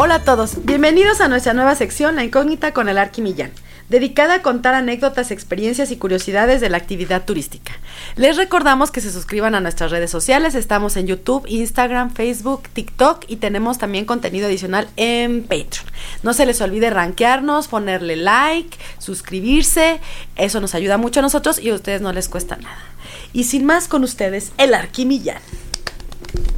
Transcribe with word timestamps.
Hola 0.00 0.14
a 0.14 0.22
todos, 0.22 0.64
bienvenidos 0.64 1.20
a 1.20 1.26
nuestra 1.26 1.54
nueva 1.54 1.74
sección 1.74 2.14
La 2.14 2.22
Incógnita 2.22 2.72
con 2.72 2.88
el 2.88 2.98
Arqui 2.98 3.20
Millán, 3.20 3.50
dedicada 3.88 4.34
a 4.34 4.42
contar 4.42 4.74
anécdotas, 4.74 5.32
experiencias 5.32 5.90
y 5.90 5.96
curiosidades 5.96 6.60
de 6.60 6.70
la 6.70 6.76
actividad 6.76 7.24
turística. 7.24 7.72
Les 8.14 8.36
recordamos 8.36 8.92
que 8.92 9.00
se 9.00 9.10
suscriban 9.10 9.56
a 9.56 9.60
nuestras 9.60 9.90
redes 9.90 10.08
sociales, 10.08 10.54
estamos 10.54 10.96
en 10.96 11.08
YouTube, 11.08 11.46
Instagram, 11.48 12.14
Facebook, 12.14 12.68
TikTok 12.72 13.24
y 13.26 13.38
tenemos 13.38 13.78
también 13.78 14.04
contenido 14.04 14.46
adicional 14.46 14.86
en 14.94 15.42
Patreon. 15.42 15.86
No 16.22 16.32
se 16.32 16.46
les 16.46 16.60
olvide 16.60 16.90
rankearnos, 16.90 17.66
ponerle 17.66 18.14
like, 18.14 18.78
suscribirse, 19.00 19.98
eso 20.36 20.60
nos 20.60 20.76
ayuda 20.76 20.96
mucho 20.96 21.18
a 21.18 21.24
nosotros 21.24 21.58
y 21.58 21.70
a 21.70 21.74
ustedes 21.74 22.02
no 22.02 22.12
les 22.12 22.28
cuesta 22.28 22.54
nada. 22.54 22.84
Y 23.32 23.42
sin 23.42 23.66
más 23.66 23.88
con 23.88 24.04
ustedes, 24.04 24.52
el 24.58 24.74
Arqui 24.74 25.06
Millán. 25.06 25.42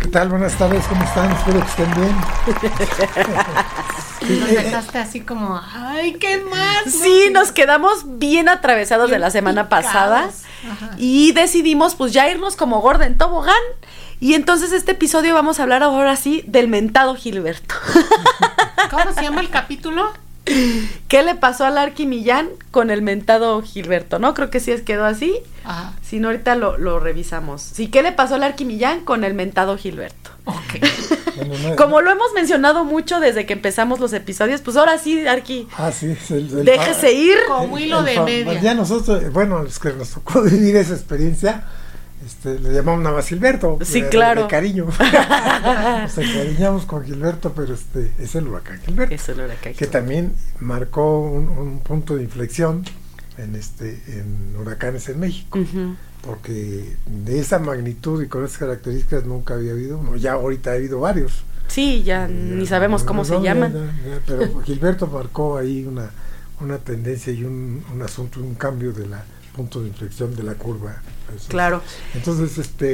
¿Qué 0.01 0.09
tal? 0.09 0.29
Buenas 0.29 0.57
tardes, 0.57 0.85
¿cómo 0.87 1.05
están? 1.05 1.31
Espero 1.31 1.61
que 1.61 1.67
estén 1.67 1.95
bien. 1.95 2.17
Nos 4.41 4.49
dejaste 4.49 4.99
así 4.99 5.21
como, 5.21 5.61
ay, 5.73 6.15
¿qué 6.15 6.39
más? 6.39 6.93
Sí, 6.93 7.31
nos 7.33 7.53
quedamos 7.53 8.19
bien 8.19 8.49
atravesados 8.51 9.11
de 9.11 9.19
la 9.19 9.31
semana 9.31 9.69
pasada 9.69 10.29
y 10.99 11.33
decidimos 11.33 11.95
pues 11.95 12.13
ya 12.13 12.29
irnos 12.29 12.55
como 12.55 12.81
gorda 12.81 13.07
en 13.07 13.17
tobogán. 13.17 13.55
Y 14.21 14.35
entonces 14.35 14.73
este 14.73 14.93
episodio 14.93 15.35
vamos 15.35 15.59
a 15.59 15.63
hablar 15.63 15.83
ahora 15.83 16.17
sí 16.17 16.45
del 16.47 16.69
mentado 16.69 17.15
Gilberto. 17.15 17.75
¿Cómo 18.91 19.15
se 19.15 19.23
llama 19.23 19.41
el 19.41 19.49
capítulo? 19.49 20.13
¿Qué 21.09 21.23
le 21.23 21.35
pasó 21.35 21.65
al 21.65 21.79
Arqui 21.79 22.07
Millán 22.07 22.49
con 22.71 22.91
el 22.91 23.03
mentado 23.03 23.61
Gilberto? 23.63 24.19
¿No? 24.19 24.35
Creo 24.35 24.51
que 24.51 24.61
sí 24.61 24.71
es 24.73 24.83
quedó 24.83 25.05
así. 25.05 25.35
Ajá. 25.65 25.93
Si 26.03 26.19
no, 26.21 26.29
ahorita 26.29 26.55
lo, 26.57 26.79
lo 26.79 26.99
revisamos. 27.01 27.63
Sí, 27.63 27.89
¿qué 27.89 28.03
le 28.03 28.13
pasó 28.13 28.35
al 28.37 28.43
Arqui 28.43 28.65
Millán 28.65 29.05
con 29.05 29.25
el 29.25 29.35
mentado 29.35 29.77
Gilberto? 29.77 30.31
Ok. 30.45 30.57
Bueno, 31.37 31.55
no- 31.71 31.77
Como 31.77 32.01
lo 32.01 32.11
hemos 32.11 32.33
mencionado 32.35 32.85
mucho 32.85 33.21
desde 33.21 33.47
que 33.47 33.53
empezamos 33.53 34.01
los 34.01 34.13
episodios, 34.13 34.61
pues 34.63 34.77
ahora 34.77 34.99
sí, 34.99 35.27
Arqui, 35.27 35.69
Ah, 35.77 35.93
sí, 35.93 36.07
es 36.11 36.31
el, 36.31 36.51
el 36.59 36.65
déjese 36.65 37.13
ir. 37.13 37.37
Como 37.49 37.79
hilo 37.79 38.03
de 38.03 38.21
media. 38.21 38.61
Ya 38.61 38.75
nosotros, 38.75 39.33
bueno, 39.33 39.63
los 39.63 39.79
que 39.79 39.93
nos 39.93 40.11
tocó 40.11 40.43
vivir 40.45 40.77
esa 40.77 40.95
experiencia, 40.95 41.65
este, 42.25 42.59
le 42.59 42.73
llamamos 42.73 43.03
nada 43.03 43.17
más 43.17 43.27
Gilberto. 43.27 43.79
Sí, 43.83 44.01
de- 44.01 44.05
de- 44.07 44.09
claro. 44.11 44.43
De 44.43 44.49
cariño. 44.49 44.87
Nos 46.03 46.19
encariñamos 46.19 46.85
con 46.87 47.05
Gilberto, 47.05 47.53
pero 47.53 47.75
este 47.75 48.13
es 48.19 48.35
el 48.35 48.49
huracán 48.49 48.81
Gilberto. 48.85 49.15
Eso 49.15 49.35
lo 49.35 49.45
huracán. 49.45 49.75
que 49.75 49.87
también 49.87 50.33
marcó 50.61 51.21
un, 51.23 51.49
un 51.49 51.79
punto 51.81 52.17
de 52.17 52.23
inflexión 52.25 52.85
en 53.39 53.55
este 53.57 54.03
en 54.09 54.55
huracanes 54.57 55.09
en 55.09 55.21
México. 55.21 55.59
Porque 56.23 56.97
de 57.07 57.39
esa 57.39 57.59
magnitud 57.59 58.23
y 58.23 58.29
con 58.29 58.45
esas 58.45 58.59
características 58.59 59.25
nunca 59.25 59.55
había 59.55 59.73
habido 59.73 59.97
uno. 59.99 60.17
Ya 60.17 60.33
ahorita 60.33 60.71
ha 60.71 60.75
habido 60.75 61.01
varios. 61.01 61.43
Sí, 61.69 62.03
ya 62.03 62.27
Ya, 62.27 62.29
ni 62.29 62.67
sabemos 62.67 63.05
cómo 63.05 63.23
no, 63.23 63.25
se 63.25 63.35
no, 63.35 63.43
llaman. 63.43 63.73
ya, 63.73 64.11
ya, 64.11 64.21
pero 64.27 64.61
Gilberto 64.65 65.07
marcó 65.07 65.57
ahí 65.57 65.85
una, 65.87 66.11
una 66.61 66.77
tendencia 66.79 67.33
y 67.33 67.45
un, 67.45 67.83
un 67.95 68.03
asunto, 68.03 68.41
un 68.41 68.55
cambio 68.57 68.93
de 68.93 69.07
la 69.07 69.25
punto 69.55 69.81
de 69.83 69.89
inflexión 69.89 70.35
de 70.37 70.43
la 70.43 70.55
curva. 70.55 71.03
Eso. 71.35 71.49
Claro. 71.49 71.83
Entonces, 72.15 72.59
este, 72.59 72.93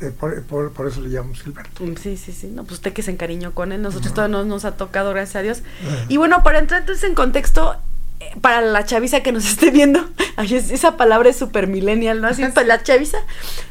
eh, 0.00 0.10
por, 0.18 0.42
por- 0.44 0.72
por 0.72 0.86
eso 0.88 1.00
le 1.00 1.10
llamamos 1.10 1.42
Gilberto. 1.42 1.84
Mm, 1.84 1.96
Sí, 1.96 2.16
sí, 2.16 2.32
sí. 2.32 2.46
No, 2.48 2.62
pues 2.64 2.74
usted 2.74 2.92
que 2.92 3.02
se 3.02 3.10
encariñó 3.10 3.52
con 3.52 3.72
él. 3.72 3.82
Nosotros 3.82 4.12
todavía 4.14 4.36
no 4.38 4.44
nos 4.44 4.64
ha 4.64 4.76
tocado, 4.76 5.10
gracias 5.10 5.36
a 5.36 5.42
Dios. 5.42 5.62
Y 6.08 6.16
bueno, 6.16 6.42
para 6.42 6.58
entrar 6.58 6.80
entonces 6.80 7.04
en 7.04 7.14
contexto, 7.14 7.76
eh, 8.20 8.32
para 8.40 8.60
la 8.60 8.84
chaviza 8.84 9.22
que 9.22 9.32
nos 9.32 9.44
esté 9.50 9.70
viendo, 9.70 10.08
ay, 10.36 10.54
es- 10.54 10.70
esa 10.70 10.96
palabra 10.96 11.28
es 11.30 11.36
super 11.36 11.66
millennial, 11.66 12.20
¿no? 12.20 12.28
Así, 12.28 12.44
para 12.46 12.66
la 12.66 12.82
chaviza, 12.82 13.18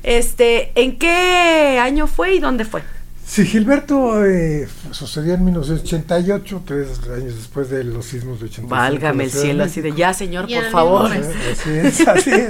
este, 0.03 0.71
¿en 0.81 0.97
qué 0.97 1.79
año 1.81 2.07
fue 2.07 2.35
y 2.35 2.39
dónde 2.39 2.65
fue? 2.65 2.83
Sí, 3.29 3.45
Gilberto 3.45 4.25
eh, 4.25 4.67
sucedió 4.89 5.35
en 5.35 5.45
1988, 5.45 6.63
tres 6.65 6.99
años 7.15 7.35
después 7.35 7.69
de 7.69 7.83
los 7.83 8.03
sismos 8.03 8.39
de 8.39 8.47
85. 8.47 8.67
Válgame 8.67 9.25
el 9.25 9.29
cielo, 9.29 9.65
así 9.65 9.81
de 9.81 9.93
ya, 9.93 10.15
señor, 10.15 10.49
Y 10.49 10.55
por 10.55 10.71
favor. 10.71 11.11
Eh, 11.15 11.21
Así 11.51 11.69
es, 11.69 12.07
así 12.07 12.31
es. 12.31 12.49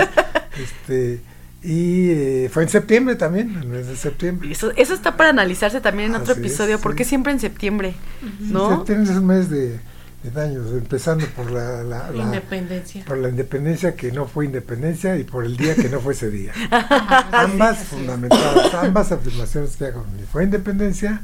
Este, 0.57 1.21
y 1.61 2.11
eh, 2.11 2.49
fue 2.49 2.63
en 2.63 2.69
septiembre 2.69 3.17
también, 3.17 3.57
el 3.57 3.67
mes 3.67 3.87
de 3.87 3.97
septiembre. 3.97 4.49
Eso, 4.49 4.71
eso 4.77 4.93
está 4.93 5.17
para 5.17 5.31
analizarse 5.31 5.81
también 5.81 6.11
en 6.11 6.15
otro 6.15 6.31
Así 6.31 6.43
es, 6.43 6.47
episodio, 6.47 6.77
sí. 6.77 6.83
porque 6.83 7.03
siempre 7.03 7.33
en 7.33 7.41
septiembre, 7.41 7.95
¿no? 8.39 8.77
Septiembre 8.77 9.11
es 9.11 9.17
un 9.17 9.27
mes 9.27 9.49
de, 9.49 9.81
de 10.23 10.31
daños, 10.31 10.67
empezando 10.73 11.25
por 11.27 11.49
la, 11.51 11.81
la- 11.83 12.11
la- 12.11 12.23
Independencia. 12.23 13.05
por 13.05 13.17
la 13.17 13.29
independencia 13.29 13.95
que 13.95 14.11
no 14.11 14.27
fue 14.27 14.45
independencia 14.45 15.15
y 15.17 15.23
por 15.23 15.45
el 15.45 15.55
día 15.55 15.75
que 15.75 15.87
no 15.89 16.01
fue 16.01 16.13
ese 16.13 16.29
día. 16.29 16.51
Ajá, 16.71 17.43
ambas 17.43 17.77
fundamentadas, 17.85 18.73
ambas 18.73 19.11
afirmaciones 19.13 19.77
que 19.77 19.85
hago, 19.85 20.05
ni 20.17 20.23
fue 20.23 20.43
independencia 20.43 21.21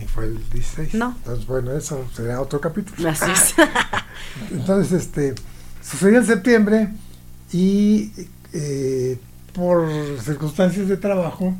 ni 0.00 0.06
fue 0.06 0.24
el 0.26 0.38
16. 0.50 0.94
No. 0.94 1.14
Entonces, 1.18 1.46
bueno, 1.46 1.72
eso 1.72 2.08
será 2.14 2.40
otro 2.40 2.60
capítulo. 2.60 3.08
Así 3.10 3.30
es. 3.30 3.54
Entonces, 4.52 4.92
este, 5.02 5.34
sucedió 5.82 6.18
en 6.20 6.26
septiembre 6.26 6.88
y 7.52 8.12
eh, 8.52 9.18
por 9.52 9.88
circunstancias 10.22 10.88
de 10.88 10.96
trabajo, 10.96 11.54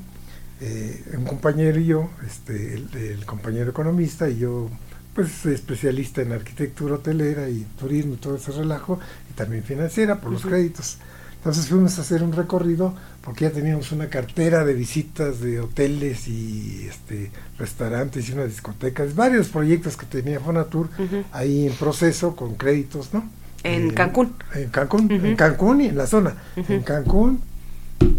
eh, 0.61 1.05
un 1.17 1.25
compañero 1.25 1.79
y 1.81 1.87
yo, 1.87 2.11
este, 2.27 2.75
el, 2.75 2.89
el 2.97 3.27
compañero 3.27 3.71
economista 3.71 4.29
y 4.31 4.39
yo, 4.39 4.71
pues 5.19 5.45
especialista 5.47 6.23
en 6.23 6.31
arquitectura 6.31 6.95
hotelera 6.95 7.49
y 7.51 7.67
turismo 7.77 8.15
y 8.15 8.19
todo 8.19 8.37
ese 8.37 8.53
relajo, 8.53 9.01
y 9.29 9.35
también 9.35 9.65
financiera 9.65 10.21
por 10.21 10.31
los 10.31 10.43
créditos. 10.43 10.99
Entonces 11.39 11.67
fuimos 11.67 11.99
a 11.99 12.03
hacer 12.03 12.23
un 12.23 12.33
recorrido 12.33 12.95
porque 13.21 13.45
ya 13.47 13.51
teníamos 13.51 13.91
una 13.91 14.09
cartera 14.09 14.65
de 14.65 14.75
visitas 14.75 15.41
de 15.41 15.59
hoteles 15.61 16.29
y 16.29 16.87
este, 16.89 17.33
restaurantes 17.59 18.29
y 18.29 18.33
unas 18.33 18.47
discotecas, 18.51 19.17
varios 19.17 19.49
proyectos 19.49 19.97
que 19.97 20.07
tenía 20.07 20.39
Fonatur 20.39 20.89
Ujú. 20.99 21.25
ahí 21.33 21.67
en 21.67 21.73
proceso 21.75 22.37
con 22.37 22.55
créditos, 22.55 23.13
¿no? 23.13 23.29
En 23.65 23.91
Eh, 23.91 23.95
Cancún. 23.95 24.35
En 24.55 24.69
Cancún, 24.69 25.13
Ujú. 25.13 25.27
en 25.27 25.35
Cancún 25.37 25.81
y 25.81 25.87
en 25.87 25.97
la 25.97 26.07
zona. 26.07 26.35
En 26.57 26.83
Cancún 26.83 27.41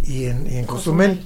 y 0.04 0.26
en, 0.26 0.48
y 0.52 0.58
en 0.58 0.66
Cozumel. 0.66 1.22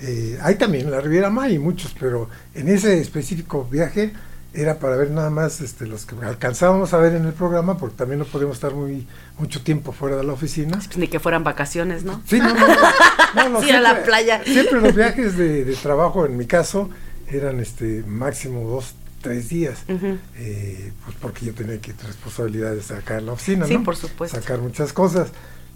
Eh, 0.00 0.38
hay 0.40 0.54
también 0.56 0.84
en 0.86 0.90
la 0.92 1.00
Riviera 1.00 1.30
Maya 1.30 1.54
y 1.54 1.58
muchos, 1.58 1.94
pero 1.98 2.28
en 2.54 2.68
ese 2.68 3.00
específico 3.00 3.66
viaje 3.70 4.12
era 4.54 4.78
para 4.78 4.96
ver 4.96 5.10
nada 5.10 5.30
más 5.30 5.60
este, 5.60 5.86
los 5.86 6.06
que 6.06 6.14
alcanzábamos 6.24 6.94
a 6.94 6.98
ver 6.98 7.14
en 7.14 7.24
el 7.24 7.32
programa, 7.32 7.76
porque 7.76 7.96
también 7.96 8.20
no 8.20 8.24
podemos 8.24 8.56
estar 8.56 8.72
muy 8.74 9.06
mucho 9.38 9.62
tiempo 9.62 9.92
fuera 9.92 10.16
de 10.16 10.24
la 10.24 10.32
oficina. 10.32 10.80
Ni 10.96 11.08
que 11.08 11.18
fueran 11.20 11.42
vacaciones, 11.44 12.04
¿no? 12.04 12.22
Sí, 12.26 12.38
no, 12.38 12.54
no, 12.54 13.48
no, 13.48 13.60
Sí, 13.62 13.70
a 13.70 13.80
la 13.80 14.02
playa. 14.04 14.42
Siempre 14.44 14.80
los 14.80 14.94
viajes 14.96 15.36
de, 15.36 15.64
de 15.64 15.74
trabajo, 15.76 16.24
en 16.24 16.36
mi 16.36 16.46
caso, 16.46 16.88
eran 17.28 17.58
este 17.60 18.04
máximo 18.06 18.68
dos, 18.68 18.94
tres 19.20 19.48
días. 19.48 19.84
Eh, 19.88 20.92
pues 21.04 21.16
porque 21.20 21.46
yo 21.46 21.54
tenía 21.54 21.80
que 21.80 21.92
responsabilidades 22.06 22.90
acá 22.90 23.18
en 23.18 23.26
la 23.26 23.32
oficina, 23.32 23.66
Sí, 23.66 23.74
¿no? 23.76 23.82
por 23.82 23.96
supuesto. 23.96 24.40
Sacar 24.40 24.60
muchas 24.60 24.92
cosas. 24.92 25.30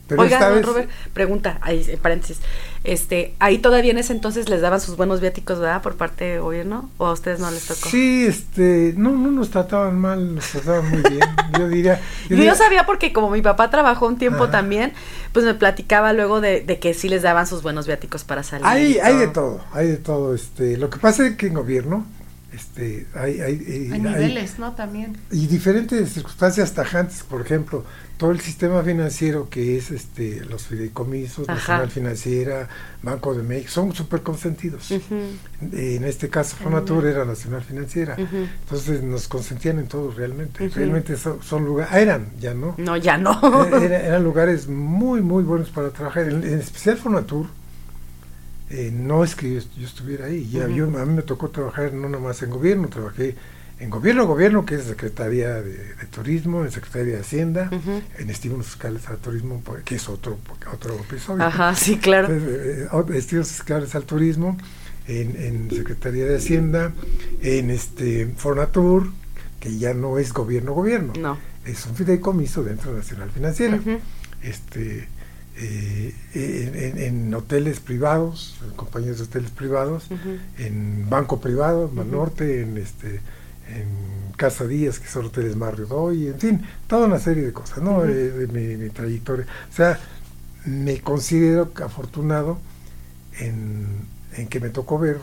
Pero 0.08 0.22
Oiga, 0.22 0.36
esta 0.38 0.48
don 0.48 0.56
vez, 0.58 0.66
Robert, 0.66 0.90
pregunta, 1.12 1.58
ahí, 1.60 1.84
eh, 1.86 1.98
paréntesis, 2.00 2.40
este, 2.82 3.34
ahí 3.38 3.58
todavía 3.58 3.90
en 3.90 3.98
ese 3.98 4.12
entonces 4.14 4.48
les 4.48 4.60
daban 4.62 4.80
sus 4.80 4.96
buenos 4.96 5.20
viáticos, 5.20 5.58
¿verdad? 5.60 5.82
Por 5.82 5.96
parte 5.96 6.24
del 6.24 6.40
gobierno, 6.40 6.88
o 6.96 7.06
a 7.06 7.12
ustedes 7.12 7.40
no 7.40 7.50
les 7.50 7.66
tocó. 7.66 7.88
Sí, 7.90 8.24
este, 8.26 8.94
no, 8.96 9.10
no 9.10 9.30
nos 9.30 9.50
trataban 9.50 9.98
mal, 9.98 10.34
nos 10.34 10.46
trataban 10.48 10.88
muy 10.90 11.02
bien. 11.10 11.20
Yo 11.58 11.68
diría. 11.68 12.00
Yo, 12.28 12.36
diría- 12.36 12.54
sabía 12.54 12.86
porque 12.86 13.12
como 13.12 13.30
mi 13.30 13.42
papá 13.42 13.68
trabajó 13.70 14.06
un 14.06 14.16
tiempo 14.18 14.44
Ajá. 14.44 14.52
también, 14.52 14.94
pues 15.32 15.44
me 15.44 15.54
platicaba 15.54 16.12
luego 16.14 16.40
de, 16.40 16.62
de 16.62 16.78
que 16.78 16.94
sí 16.94 17.08
les 17.10 17.22
daban 17.22 17.46
sus 17.46 17.62
buenos 17.62 17.86
viáticos 17.86 18.24
para 18.24 18.42
salir. 18.42 18.66
Hay, 18.66 18.98
hay 18.98 19.16
de 19.16 19.28
todo, 19.28 19.62
hay 19.72 19.88
de 19.88 19.96
todo. 19.98 20.34
Este, 20.34 20.76
lo 20.78 20.88
que 20.88 20.98
pasa 20.98 21.26
es 21.26 21.36
que 21.36 21.48
en 21.48 21.54
gobierno, 21.54 22.06
este, 22.52 23.06
hay, 23.14 23.40
hay, 23.40 23.54
eh, 23.66 23.88
A 23.90 23.94
hay- 23.94 24.00
niveles, 24.00 24.58
¿no? 24.58 24.72
También. 24.74 25.16
y 25.30 25.46
diferentes 25.46 26.10
circunstancias 26.10 26.72
tajantes, 26.72 27.22
por 27.22 27.40
ejemplo, 27.42 27.84
todo 28.16 28.32
el 28.32 28.40
sistema 28.40 28.82
financiero 28.82 29.48
que 29.48 29.76
es 29.76 29.92
este 29.92 30.44
los 30.44 30.62
fideicomisos, 30.66 31.48
Ajá. 31.48 31.54
Nacional 31.84 31.90
Financiera, 31.90 32.68
Banco 33.02 33.32
de 33.34 33.44
México, 33.44 33.70
son 33.70 33.94
súper 33.94 34.22
consentidos. 34.22 34.90
En 34.90 36.02
este 36.04 36.28
caso, 36.28 36.56
Fonatur 36.56 37.06
era 37.06 37.24
Nacional 37.24 37.62
Financiera. 37.62 38.16
Entonces 38.18 39.02
nos 39.02 39.28
consentían 39.28 39.78
en 39.78 39.86
todo 39.86 40.10
realmente. 40.10 40.68
Realmente 40.68 41.16
son, 41.16 41.42
son 41.42 41.64
lugares, 41.64 41.94
eran, 41.94 42.30
ya 42.40 42.54
no. 42.54 42.74
No, 42.78 42.96
ya 42.96 43.18
no. 43.18 43.38
Eh, 43.78 43.84
era- 43.84 44.00
eran 44.00 44.24
lugares 44.24 44.66
muy, 44.68 45.20
muy 45.22 45.44
buenos 45.44 45.70
para 45.70 45.90
trabajar. 45.90 46.24
En, 46.28 46.42
en 46.42 46.58
especial 46.58 46.96
Fonatur, 46.96 47.46
eh, 48.70 48.90
no 48.92 49.24
es 49.24 49.34
que 49.34 49.54
yo, 49.54 49.60
yo 49.78 49.86
estuviera 49.86 50.26
ahí. 50.26 50.48
Ya, 50.50 50.68
yo, 50.68 50.84
a 50.86 51.04
mí 51.06 51.14
me 51.14 51.22
tocó 51.22 51.48
trabajar 51.50 51.92
no 51.92 52.08
nada 52.08 52.22
más 52.22 52.42
en 52.42 52.50
gobierno, 52.50 52.88
trabajé 52.88 53.34
en 53.80 53.90
gobierno, 53.90 54.26
gobierno, 54.26 54.66
que 54.66 54.74
es 54.74 54.82
Secretaría 54.84 55.62
de, 55.62 55.72
de 55.94 56.06
Turismo, 56.10 56.64
en 56.64 56.70
Secretaría 56.72 57.14
de 57.14 57.20
Hacienda, 57.20 57.70
en 58.18 58.28
estímulos 58.30 58.66
fiscales 58.66 59.06
al 59.08 59.18
turismo, 59.18 59.62
pues, 59.64 59.84
que 59.84 59.94
es 59.94 60.08
otro, 60.08 60.36
otro 60.72 60.94
episodio. 60.96 61.44
Ajá, 61.44 61.74
sí, 61.76 61.96
claro. 61.96 62.26
Entonces, 62.32 62.58
eh, 62.58 62.88
eh, 62.92 63.18
estímulos 63.18 63.48
fiscales 63.52 63.94
al 63.94 64.02
turismo, 64.02 64.58
en, 65.06 65.36
en 65.40 65.70
Secretaría 65.70 66.24
de 66.26 66.36
Hacienda, 66.38 66.92
en 67.40 67.70
este 67.70 68.26
Fonatur, 68.36 69.12
que 69.60 69.78
ya 69.78 69.94
no 69.94 70.18
es 70.18 70.32
gobierno, 70.32 70.72
gobierno, 70.74 71.12
No. 71.18 71.38
es 71.64 71.86
un 71.86 71.94
fideicomiso 71.94 72.64
dentro 72.64 72.90
de 72.92 72.98
Nacional 72.98 73.30
Financiera. 73.30 73.80
Este 74.42 75.08
eh, 75.60 76.14
en, 77.08 77.34
hoteles 77.34 77.80
privados, 77.80 78.56
en 78.64 78.70
compañías 78.76 79.18
de 79.18 79.24
hoteles 79.24 79.50
privados, 79.50 80.06
en 80.58 81.08
banco 81.10 81.40
privado, 81.40 81.80
en 81.84 81.86
Ujú. 81.88 81.96
Banorte, 81.96 82.62
en 82.62 82.76
este 82.78 83.20
en 83.68 84.32
Casa 84.36 84.66
Díaz, 84.66 84.98
que 84.98 85.08
son 85.08 85.26
hoteles 85.26 85.54
Mario 85.56 85.84
Doy, 85.86 86.28
en 86.28 86.38
fin, 86.40 86.62
toda 86.86 87.06
una 87.06 87.18
serie 87.18 87.44
de 87.44 87.52
cosas, 87.52 87.82
¿no? 87.82 88.02
Eh, 88.04 88.08
de 88.30 88.46
mi, 88.46 88.76
mi 88.82 88.88
trayectoria. 88.88 89.44
O 89.70 89.74
sea, 89.74 89.98
me 90.64 91.00
considero 91.00 91.70
afortunado 91.84 92.58
en, 93.38 93.86
en 94.36 94.48
que 94.48 94.60
me 94.60 94.70
tocó 94.70 94.98
ver, 94.98 95.18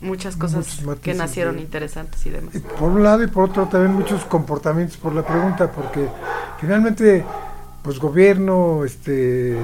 Muchas 0.00 0.34
cosas 0.36 0.80
que 1.02 1.12
nacieron 1.12 1.56
de- 1.56 1.62
interesantes 1.62 2.24
y 2.24 2.30
demás. 2.30 2.54
eh, 2.54 2.60
por 2.78 2.90
un 2.90 3.02
lado 3.02 3.22
y 3.22 3.26
por 3.26 3.50
otro 3.50 3.66
también 3.68 3.92
muchos 3.94 4.24
comportamientos 4.24 4.96
por 4.96 5.14
la 5.14 5.24
pregunta, 5.26 5.70
porque 5.70 6.08
finalmente, 6.58 7.22
pues 7.82 7.98
gobierno, 7.98 8.84
este, 8.84 9.56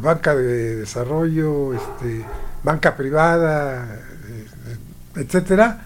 banca 0.00 0.34
de 0.34 0.76
desarrollo, 0.76 1.74
este, 1.74 2.24
banca 2.62 2.96
privada, 2.96 4.00
eh, 5.16 5.20
etcétera, 5.20 5.82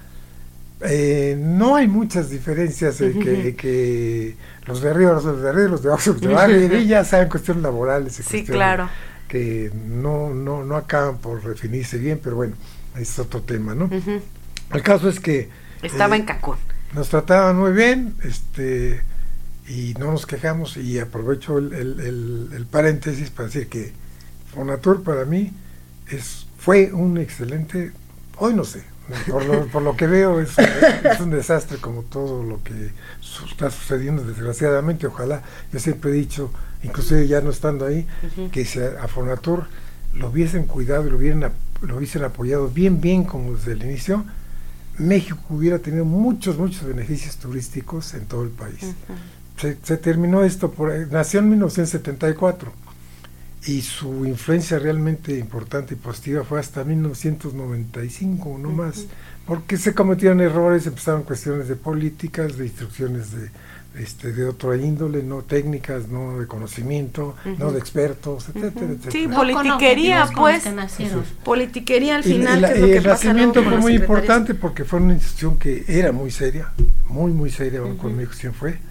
eh, 0.82 1.37
no 1.38 1.77
hay 1.77 1.88
muchas 1.88 2.31
diferencias 2.31 3.00
eh, 3.03 3.17
que, 3.19 3.55
que 3.56 4.37
los 4.67 4.81
de 4.82 4.91
arriba, 4.91 5.12
los 5.12 5.43
de 5.43 5.49
arriba, 5.49 5.69
los 5.69 5.82
de 5.82 5.88
abajo, 5.91 6.11
los 6.12 6.21
de 6.21 6.29
abajo, 6.35 6.50
y 6.53 6.87
ya 6.87 7.05
saben 7.05 7.29
cuestiones 7.31 7.62
laborales 7.62 8.19
y 8.19 8.23
Sí, 8.23 8.44
cuestiones 8.44 8.50
claro. 8.56 8.91
que 9.29 9.71
no, 9.75 10.31
no, 10.35 10.65
no 10.65 10.76
acaban 10.76 11.19
por 11.19 11.43
definirse 11.43 11.99
bien, 11.99 12.21
pero 12.23 12.37
bueno, 12.37 12.56
es 12.97 13.19
otro 13.19 13.43
tema, 13.43 13.75
¿no? 13.75 13.88
El 14.73 14.83
caso 14.83 15.09
es 15.09 15.21
que 15.21 15.50
Estaba 15.83 16.17
eh, 16.17 16.21
en 16.21 16.25
Cancún. 16.26 16.56
nos 16.93 17.09
trataban 17.09 17.56
muy 17.59 17.73
bien, 17.73 18.15
este, 18.25 19.03
y 19.71 19.95
no 19.99 20.11
nos 20.11 20.27
quejamos, 20.27 20.77
y 20.77 20.99
aprovecho 20.99 21.59
el, 21.59 21.73
el- 21.73 22.01
el- 22.01 22.49
el 22.55 22.67
paréntesis 22.67 23.31
para 23.31 23.47
decir 23.47 23.69
que 23.69 23.93
Fonatur 24.53 25.03
para 25.05 25.25
mí 25.25 25.53
es, 26.09 26.47
fue 26.59 26.93
un 26.93 27.19
excelente, 27.19 27.93
hoy 28.39 28.53
no 28.55 28.65
sé, 28.65 28.83
por 29.31 29.45
lo, 29.45 29.67
por 29.69 29.83
lo 29.83 29.97
que 29.97 30.07
veo 30.07 30.41
es, 30.41 30.51
es 30.59 31.21
un 31.21 31.31
desastre 31.31 31.79
como 31.79 32.03
todo 32.03 32.43
lo 32.43 32.63
que 32.63 32.91
su- 33.21 33.45
está 33.47 33.71
sucediendo 33.71 34.25
desgraciadamente, 34.25 35.07
ojalá, 35.07 35.43
yo 35.73 35.79
siempre 35.79 36.11
he 36.11 36.15
dicho, 36.15 36.51
inclusive 36.83 37.29
ya 37.29 37.41
no 37.41 37.51
estando 37.51 37.87
ahí, 37.87 38.07
que 38.51 38.65
si 38.65 38.81
a, 38.81 39.03
a 39.05 39.09
Fonatur 39.09 39.67
lo 40.15 40.29
hubiesen 40.31 40.65
cuidado 40.67 41.07
y 41.07 41.11
lo 41.11 41.17
hubiesen, 41.19 41.45
ap- 41.45 41.55
lo 41.83 41.97
hubiesen 41.97 42.25
apoyado 42.25 42.69
bien, 42.69 43.01
bien 43.01 43.25
como 43.25 43.55
desde 43.55 43.73
el 43.73 43.85
inicio, 43.85 44.25
México 44.99 45.39
hubiera 45.51 45.79
tenido 45.79 46.05
muchos, 46.05 46.59
muchos 46.59 46.85
beneficios 46.85 47.37
turísticos 47.37 48.13
en 48.15 48.27
todo 48.27 48.43
el 48.43 48.51
país. 48.51 48.95
Se, 49.61 49.77
se 49.83 49.97
terminó 49.99 50.43
esto, 50.45 50.71
por, 50.71 50.93
nació 51.11 51.41
en 51.41 51.51
1974 51.51 52.73
y 53.67 53.83
su 53.83 54.25
influencia 54.27 54.79
realmente 54.79 55.37
importante 55.37 55.95
y 55.95 55.97
positiva 55.99 56.45
fue 56.45 56.61
hasta 56.61 56.83
1995, 56.85 58.59
no 58.59 58.71
más, 58.71 58.99
Ujú. 59.01 59.09
porque 59.47 59.77
se 59.77 59.93
cometieron 59.95 60.41
errores, 60.41 60.87
empezaron 60.87 61.25
cuestiones 61.25 61.69
de 61.69 61.77
políticas, 61.77 62.57
de 62.57 62.65
instrucciones 62.67 63.33
de, 63.33 63.51
este, 64.01 64.33
de 64.33 64.47
otra 64.47 64.77
índole, 64.77 65.23
no 65.23 65.43
técnicas, 65.43 66.09
no 66.09 66.39
de 66.39 66.47
conocimiento, 66.47 67.35
no 67.59 67.71
de 67.73 67.79
expertos, 67.81 68.49
etcétera, 68.49 68.87
Ujú. 68.87 68.95
etcétera. 68.95 69.12
Sí, 69.12 69.27
No 69.27 69.37
politiquería, 69.37 70.25
con 70.27 70.35
con 70.35 70.43
pues. 70.43 70.62
que. 70.65 71.25
Politiquería 71.45 72.17
al 72.17 72.21
Y 72.27 72.33
final, 72.33 72.61
la- 72.62 72.69
que 72.69 72.75
es 72.77 72.81
lo 72.81 72.87
que 72.87 72.97
el 72.97 73.03
pasa 73.03 73.25
luego 73.25 73.39
nacimiento 73.39 73.61
con 73.65 73.73
fue 73.73 73.81
muy 73.83 73.93
importante 73.95 74.55
porque 74.55 74.85
fue 74.87 75.01
una 75.01 75.12
institución 75.15 75.59
que 75.59 75.85
era 75.87 76.12
muy 76.12 76.31
seria, 76.31 76.73
muy, 77.09 77.33
muy 77.33 77.51
seria, 77.51 77.81
aún 77.81 77.93
Ujú. 77.93 77.99
conmigo 78.05 78.33
siempre 78.33 78.59
fue, 78.59 78.90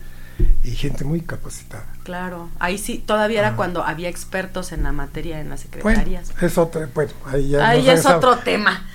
y 0.64 0.72
gente 0.72 1.04
muy 1.06 1.22
capacitada. 1.22 1.86
Claro, 2.04 2.50
ahí 2.60 2.78
sí, 2.78 3.04
todavía 3.06 3.40
era 3.40 3.56
cuando 3.56 3.84
había 3.84 4.10
expertos 4.10 4.72
en 4.72 4.84
la 4.84 4.92
materia 4.92 5.40
en 5.40 5.50
las 5.50 5.66
Bueno, 5.82 6.00
secretarías. 6.00 6.32
es 6.42 6.58
otra, 6.58 6.90
bueno, 6.94 7.12
ahí 7.26 7.50
ya, 7.50 7.68
Ahí 7.70 7.84
ya 7.84 7.94
es 7.94 8.06
otro 8.06 8.38
tema. 8.40 8.86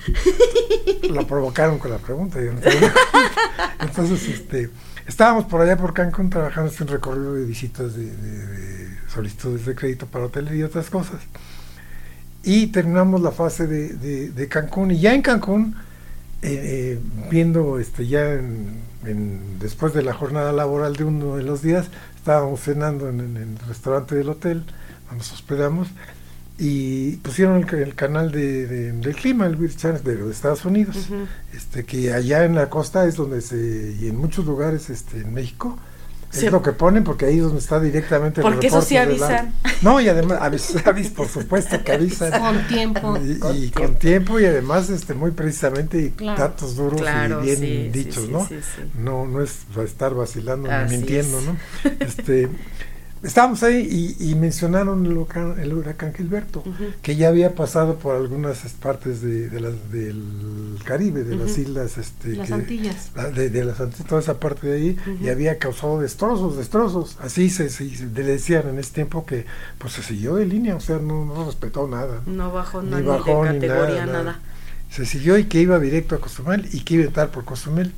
Lo 1.09 1.25
provocaron 1.27 1.79
con 1.79 1.91
la 1.91 1.97
pregunta. 1.97 2.39
yo 2.41 2.53
no. 2.53 2.59
Entonces, 3.79 4.27
este, 4.27 4.69
estábamos 5.07 5.45
por 5.45 5.61
allá 5.61 5.77
por 5.77 5.93
Cancún 5.93 6.29
trabajando 6.29 6.71
en 6.75 6.81
un 6.83 6.87
recorrido 6.87 7.33
de 7.35 7.45
visitas 7.45 7.95
de, 7.95 8.05
de- 8.11 8.45
de 8.47 8.97
solicitudes 9.09 9.65
de 9.65 9.75
crédito 9.75 10.07
para 10.07 10.25
hoteles 10.25 10.53
y 10.55 10.63
otras 10.63 10.89
cosas. 10.89 11.21
Y 12.43 12.67
terminamos 12.67 13.21
la 13.21 13.31
fase 13.31 13.65
de, 13.67 13.89
de- 13.93 14.29
de 14.31 14.47
Cancún. 14.47 14.91
Y 14.91 14.99
ya 14.99 15.13
en 15.13 15.21
Cancún, 15.21 15.75
eh, 16.41 16.97
eh, 16.97 16.99
viendo 17.29 17.79
este, 17.79 18.05
ya 18.07 18.33
en- 18.33 18.81
en- 19.05 19.59
después 19.59 19.93
de 19.93 20.01
la 20.03 20.13
jornada 20.13 20.51
laboral 20.51 20.95
de 20.95 21.03
uno 21.03 21.35
de 21.37 21.43
los 21.43 21.61
días, 21.61 21.87
estábamos 22.15 22.61
cenando 22.61 23.09
en, 23.09 23.19
en 23.19 23.37
el 23.37 23.57
restaurante 23.67 24.15
del 24.15 24.29
hotel, 24.29 24.63
donde 25.07 25.17
nos 25.17 25.31
hospedamos, 25.33 25.87
y 26.57 27.17
pusieron 27.17 27.57
el, 27.57 27.65
ca- 27.65 27.77
el 27.77 27.95
canal 27.95 28.31
de, 28.31 28.65
de- 28.67 28.91
del 28.93 29.15
clima, 29.15 29.45
el 29.45 29.55
Weather 29.55 29.75
Channel 29.77 30.03
de, 30.03 30.15
de 30.15 30.31
Estados 30.31 30.63
Unidos, 30.65 31.09
este, 31.53 31.83
que 31.83 32.13
allá 32.13 32.45
en 32.45 32.55
la 32.55 32.69
costa 32.69 33.05
es 33.05 33.15
donde 33.15 33.41
se, 33.41 33.95
y 33.99 34.07
en 34.07 34.15
muchos 34.17 34.45
lugares 34.45 34.89
este, 34.89 35.19
en 35.21 35.33
México, 35.33 35.77
Sí. 36.39 36.45
es 36.47 36.51
lo 36.51 36.61
que 36.61 36.71
ponen 36.71 37.03
porque 37.03 37.25
ahí 37.25 37.37
es 37.37 37.43
donde 37.43 37.59
está 37.59 37.79
directamente 37.79 38.41
el 38.41 38.43
Porque 38.47 38.67
eso 38.67 38.81
sí 38.81 38.97
reporte 38.97 39.13
de 39.13 39.19
la- 39.19 39.27
avisan. 39.39 39.53
No, 39.81 39.99
y 40.01 40.07
además, 40.09 40.37
avis, 40.41 40.75
avis, 40.85 41.09
por 41.09 41.27
supuesto 41.27 41.83
que 41.83 41.91
avisan. 41.93 42.31
Con 42.39 42.67
tiempo. 42.67 43.17
Y, 43.23 43.39
Con 43.39 43.55
y 43.55 43.59
tiempo. 43.59 43.81
con 43.81 43.95
tiempo 43.95 44.39
y 44.39 44.45
además 44.45 44.89
este 44.89 45.13
muy 45.13 45.31
precisamente 45.31 45.99
y 45.99 46.09
Claro. 46.11 46.39
datos 46.41 46.75
duros 46.75 47.01
Claro, 47.01 47.41
y 47.41 47.45
bien 47.45 47.57
sí, 47.59 47.89
dichos, 47.91 48.23
sí, 48.25 48.29
¿no? 48.31 48.47
sí, 48.47 48.55
sí. 48.61 48.81
No 48.97 49.25
no 49.25 49.41
es 49.41 49.59
para 49.73 49.85
estar 49.87 50.13
vacilando 50.13 50.69
Así 50.71 50.91
ni 50.93 50.97
mintiendo, 50.97 51.39
es. 51.39 51.45
¿no? 51.45 51.57
Este 51.99 52.49
estábamos 53.23 53.63
ahí 53.63 54.15
y, 54.19 54.31
y 54.31 54.35
mencionaron 54.35 55.05
el 55.05 55.17
huracán, 55.17 55.59
el 55.59 55.73
huracán 55.73 56.13
Gilberto, 56.13 56.63
que 57.01 57.15
ya 57.15 57.29
había 57.29 57.55
pasado 57.55 57.95
por 57.97 58.15
algunas 58.15 58.59
partes 58.73 59.21
de, 59.21 59.49
de 59.49 59.59
las 59.61 59.91
del 59.91 60.77
Caribe, 60.83 61.23
de 61.23 61.35
las 61.35 61.57
islas 61.57 61.97
este 61.97 62.35
Las 62.35 62.47
que- 62.47 62.53
Antillas. 62.53 63.11
la- 63.15 63.31
de, 63.31 63.49
de 63.49 63.65
las 63.65 63.79
Antillas, 63.79 64.07
toda 64.07 64.21
esa 64.21 64.39
parte 64.39 64.67
de 64.67 64.75
ahí, 64.75 64.97
y 65.21 65.29
había 65.29 65.57
causado 65.57 65.99
destrozos, 65.99 66.57
destrozos. 66.57 67.17
Así 67.21 67.49
se, 67.49 67.69
se- 67.69 67.89
se- 67.95 68.05
le 68.05 68.23
decían 68.23 68.69
en 68.69 68.77
ese 68.79 68.93
tiempo 68.93 69.25
que 69.25 69.45
pues 69.79 69.93
se 69.93 70.03
siguió 70.03 70.35
de 70.35 70.45
línea, 70.45 70.75
o 70.75 70.79
sea, 70.81 70.97
no, 70.99 71.25
no 71.25 71.45
respetó 71.45 71.87
nada. 71.87 72.21
No 72.25 72.51
bajó 72.51 72.81
Ni 72.81 73.01
bajó, 73.01 73.43
ni 73.45 73.59
categoría, 73.59 74.05
nada, 74.05 74.05
nada. 74.05 74.23
nada. 74.23 74.39
Se 74.91 75.05
siguió 75.05 75.37
y 75.37 75.45
que 75.45 75.59
iba 75.59 75.79
directo 75.79 76.15
a 76.15 76.19
Cozumel 76.19 76.69
y 76.71 76.81
que 76.81 76.93
iba 76.93 77.03
a 77.03 77.07
estar 77.07 77.29
por 77.31 77.43
Cozumel. 77.43 77.91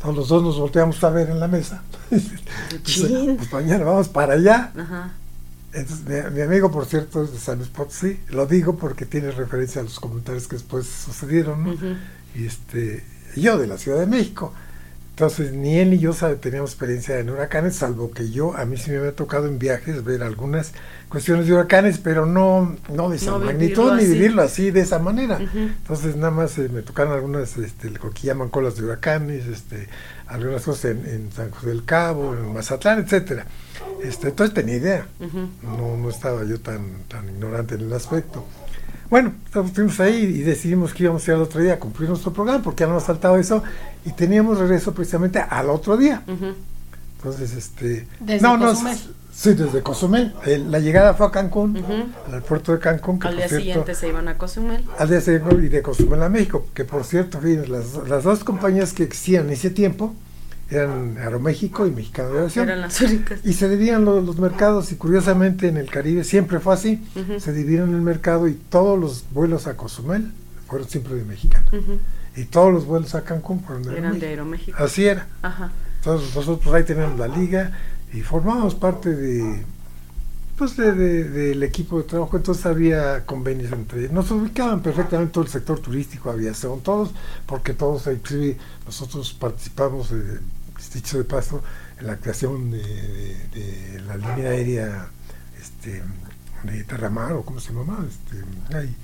Entonces 0.00 0.16
los 0.16 0.28
dos 0.28 0.42
nos 0.42 0.58
volteamos 0.58 1.02
a 1.04 1.10
ver 1.10 1.28
en 1.28 1.40
la 1.40 1.46
mesa. 1.46 1.82
Chin. 2.84 3.36
pues 3.36 3.52
mañana 3.52 3.84
vamos 3.84 4.08
para 4.08 4.34
allá. 4.34 4.72
Ajá. 4.76 5.12
Entonces, 5.72 6.06
mi, 6.06 6.36
mi 6.36 6.40
amigo, 6.40 6.70
por 6.70 6.86
cierto, 6.86 7.22
es 7.22 7.32
de 7.32 7.38
San 7.38 7.58
Luis 7.58 7.68
Potosí. 7.68 8.18
Lo 8.30 8.46
digo 8.46 8.76
porque 8.76 9.04
tiene 9.04 9.30
referencia 9.30 9.82
a 9.82 9.84
los 9.84 10.00
comentarios 10.00 10.48
que 10.48 10.56
después 10.56 10.86
sucedieron, 10.86 11.64
¿no? 11.64 11.74
Y 12.34 12.46
este 12.46 13.04
yo 13.36 13.58
de 13.58 13.66
la 13.66 13.76
Ciudad 13.76 14.00
de 14.00 14.06
México. 14.06 14.54
Entonces, 15.20 15.52
ni 15.52 15.78
él 15.78 15.90
ni 15.90 15.98
yo 15.98 16.14
teníamos 16.40 16.70
experiencia 16.70 17.18
en 17.18 17.28
huracanes, 17.28 17.76
salvo 17.76 18.10
que 18.10 18.30
yo, 18.30 18.56
a 18.56 18.64
mí 18.64 18.78
sí 18.78 18.90
me 18.90 18.96
había 18.96 19.12
tocado 19.14 19.48
en 19.48 19.58
viajes 19.58 20.02
ver 20.02 20.22
algunas 20.22 20.72
cuestiones 21.10 21.46
de 21.46 21.52
huracanes, 21.52 21.98
pero 21.98 22.24
no, 22.24 22.74
no 22.88 23.10
de 23.10 23.16
esa 23.16 23.32
No 23.32 23.38
magnitud 23.40 23.92
ni 23.92 23.98
así. 24.04 24.12
vivirlo 24.14 24.40
así 24.40 24.70
de 24.70 24.80
esa 24.80 24.98
manera. 24.98 25.38
Entonces, 25.38 26.16
nada 26.16 26.30
más 26.30 26.56
eh, 26.56 26.70
me 26.72 26.80
tocaron 26.80 27.12
algunas, 27.12 27.58
este, 27.58 27.90
lo 27.90 28.10
que 28.12 28.22
llaman 28.28 28.48
colas 28.48 28.76
de 28.76 28.84
huracanes, 28.84 29.46
este, 29.46 29.88
algunas 30.26 30.62
cosas 30.62 30.86
en, 30.92 31.04
en 31.04 31.32
San 31.32 31.50
José 31.50 31.66
del 31.68 31.84
Cabo, 31.84 32.32
en 32.32 32.54
Mazatlán, 32.54 33.00
etcétera. 33.00 33.44
Este, 34.02 34.28
entonces 34.28 34.54
tenía 34.54 34.76
idea, 34.76 35.06
no, 35.62 35.98
no 35.98 36.08
estaba 36.08 36.44
yo 36.44 36.60
tan, 36.60 37.02
tan 37.08 37.28
ignorante 37.28 37.74
en 37.74 37.82
el 37.82 37.92
aspecto. 37.92 38.46
Bueno, 39.10 39.32
estuvimos 39.46 39.98
ahí 39.98 40.22
y 40.22 40.42
decidimos 40.42 40.94
que 40.94 41.02
íbamos 41.02 41.26
a 41.26 41.30
ir 41.32 41.34
al 41.36 41.42
otro 41.42 41.60
día 41.60 41.74
a 41.74 41.78
cumplir 41.80 42.08
nuestro 42.08 42.32
programa, 42.32 42.62
porque 42.62 42.82
ya 42.82 42.86
no 42.86 42.94
nos 42.94 43.04
faltaba 43.04 43.38
eso, 43.40 43.62
y 44.04 44.12
teníamos 44.12 44.58
regreso 44.58 44.94
precisamente 44.94 45.40
al 45.40 45.68
otro 45.68 45.96
día. 45.96 46.22
Entonces, 47.16 47.52
este... 47.54 48.06
Desde 48.20 48.40
no, 48.40 48.56
no, 48.56 48.68
Cozumel. 48.68 48.98
sí, 49.32 49.54
desde 49.54 49.82
Cozumel. 49.82 50.32
El- 50.46 50.70
la 50.70 50.78
llegada 50.78 51.14
fue 51.14 51.26
a 51.26 51.30
Cancún, 51.32 51.76
al 51.76 52.34
aeropuerto 52.34 52.72
de 52.72 52.78
Cancún, 52.78 53.18
que 53.18 53.28
Al 53.28 53.36
día 53.36 53.48
cierto, 53.48 53.64
siguiente 53.64 53.94
se 53.96 54.08
iban 54.08 54.28
a 54.28 54.38
Cozumel. 54.38 54.84
al 54.96 55.08
día 55.10 55.20
siguiente 55.20 55.54
y 55.56 55.68
de 55.68 55.82
Cozumel 55.82 56.22
a 56.22 56.28
México, 56.28 56.66
que 56.72 56.84
por 56.84 57.02
cierto, 57.04 57.40
las, 57.42 58.08
las 58.08 58.22
dos 58.24 58.44
compañías 58.44 58.92
que 58.92 59.02
existían 59.02 59.46
en 59.46 59.50
ese 59.54 59.70
tiempo 59.70 60.14
eran 60.70 61.16
Aeroméxico 61.18 61.86
y 61.86 61.90
Mexicano 61.90 62.30
de 62.30 62.38
Aviación. 62.38 62.68
Eran 62.68 62.80
las 62.82 63.00
únicas. 63.00 63.40
Y 63.44 63.52
se 63.54 63.68
dividían 63.68 64.04
los, 64.04 64.24
los 64.24 64.38
mercados 64.38 64.92
y 64.92 64.96
curiosamente 64.96 65.68
en 65.68 65.76
el 65.76 65.90
Caribe 65.90 66.24
siempre 66.24 66.60
fue 66.60 66.74
así. 66.74 67.02
Se 67.38 67.52
dividieron 67.52 67.94
el 67.94 68.02
mercado 68.02 68.46
y 68.48 68.54
todos 68.54 68.98
los 68.98 69.24
vuelos 69.32 69.66
a 69.66 69.76
Cozumel 69.76 70.30
fueron 70.68 70.88
siempre 70.88 71.14
de 71.14 71.24
Mexicano. 71.24 71.66
Y 72.36 72.44
todos 72.44 72.72
los 72.72 72.86
vuelos 72.86 73.14
a 73.16 73.22
Cancún 73.24 73.60
fueron 73.60 73.82
de 73.82 73.98
Eran 73.98 74.18
de 74.20 74.26
Aeroméxico. 74.28 74.76
Aeroméxico. 74.76 74.84
Así 74.84 75.04
era. 75.06 75.26
Ajá. 75.42 75.72
Entonces 75.98 76.34
nosotros 76.34 76.72
ahí 76.72 76.84
teníamos 76.84 77.18
la 77.18 77.26
liga 77.28 77.72
y 78.12 78.20
formábamos 78.20 78.74
parte 78.76 79.14
de 79.14 79.64
pues 80.56 80.76
de, 80.76 80.92
de- 80.92 81.24
del 81.24 81.62
equipo 81.62 81.96
de 81.96 82.04
trabajo, 82.04 82.36
entonces 82.36 82.66
había 82.66 83.24
convenios 83.24 83.72
entre 83.72 84.10
nos 84.10 84.30
ubicaban 84.30 84.82
perfectamente 84.82 85.32
todo 85.32 85.44
el 85.44 85.50
sector 85.50 85.78
turístico, 85.80 86.28
aviación, 86.30 86.80
todos, 86.82 87.12
porque 87.46 87.72
todos, 87.72 88.06
inclusive 88.08 88.58
nosotros 88.84 89.32
participamos, 89.32 90.10
de, 90.10 90.38
dicho 90.92 91.18
de 91.18 91.24
paso, 91.24 91.62
en 91.98 92.06
la 92.06 92.16
creación 92.16 92.70
de, 92.70 92.78
de- 92.82 93.90
de 93.92 94.00
la 94.06 94.16
línea 94.16 94.50
aérea 94.50 95.08
este, 95.60 96.02
de 96.64 96.84
Terramar, 96.84 97.32
o 97.32 97.42
cómo 97.42 97.60
se 97.60 97.72
llama, 97.72 98.04
este, 98.08 98.76
ahí, 98.76 98.96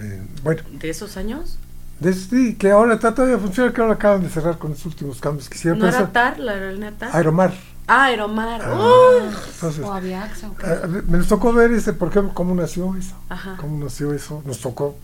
eh, 0.00 0.26
bueno, 0.42 0.62
¿De 0.72 0.90
esos 0.90 1.16
años? 1.16 1.58
de- 2.00 2.12
sí, 2.12 2.54
que 2.56 2.70
ahora 2.70 2.94
está 2.94 3.14
todavía 3.14 3.38
funciona, 3.38 3.72
que 3.72 3.80
ahora 3.80 3.94
acaban 3.94 4.22
de 4.22 4.28
cerrar 4.30 4.58
con 4.58 4.72
los 4.72 4.84
últimos 4.84 5.20
cambios 5.20 5.48
que 5.48 5.56
hicieron. 5.56 5.78
¿No 5.78 5.88
era 5.88 6.10
TAR, 6.12 6.38
la 6.38 6.52
aerolínea 6.52 6.92
TAR? 6.92 7.14
Aeromar. 7.14 7.54
Ah, 7.88 8.06
Aeromar. 8.06 8.60
Ah, 8.62 8.74
¡Uh! 8.74 9.30
entonces, 9.54 9.84
O 9.84 9.92
Aviaxa. 9.92 10.50
Ah, 10.64 10.86
me 11.06 11.18
nos 11.18 11.28
tocó 11.28 11.52
ver 11.52 11.70
este, 11.72 11.92
por 11.92 12.08
ejemplo, 12.08 12.34
cómo 12.34 12.52
nació 12.54 12.96
eso. 12.96 13.14
Ajá. 13.28 13.56
Cómo 13.60 13.82
nació 13.82 14.12
eso. 14.12 14.42
Nos 14.44 14.60
tocó 14.60 14.98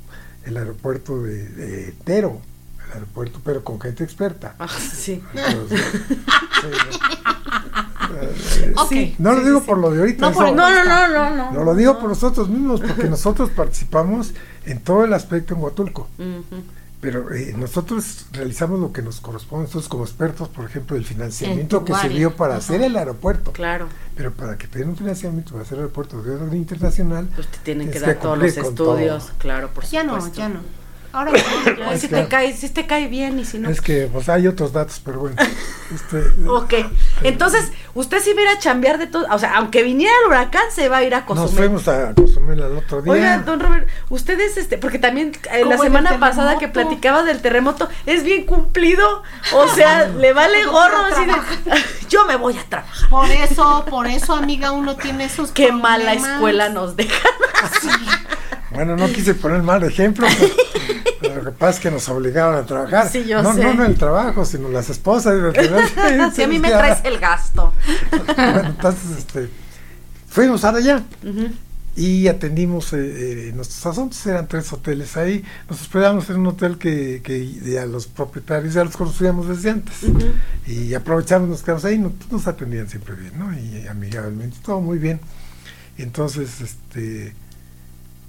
el 0.44 0.56
aeropuerto 0.56 1.22
de, 1.22 1.46
de 1.48 1.92
Tero, 2.04 2.40
el 2.92 2.98
aeropuerto, 3.00 3.40
pero 3.44 3.64
con 3.64 3.80
gente 3.80 4.04
experta. 4.04 4.54
Ah, 4.58 4.68
sí. 4.68 5.22
Entonces, 5.34 5.80
sí, 8.36 8.74
¿no? 8.74 8.88
Sí. 8.88 9.16
Lo 9.18 9.44
digo 9.44 9.60
sí. 9.60 9.66
por 9.66 9.78
lo 9.78 9.90
de 9.90 10.00
ahorita. 10.00 10.26
No, 10.28 10.32
por- 10.34 10.46
eso- 10.46 10.54
No, 10.54 10.70
no, 10.70 10.84
no, 10.84 11.08
no, 11.08 11.36
no. 11.36 11.52
no 11.52 11.64
lo 11.64 11.74
digo 11.74 11.98
por 11.98 12.08
nosotros 12.10 12.48
mismos, 12.48 12.80
porque 12.80 13.04
nosotros 13.08 13.50
participamos 13.50 14.32
en 14.66 14.80
todo 14.80 15.04
el 15.04 15.12
aspecto 15.14 15.54
en 15.54 15.60
Huatulco. 15.62 16.08
Pero 17.00 17.32
eh, 17.34 17.52
nosotros 17.56 18.26
realizamos 18.30 18.78
lo 18.78 18.92
que 18.92 19.02
nos 19.02 19.20
corresponde, 19.20 19.64
nosotros 19.64 19.88
como 19.88 20.04
expertos, 20.04 20.48
por 20.48 20.64
ejemplo, 20.66 20.96
el 20.96 21.04
financiamiento 21.04 21.84
que 21.84 21.92
área. 21.92 22.08
sirvió 22.08 22.36
para 22.36 22.54
hacer 22.54 22.80
el 22.80 22.96
aeropuerto. 22.96 23.50
Claro. 23.50 23.88
Pero 24.14 24.30
para 24.30 24.56
que 24.56 24.68
te 24.68 24.78
den 24.78 24.90
un 24.90 24.96
financiamiento 24.96 25.50
para 25.50 25.64
hacer 25.64 25.78
aeropuerto 25.78 26.22
de 26.22 26.36
orden 26.36 26.54
internacional, 26.56 27.28
Pues 27.34 27.48
te 27.48 27.58
tienen 27.58 27.90
que 27.90 27.98
dar 27.98 28.14
todos 28.20 28.38
los 28.38 28.56
estudios, 28.56 29.26
todo. 29.26 29.34
claro, 29.38 29.70
por 29.70 29.82
Ya 29.86 30.02
supuesto. 30.02 30.28
no, 30.28 30.34
ya 30.36 30.48
no. 30.50 30.60
Ahora 31.12 31.32
Es 31.92 32.00
si 32.00 32.08
te 32.08 32.26
cae, 32.28 32.52
si 32.56 32.68
te 32.70 32.86
cae 32.86 33.06
bien 33.08 33.38
y 33.38 33.44
si 33.44 33.58
no. 33.58 33.68
es 33.68 33.80
que 33.80 34.08
pues 34.12 34.28
hay 34.28 34.46
otros 34.46 34.72
datos, 34.72 35.00
pero 35.04 35.20
bueno. 35.20 35.36
este, 35.94 36.22
Ok, 36.48 36.74
entonces 37.22 37.70
usted 37.94 38.20
si 38.22 38.32
viera 38.32 38.52
a 38.52 38.58
chambear 38.58 38.98
de 38.98 39.06
todo, 39.06 39.26
o 39.30 39.38
sea, 39.38 39.56
aunque 39.56 39.82
viniera 39.82 40.12
el 40.24 40.28
huracán, 40.30 40.62
se 40.74 40.88
va 40.88 40.98
a 40.98 41.02
ir 41.02 41.14
a 41.14 41.18
nos 41.20 41.26
Cozumel. 41.26 41.54
fuimos 41.54 41.88
a 41.88 42.14
Cozumel 42.14 42.60
el 42.60 42.76
otro 42.78 43.02
día. 43.02 43.12
Oiga, 43.12 43.38
don 43.38 43.60
Robert, 43.60 43.88
ustedes, 44.08 44.56
este, 44.56 44.78
porque 44.78 44.98
también 44.98 45.32
eh, 45.52 45.64
la 45.66 45.76
semana 45.78 46.18
pasada 46.18 46.58
que 46.58 46.68
platicaba 46.68 47.22
del 47.22 47.42
terremoto, 47.42 47.88
es 48.06 48.24
bien 48.24 48.46
cumplido, 48.46 49.22
o 49.54 49.68
sea, 49.68 50.06
le 50.18 50.32
vale 50.32 50.64
gorro 50.64 50.98
así 51.12 51.24
de, 51.26 51.32
yo 52.08 52.24
me 52.24 52.36
voy 52.36 52.56
a 52.56 52.64
trabajar. 52.64 53.08
Por 53.10 53.30
eso, 53.30 53.84
por 53.90 54.06
eso, 54.06 54.34
amiga, 54.34 54.72
uno 54.72 54.96
tiene 54.96 55.24
esos 55.26 55.50
Qué 55.52 55.72
mala 55.72 56.04
problemas. 56.12 56.30
escuela 56.32 56.68
nos 56.70 56.96
deja. 56.96 57.28
Bueno, 58.74 58.96
no 58.96 59.06
quise 59.08 59.34
poner 59.34 59.62
mal 59.62 59.82
ejemplo, 59.84 60.26
pero, 61.20 61.36
lo 61.36 61.44
que 61.44 61.58
pasa 61.58 61.78
es 61.78 61.80
que 61.80 61.90
nos 61.90 62.08
obligaron 62.08 62.56
a 62.56 62.66
trabajar. 62.66 63.08
Sí, 63.08 63.24
yo 63.24 63.42
no, 63.42 63.54
sé. 63.54 63.62
no 63.62 63.72
en 63.72 63.90
el 63.90 63.96
trabajo, 63.96 64.44
sino 64.44 64.68
las 64.68 64.90
esposas. 64.90 65.34
Si 66.34 66.42
a 66.42 66.48
mí 66.48 66.58
me 66.58 66.70
traes 66.70 66.98
el 67.04 67.18
gasto. 67.18 67.72
Bueno, 68.36 68.60
entonces, 68.60 69.18
este, 69.18 69.48
fuimos 70.28 70.64
ahora 70.64 70.78
allá. 70.78 71.02
Y 71.94 72.26
atendimos 72.28 72.94
eh, 72.94 73.48
eh, 73.48 73.52
nuestros 73.54 73.84
asuntos, 73.84 74.24
eran 74.26 74.48
tres 74.48 74.72
hoteles 74.72 75.14
ahí, 75.18 75.44
nos 75.68 75.82
hospedamos 75.82 76.30
en 76.30 76.36
un 76.38 76.46
hotel 76.46 76.78
que, 76.78 77.20
que 77.22 77.46
ya 77.46 77.84
los 77.84 78.06
propietarios 78.06 78.72
ya 78.72 78.82
los 78.82 78.96
conocíamos 78.96 79.46
desde 79.46 79.72
antes 79.72 80.02
Ujú. 80.04 80.24
y 80.66 80.94
aprovechamos, 80.94 81.50
nos 81.50 81.62
quedamos 81.62 81.84
ahí, 81.84 81.98
nos, 81.98 82.12
nos 82.30 82.46
atendían 82.46 82.88
siempre 82.88 83.14
bien, 83.14 83.38
¿no? 83.38 83.52
Y 83.52 83.86
amigablemente, 83.88 84.56
todo 84.64 84.80
muy 84.80 84.96
bien. 84.96 85.20
Entonces, 85.98 86.62
este, 86.62 87.34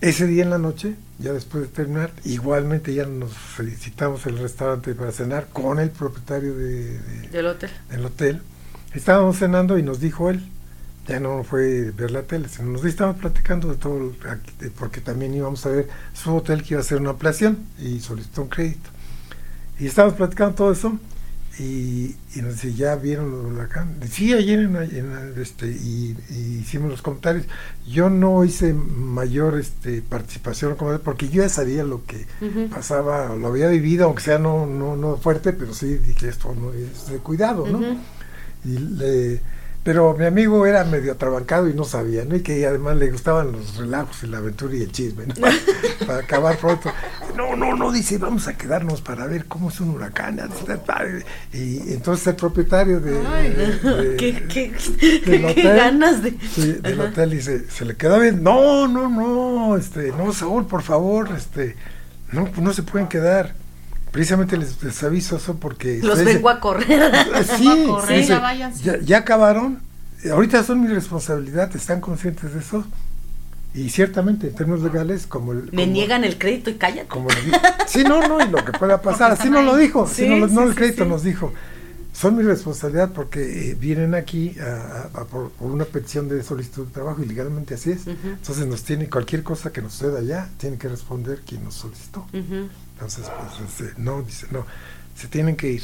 ese 0.09 0.27
día 0.27 0.43
en 0.43 0.49
la 0.49 0.57
noche, 0.57 0.95
ya 1.19 1.31
después 1.31 1.63
de 1.63 1.69
terminar, 1.69 2.11
igualmente 2.25 2.93
ya 2.93 3.05
nos 3.05 3.33
felicitamos 3.33 4.25
el 4.25 4.37
restaurante 4.37 4.93
para 4.95 5.11
cenar 5.11 5.47
con 5.53 5.79
el 5.79 5.89
propietario 5.91 6.55
de- 6.55 6.99
de, 6.99 7.27
Del 7.29 7.45
hotel. 7.47 7.69
del 7.89 8.05
hotel. 8.05 8.41
Estábamos 8.93 9.37
cenando 9.37 9.77
y 9.77 9.83
nos 9.83 9.99
dijo 10.01 10.29
él, 10.29 10.43
ya 11.07 11.19
no 11.19 11.43
fue 11.43 11.91
ver 11.91 12.11
la 12.11 12.23
tele, 12.23 12.49
sino 12.49 12.69
nos 12.71 12.83
estábamos 12.85 13.21
platicando 13.21 13.69
de 13.69 13.75
todo, 13.77 14.13
porque 14.77 14.99
también 15.01 15.33
íbamos 15.33 15.65
a 15.65 15.69
ver 15.69 15.87
su 16.13 16.35
hotel 16.35 16.63
que 16.63 16.73
iba 16.73 16.79
a 16.79 16.83
hacer 16.83 16.99
una 16.99 17.11
ampliación 17.11 17.59
y 17.79 17.99
solicitó 18.01 18.41
un 18.43 18.49
crédito. 18.49 18.89
Y 19.79 19.87
estábamos 19.87 20.17
platicando 20.17 20.55
todo 20.55 20.71
eso 20.73 20.99
y, 21.59 22.15
y 22.35 22.41
nos 22.41 22.53
dice, 22.55 22.73
¿ya 22.73 22.95
vieron 22.95 23.27
el 23.27 23.53
huracán? 23.53 23.95
Sí, 24.09 24.33
ayer 24.33 24.59
en, 24.59 24.73
la- 24.73 24.83
en 24.85 25.33
este, 25.39 25.67
y, 25.67 26.17
y 26.31 26.59
hicimos 26.61 26.89
los 26.89 27.01
comentarios. 27.03 27.45
Yo 27.87 28.09
no 28.09 28.43
hice 28.43 28.73
mayor 28.73 29.59
este, 29.59 30.01
participación 30.01 30.75
porque 31.03 31.29
yo 31.29 31.43
ya 31.43 31.49
sabía 31.49 31.83
lo 31.83 32.03
que 32.05 32.25
Ujú. 32.41 32.69
pasaba, 32.69 33.35
lo 33.35 33.47
había 33.47 33.67
vivido, 33.67 34.05
aunque 34.05 34.23
sea 34.23 34.39
no, 34.39 34.65
no, 34.65 34.95
no 34.95 35.17
fuerte, 35.17 35.53
pero 35.53 35.73
sí 35.75 35.97
dije 35.99 36.27
esto 36.29 36.55
no 36.59 36.73
es 36.73 37.07
de 37.11 37.17
cuidado, 37.17 37.67
¿no? 37.67 37.79
Y 38.65 38.77
le- 38.79 39.41
pero 39.83 40.15
mi 40.17 40.23
amigo 40.25 40.65
era 40.65 40.83
medio 40.85 41.11
atrabancado 41.11 41.67
y 41.69 41.73
no 41.73 41.83
sabía, 41.83 42.23
¿no? 42.23 42.35
Y 42.37 42.41
que 42.41 42.65
además 42.65 42.95
le 42.97 43.11
gustaban 43.11 43.51
los 43.51 43.75
relajos 43.75 44.23
y 44.23 44.27
la 44.27 44.37
aventura 44.37 44.75
y 44.75 44.81
el 44.83 44.91
chisme, 44.91 45.25
¿no? 45.27 45.35
para 46.07 46.19
acabar 46.23 46.57
pronto. 46.57 46.89
No, 47.35 47.55
no, 47.55 47.75
no, 47.75 47.91
dice, 47.91 48.17
vamos 48.17 48.47
a 48.47 48.55
quedarnos 48.57 49.01
para 49.01 49.25
ver 49.27 49.45
cómo 49.45 49.69
es 49.69 49.79
un 49.81 49.89
huracán. 49.89 50.39
Y 51.51 51.91
entonces 51.93 52.27
el 52.27 52.35
propietario 52.35 52.99
de, 53.01 53.19
Ay, 53.27 53.49
de- 53.49 53.79
de- 53.79 54.15
qué, 54.17 54.47
qué, 54.47 54.71
del 55.29 55.41
qué 55.41 55.45
hotel, 55.47 55.75
ganas 55.77 56.23
de. 56.23 56.37
sí, 56.53 56.73
del 56.81 57.01
Ajá. 57.01 57.09
hotel 57.09 57.29
dice, 57.31 57.69
se 57.69 57.85
le 57.85 57.95
quedó 57.95 58.19
bien. 58.19 58.41
No, 58.41 58.87
no, 58.87 59.09
no, 59.09 59.75
este, 59.77 60.11
no, 60.11 60.31
Saúl, 60.33 60.65
por 60.65 60.81
favor, 60.81 61.29
este, 61.35 61.75
no, 62.31 62.49
no 62.57 62.73
se 62.73 62.83
pueden 62.83 63.07
quedar. 63.07 63.53
Precisamente 64.13 64.55
les, 64.55 64.81
les 64.81 65.03
aviso 65.03 65.35
eso 65.35 65.55
porque 65.57 65.99
Los 66.01 66.19
ustedes- 66.19 66.35
vengo 66.35 66.49
a 66.49 66.59
correr. 66.61 67.11
Sí, 67.57 67.67
a 67.67 67.87
correr, 67.87 68.21
sí, 68.23 68.29
ya. 68.29 68.71
Ya, 68.83 68.99
ya 69.01 69.17
acabaron. 69.17 69.79
Ahorita 70.31 70.63
son 70.63 70.81
mi 70.81 70.87
responsabilidad, 70.87 71.75
están 71.75 71.99
conscientes 71.99 72.53
de 72.53 72.59
eso. 72.61 72.85
Y 73.73 73.89
ciertamente, 73.89 74.47
en 74.47 74.55
términos 74.55 74.81
legales, 74.83 75.25
como 75.27 75.51
el. 75.51 75.63
Me 75.73 75.81
como- 75.83 75.93
niegan 75.93 76.23
el 76.23 76.37
crédito 76.37 76.69
y 76.69 76.75
cállate. 76.75 77.07
Como 77.09 77.29
el- 77.31 77.37
sí, 77.87 78.03
no, 78.03 78.25
no, 78.27 78.39
y 78.39 78.47
lo 78.49 78.63
que 78.63 78.71
pueda 78.71 79.01
pasar. 79.01 79.29
Porque 79.31 79.41
Así 79.41 79.49
nos 79.49 79.65
lo 79.65 79.75
dijo, 79.75 80.07
Sí, 80.07 80.23
sí, 80.23 80.29
no, 80.29 80.47
no 80.47 80.61
sí, 80.61 80.67
el 80.69 80.75
crédito 80.75 81.03
sí. 81.05 81.09
nos 81.09 81.23
dijo. 81.23 81.51
Son 82.13 82.35
mi 82.37 82.43
responsabilidad 82.43 83.11
porque 83.11 83.71
eh, 83.71 83.75
vienen 83.75 84.13
aquí 84.13 84.55
a- 84.59 85.09
a- 85.15 85.21
a 85.21 85.25
por, 85.25 85.49
por 85.51 85.71
una 85.71 85.83
petición 85.85 86.29
de 86.29 86.43
solicitud 86.43 86.85
de 86.87 86.93
trabajo 86.93 87.23
y 87.23 87.25
legalmente 87.25 87.73
así 87.73 87.91
es. 87.91 88.05
Entonces 88.07 88.67
nos 88.67 88.83
tiene 88.83 89.09
cualquier 89.09 89.41
cosa 89.43 89.71
que 89.71 89.81
nos 89.81 89.93
suceda 89.93 90.19
allá, 90.19 90.49
tiene 90.57 90.77
que 90.77 90.87
responder 90.87 91.41
quien 91.45 91.63
nos 91.63 91.73
solicitó. 91.73 92.25
Entonces, 92.93 93.25
pues, 93.57 93.69
este, 93.69 93.99
no, 94.01 94.21
dice, 94.21 94.45
no, 94.51 94.65
se 95.15 95.27
tienen 95.27 95.55
que 95.55 95.71
ir. 95.71 95.83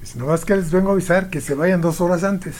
Dice, 0.00 0.18
no 0.18 0.26
más 0.26 0.44
que 0.44 0.56
les 0.56 0.70
vengo 0.72 0.90
a 0.90 0.92
avisar 0.92 1.30
que 1.30 1.40
se 1.40 1.54
vayan 1.54 1.80
dos 1.80 2.00
horas 2.00 2.24
antes. 2.24 2.56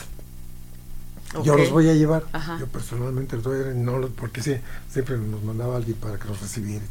Yo 1.43 1.55
los 1.57 1.69
voy 1.71 1.89
a 1.89 1.93
llevar. 1.93 2.23
Ajá. 2.33 2.57
Yo 2.59 2.65
personalmente 2.67 3.35
los 3.35 3.45
voy 3.45 3.59
a 3.61 3.73
no 3.73 3.99
los- 3.99 4.09
porque 4.11 4.41
sí, 4.41 4.55
siempre 4.91 5.17
nos 5.17 5.43
mandaba 5.43 5.77
alguien 5.77 5.95
para 5.97 6.17
que 6.17 6.27
los 6.27 6.41
recibiera. 6.41 6.83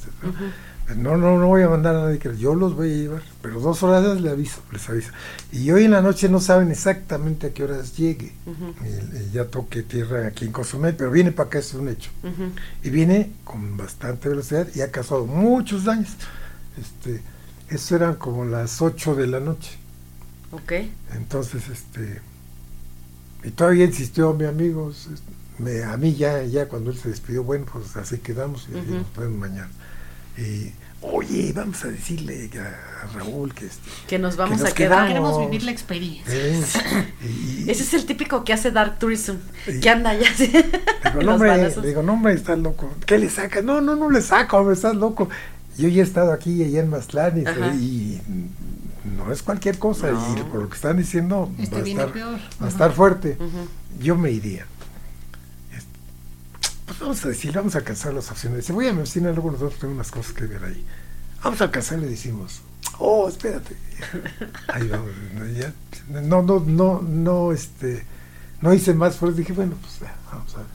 No, 0.96 1.18
no, 1.18 1.38
no 1.38 1.48
voy 1.48 1.60
a 1.62 1.68
mandar 1.68 1.96
a 1.96 2.04
nadie 2.04 2.18
que 2.18 2.34
yo 2.38 2.54
los 2.54 2.74
voy 2.74 2.90
a 2.90 2.94
llevar, 2.94 3.22
pero 3.42 3.60
dos 3.60 3.82
horas 3.82 4.02
antes 4.06 4.22
les 4.22 4.32
aviso, 4.32 4.60
les 4.72 4.88
aviso. 4.88 5.10
Y 5.52 5.70
hoy 5.70 5.84
en 5.84 5.90
la 5.90 6.00
noche 6.00 6.30
no 6.30 6.40
saben 6.40 6.70
exactamente 6.70 7.48
a 7.48 7.52
qué 7.52 7.64
horas 7.64 7.94
llegue. 7.96 8.32
Ya 9.32 9.44
toque 9.46 9.82
tierra 9.82 10.26
aquí 10.28 10.46
en 10.46 10.52
Cozumel, 10.52 10.94
pero 10.96 11.10
viene 11.10 11.30
para 11.32 11.48
acá, 11.48 11.58
es 11.58 11.74
un 11.74 11.88
hecho 11.88 12.10
y 12.82 12.90
viene 12.90 13.32
con 13.44 13.76
bastante 13.76 14.28
velocidad 14.30 14.66
y 14.74 14.80
ha 14.80 14.90
causado 14.90 15.26
muchos 15.26 15.84
daños. 15.84 16.10
Este, 16.80 17.20
eso 17.68 17.96
eran 17.96 18.14
como 18.14 18.44
las 18.46 18.80
8 18.80 19.14
de 19.14 19.26
la 19.26 19.40
noche. 19.40 19.76
Ok. 20.52 20.72
Entonces, 21.14 21.68
este, 21.68 22.20
y 23.44 23.50
todavía 23.50 23.84
insistió 23.84 24.34
mi 24.34 24.44
amigo, 24.46 24.92
me, 25.58 25.82
a 25.82 25.96
mí 25.96 26.14
ya, 26.14 26.42
ya 26.44 26.66
cuando 26.68 26.90
él 26.90 26.98
se 26.98 27.08
despidió, 27.08 27.42
bueno, 27.44 27.66
pues 27.72 27.96
así 27.96 28.18
quedamos 28.18 28.68
y 28.68 28.72
nos 28.72 28.86
vemos 29.16 29.38
mañana. 29.38 29.68
Y, 30.36 30.72
oye, 31.00 31.52
vamos 31.52 31.84
a 31.84 31.88
decirle 31.88 32.48
a, 32.58 33.04
a 33.04 33.06
Raúl 33.18 33.52
que 33.54 33.66
este, 33.66 33.88
Que 34.06 34.18
nos 34.20 34.36
vamos 34.36 34.60
nos 34.60 34.70
a 34.70 34.74
quedar. 34.74 35.08
quedamos. 35.08 35.30
Queremos 35.32 35.50
vivir 35.50 35.64
la 35.64 35.70
experiencia. 35.72 36.32
eh, 36.32 36.62
y- 37.66 37.70
Ese 37.70 37.82
es 37.82 37.94
el 37.94 38.06
típico 38.06 38.44
que 38.44 38.52
hace 38.52 38.70
Dark 38.70 38.98
Tourism. 39.00 39.36
Que 39.82 39.90
anda 39.90 40.10
allá 40.10 40.28
así. 40.30 40.46
Digo, 41.04 41.22
no, 41.22 41.34
hombre, 41.34 41.74
digo, 41.82 42.02
no, 42.02 42.12
hombre, 42.12 42.34
estás 42.34 42.58
loco. 42.58 42.92
¿Qué 43.06 43.18
le 43.18 43.28
sacas? 43.30 43.64
No, 43.64 43.80
no, 43.80 43.96
no 43.96 44.10
le 44.10 44.22
saco, 44.22 44.58
hombre, 44.58 44.74
estás 44.74 44.94
loco. 44.94 45.28
Yo 45.76 45.88
ya 45.88 46.02
he 46.02 46.04
estado 46.04 46.32
aquí 46.32 46.52
y 46.52 46.64
allá 46.64 46.80
en 46.80 46.90
y, 47.38 47.46
Ajá. 47.46 47.74
y 47.74 48.20
no 49.16 49.32
es 49.32 49.42
cualquier 49.42 49.78
cosa. 49.78 50.10
No. 50.10 50.36
Y 50.38 50.42
por 50.44 50.62
lo 50.62 50.68
que 50.68 50.76
están 50.76 50.96
diciendo, 50.96 51.50
Este 51.58 51.74
va, 51.76 51.80
a 51.80 51.84
viene 51.84 52.00
estar, 52.00 52.12
peor. 52.14 52.38
va 52.62 52.66
a 52.66 52.68
estar 52.68 52.92
fuerte. 52.92 53.36
Yo 54.00 54.16
me 54.16 54.30
iría. 54.30 54.66
Este, 55.72 55.86
Pues 56.86 56.98
vamos 57.00 57.24
a 57.24 57.28
decir, 57.28 57.52
vamos 57.52 57.74
a 57.74 57.78
alcanzar 57.78 58.14
las 58.14 58.30
opciones. 58.30 58.60
Dice, 58.60 58.72
voy 58.72 58.86
a 58.86 58.92
mi 58.92 59.02
oficina, 59.02 59.30
luego 59.32 59.50
nosotros 59.50 59.78
tenemos 59.80 59.96
unas 59.96 60.10
cosas 60.10 60.32
que 60.32 60.46
ver 60.46 60.64
ahí. 60.64 60.84
Vamos 61.42 61.60
a 61.60 61.64
alcanzar, 61.64 61.98
le 61.98 62.08
decimos, 62.08 62.60
Oh, 63.00 63.28
espérate. 63.28 63.76
Ahí 64.68 64.88
vamos. 64.88 65.10
No, 65.34 65.46
ya, 65.46 65.72
no, 66.08 66.42
no, 66.42 66.60
no, 66.66 67.00
no, 67.02 67.52
este, 67.52 68.04
no 68.60 68.72
hice 68.74 68.92
más 68.94 69.16
fuerza. 69.16 69.38
Dije, 69.38 69.52
bueno, 69.52 69.76
pues 69.80 70.00
ya, 70.00 70.16
vamos 70.32 70.52
a 70.54 70.58
ver. 70.58 70.66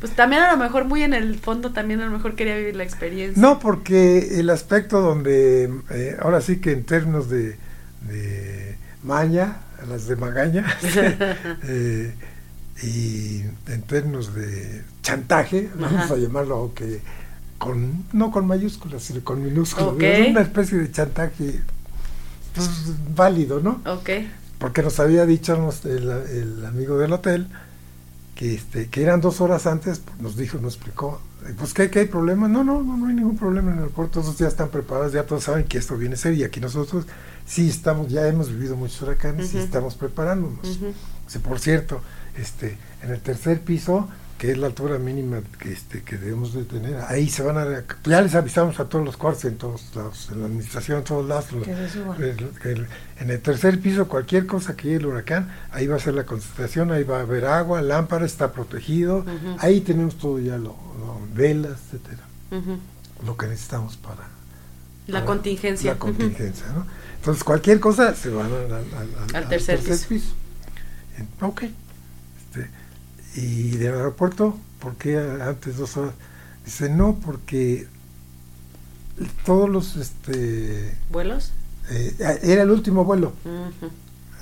Pues 0.00 0.12
también 0.14 0.42
a 0.42 0.52
lo 0.52 0.58
mejor 0.58 0.84
muy 0.84 1.02
en 1.02 1.14
el 1.14 1.38
fondo 1.38 1.72
también 1.72 2.00
a 2.00 2.06
lo 2.06 2.10
mejor 2.10 2.34
quería 2.34 2.56
vivir 2.56 2.76
la 2.76 2.84
experiencia. 2.84 3.40
No, 3.40 3.58
porque 3.58 4.38
el 4.38 4.50
aspecto 4.50 5.00
donde, 5.00 5.70
eh, 5.90 6.16
ahora 6.20 6.40
sí 6.42 6.60
que 6.60 6.72
en 6.72 6.84
términos 6.84 7.30
de, 7.30 7.56
de 8.02 8.76
maña, 9.02 9.58
las 9.88 10.06
de 10.06 10.16
magaña, 10.16 10.66
eh, 11.64 12.14
y 12.82 13.42
en 13.66 13.82
términos 13.86 14.34
de 14.34 14.82
chantaje, 15.02 15.70
vamos 15.74 16.02
Ajá. 16.04 16.14
a 16.14 16.16
llamarlo 16.18 16.72
que 16.74 17.00
con, 17.56 18.04
no 18.12 18.30
con 18.30 18.46
mayúsculas, 18.46 19.02
sino 19.02 19.24
con 19.24 19.42
minúsculas, 19.42 19.94
Ok. 19.94 20.02
es 20.02 20.28
una 20.28 20.42
especie 20.42 20.78
de 20.78 20.92
chantaje 20.92 21.60
pues, 22.54 22.68
válido, 23.16 23.60
¿no? 23.60 23.80
Ok. 23.86 24.10
porque 24.58 24.82
nos 24.82 25.00
había 25.00 25.24
dicho 25.24 25.54
el 25.84 26.66
amigo 26.66 26.98
del 26.98 27.12
hotel 27.14 27.48
que 28.38 28.54
este 28.54 28.86
que 28.86 29.02
eran 29.02 29.20
dos 29.20 29.40
horas 29.40 29.66
antes 29.66 29.98
pues, 29.98 30.20
nos 30.20 30.36
dijo 30.36 30.58
nos 30.58 30.76
explicó 30.76 31.20
eh, 31.44 31.54
pues 31.58 31.74
que, 31.74 31.90
hay 31.92 32.06
problema 32.06 32.46
no 32.46 32.62
no 32.62 32.80
no 32.84 32.96
no 32.96 33.08
hay 33.08 33.14
ningún 33.16 33.36
problema 33.36 33.72
en 33.72 33.78
el 33.78 33.82
aeropuerto 33.82 34.20
todos 34.20 34.38
ya 34.38 34.46
están 34.46 34.68
preparados 34.68 35.12
ya 35.12 35.24
todos 35.24 35.42
saben 35.42 35.64
que 35.64 35.76
esto 35.76 35.96
viene 35.96 36.14
a 36.14 36.18
ser 36.18 36.34
y 36.34 36.44
aquí 36.44 36.60
nosotros 36.60 37.04
sí 37.44 37.68
estamos 37.68 38.08
ya 38.08 38.28
hemos 38.28 38.48
vivido 38.48 38.76
muchos 38.76 39.02
huracanes 39.02 39.52
y 39.52 39.56
Ujú. 39.56 39.64
estamos 39.64 39.96
preparándonos. 39.96 40.78
Sí, 41.26 41.38
por 41.40 41.58
cierto 41.58 42.00
este 42.36 42.78
en 43.02 43.10
el 43.10 43.20
tercer 43.20 43.60
piso 43.60 44.08
que 44.38 44.52
es 44.52 44.58
la 44.58 44.68
altura 44.68 44.98
mínima 44.98 45.40
que 45.58 45.72
este 45.72 46.02
que 46.02 46.16
debemos 46.16 46.54
de 46.54 46.62
tener 46.62 46.96
ahí 47.08 47.28
se 47.28 47.42
van 47.42 47.58
a 47.58 47.84
ya 48.04 48.22
les 48.22 48.34
avisamos 48.36 48.78
a 48.78 48.84
todos 48.88 49.04
los 49.04 49.16
cuartos 49.16 49.44
en 49.46 49.56
todos 49.58 49.94
lados 49.96 50.28
en 50.32 50.40
la 50.40 50.46
administración 50.46 50.98
en 50.98 51.04
todos 51.04 51.26
lados 51.28 51.46
se 51.46 51.88
suban. 51.90 52.22
el- 52.22 52.50
el- 52.64 52.86
en 53.20 53.30
el 53.30 53.40
tercer 53.40 53.80
piso, 53.80 54.06
cualquier 54.06 54.46
cosa 54.46 54.76
que 54.76 54.84
llegue 54.84 54.96
el 54.98 55.06
huracán, 55.06 55.50
ahí 55.72 55.88
va 55.88 55.96
a 55.96 55.98
ser 55.98 56.14
la 56.14 56.24
concentración, 56.24 56.92
ahí 56.92 57.02
va 57.02 57.18
a 57.18 57.22
haber 57.22 57.46
agua, 57.46 57.82
lámpara, 57.82 58.24
está 58.24 58.52
protegido, 58.52 59.24
ahí 59.58 59.80
tenemos 59.80 60.16
todo 60.18 60.38
ya, 60.38 60.56
lo, 60.56 60.76
lo- 61.00 61.18
velas, 61.34 61.78
etcétera, 61.92 62.22
lo 63.26 63.36
que 63.36 63.48
necesitamos 63.48 63.96
para 63.96 64.22
La 65.08 65.14
para 65.14 65.24
contingencia. 65.26 65.92
La 65.94 65.98
contingencia, 65.98 66.66
¿no? 66.76 66.86
Entonces, 67.16 67.42
cualquier 67.42 67.80
cosa 67.80 68.14
se 68.14 68.28
van 68.30 68.46
al, 68.52 68.72
al- 68.72 68.84
al- 69.32 69.34
Al 69.36 69.48
tercer 69.48 69.80
piso. 69.80 70.32
En- 71.16 71.28
Ok. 71.44 71.64
Y 73.38 73.76
del 73.76 73.94
aeropuerto, 73.94 74.58
¿por 74.80 74.96
qué 74.96 75.16
antes 75.16 75.76
dos 75.76 75.96
horas? 75.96 76.14
Dice, 76.64 76.88
no, 76.90 77.18
porque 77.24 77.86
todos 79.44 79.68
los, 79.70 79.96
este, 79.96 80.94
¿Vuelos? 81.10 81.52
eh, 81.90 82.40
era 82.42 82.62
el 82.62 82.70
último 82.70 83.04
vuelo. 83.04 83.32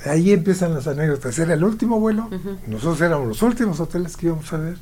Ahí 0.06 0.32
empiezan 0.32 0.72
las 0.74 0.86
anécdotas. 0.86 1.38
Era 1.38 1.54
el 1.54 1.64
último 1.64 2.00
vuelo, 2.00 2.30
nosotros 2.66 3.00
éramos 3.02 3.28
los 3.28 3.42
últimos 3.42 3.80
hoteles 3.80 4.16
que 4.16 4.26
íbamos 4.26 4.50
a 4.52 4.56
ver. 4.56 4.78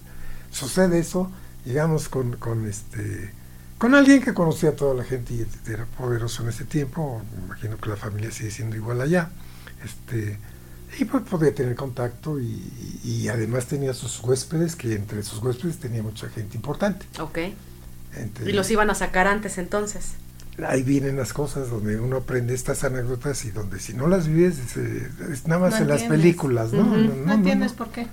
Sucede 0.51 1.01
eso, 1.01 1.31
llegamos 1.65 2.09
con, 2.09 2.37
con 2.37 2.67
este 2.69 3.33
con 3.79 3.95
alguien 3.95 4.23
que 4.23 4.33
conocía 4.33 4.71
a 4.71 4.77
toda 4.77 4.95
la 4.95 5.03
gente 5.05 5.35
y 5.35 5.47
era 5.71 5.85
poderoso 5.87 6.43
en 6.45 6.51
ese 6.51 6.65
tiempo. 6.65 7.21
Me 7.37 7.45
imagino 7.47 7.77
que 7.77 7.91
la 7.91 7.97
familia 7.97 8.31
sigue 8.31 8.51
siendo 8.53 8.77
igual 8.77 9.01
allá. 9.01 9.31
Este 9.85 10.39
y 10.99 11.05
pues 11.05 11.23
podía 11.25 11.55
tener 11.55 11.75
contacto 11.75 12.39
y, 12.41 12.63
y 13.05 13.29
además 13.29 13.67
tenía 13.67 13.95
sus 13.95 14.21
huéspedes, 14.23 14.77
que 14.77 14.95
entre 14.95 15.23
sus 15.23 15.43
huéspedes 15.43 15.79
tenía 15.79 16.03
mucha 16.03 16.29
gente 16.29 16.57
importante. 16.57 17.07
Ok. 17.21 17.39
Entre- 18.17 18.51
Y 18.51 18.53
los 18.53 18.71
iban 18.71 18.91
a 18.91 18.95
sacar 18.95 19.27
antes 19.27 19.59
entonces. 19.59 20.13
ahí 20.69 20.83
vienen 20.83 21.17
las 21.17 21.33
cosas 21.33 21.69
donde 21.71 21.99
uno 21.99 22.19
aprende 22.19 22.55
estas 22.55 22.85
anécdotas 22.85 23.45
y 23.45 23.51
donde 23.51 23.81
si 23.81 23.93
no 23.95 24.07
las 24.07 24.29
vives 24.29 24.59
es, 24.59 24.77
es 24.77 25.47
nada 25.49 25.61
más 25.63 25.73
No 25.75 25.79
en 25.79 25.89
las 25.89 26.03
películas, 26.05 26.73
¿no? 26.73 26.85
No, 26.85 27.33
entiendes 27.35 27.73
por 27.73 27.89
qué. 27.91 28.07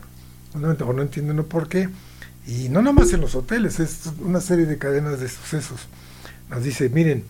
no, 0.55 0.73
no, 0.73 0.85
o 0.85 0.93
no 0.93 1.01
entienden 1.03 1.35
no 1.37 1.45
por 1.45 1.67
qué. 1.69 1.89
Y 2.47 2.69
no 2.69 2.81
nada 2.81 2.93
más 2.93 3.13
en 3.13 3.21
los 3.21 3.35
hoteles, 3.35 3.79
es 3.79 4.09
una 4.19 4.41
serie 4.41 4.65
de 4.65 4.79
cadenas 4.79 5.19
de 5.19 5.29
sucesos. 5.29 5.81
Nos 6.49 6.63
dice, 6.63 6.89
miren, 6.89 7.23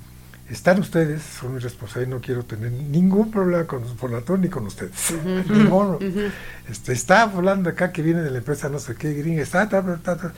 están 0.54 0.80
ustedes, 0.80 1.22
son 1.40 1.54
mi 1.54 1.60
responsabilidad, 1.60 2.16
no 2.16 2.22
quiero 2.22 2.44
tener 2.44 2.72
ningún 2.72 3.32
problema 3.32 3.66
con 3.66 3.86
Fonatur 3.98 4.40
ni 4.40 4.50
con 4.50 4.66
ustedes. 4.68 4.92
Ninguno. 5.50 5.96
Ujú. 5.96 6.22
este, 6.70 6.94
está 6.94 7.22
hablando 7.24 7.70
acá 7.70 7.92
que 7.92 8.02
viene 8.02 8.22
de 8.22 8.32
la 8.32 8.40
empresa 8.40 8.70
no 8.70 8.80
sé 8.80 8.96
qué, 8.96 9.14
gringa, 9.14 9.42
está, 9.44 9.68
ta, 9.70 9.82
ta, 9.84 9.98
ta, 9.98 10.18
ta, 10.18 10.34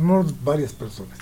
no, 0.00 0.24
varias 0.42 0.72
personas. 0.72 1.16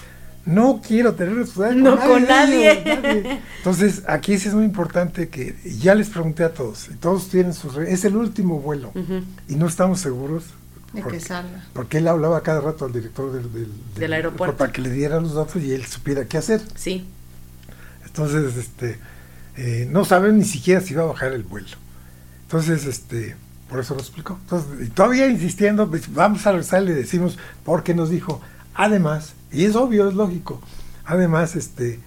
No 0.44 0.80
quiero 0.86 1.14
tener 1.14 1.34
responsabilidad 1.34 1.90
No 1.96 1.98
con 1.98 2.24
nadie. 2.24 2.82
nadie. 2.84 3.40
Entonces, 3.58 4.04
aquí 4.06 4.38
sí 4.38 4.46
es 4.46 4.54
muy 4.54 4.64
importante 4.64 5.28
que 5.28 5.56
ya 5.80 5.96
les 5.96 6.08
pregunté 6.08 6.44
a 6.44 6.52
todos, 6.54 6.88
y 6.88 6.94
todos 6.94 7.28
tienen 7.28 7.52
sus 7.52 7.76
es 7.78 8.04
el 8.04 8.16
último 8.16 8.60
vuelo, 8.60 8.92
y 9.48 9.56
no 9.56 9.66
estamos 9.66 9.98
seguros. 10.00 10.44
De 10.92 11.02
porque- 11.02 11.18
que 11.18 11.24
salga. 11.24 11.64
porque 11.72 11.98
él 11.98 12.06
hablaba 12.06 12.40
cada 12.42 12.60
rato 12.60 12.84
al 12.84 12.92
director 12.92 13.32
del, 13.32 13.52
del, 13.52 13.68
Del 13.96 14.12
aeropuerto. 14.12 14.56
para 14.56 14.70
que 14.72 14.80
le 14.80 14.88
diera 14.90 15.20
los 15.20 15.34
datos 15.34 15.60
y 15.60 15.72
él 15.72 15.84
supiera 15.84 16.24
qué 16.26 16.38
hacer. 16.38 16.60
Sí. 16.76 17.06
Entonces, 18.16 18.56
este, 18.56 18.98
eh, 19.58 19.86
no 19.90 20.06
saben 20.06 20.38
ni 20.38 20.44
siquiera 20.44 20.80
si 20.80 20.94
va 20.94 21.02
a 21.02 21.06
bajar 21.06 21.32
el 21.32 21.42
vuelo. 21.42 21.76
Entonces, 22.44 22.86
este, 22.86 23.36
por 23.68 23.80
eso 23.80 23.94
lo 23.94 24.00
explicó. 24.00 24.38
Entonces, 24.42 24.86
y 24.86 24.90
todavía 24.90 25.26
insistiendo, 25.28 25.90
pues, 25.90 26.12
vamos 26.14 26.46
a 26.46 26.52
regresar 26.52 26.82
y 26.82 26.86
le 26.86 26.94
decimos, 26.94 27.36
porque 27.62 27.94
nos 27.94 28.08
dijo, 28.08 28.40
además, 28.74 29.34
y 29.52 29.66
es 29.66 29.76
obvio, 29.76 30.08
es 30.08 30.14
lógico, 30.14 30.62
además, 31.04 31.56
este, 31.56 32.00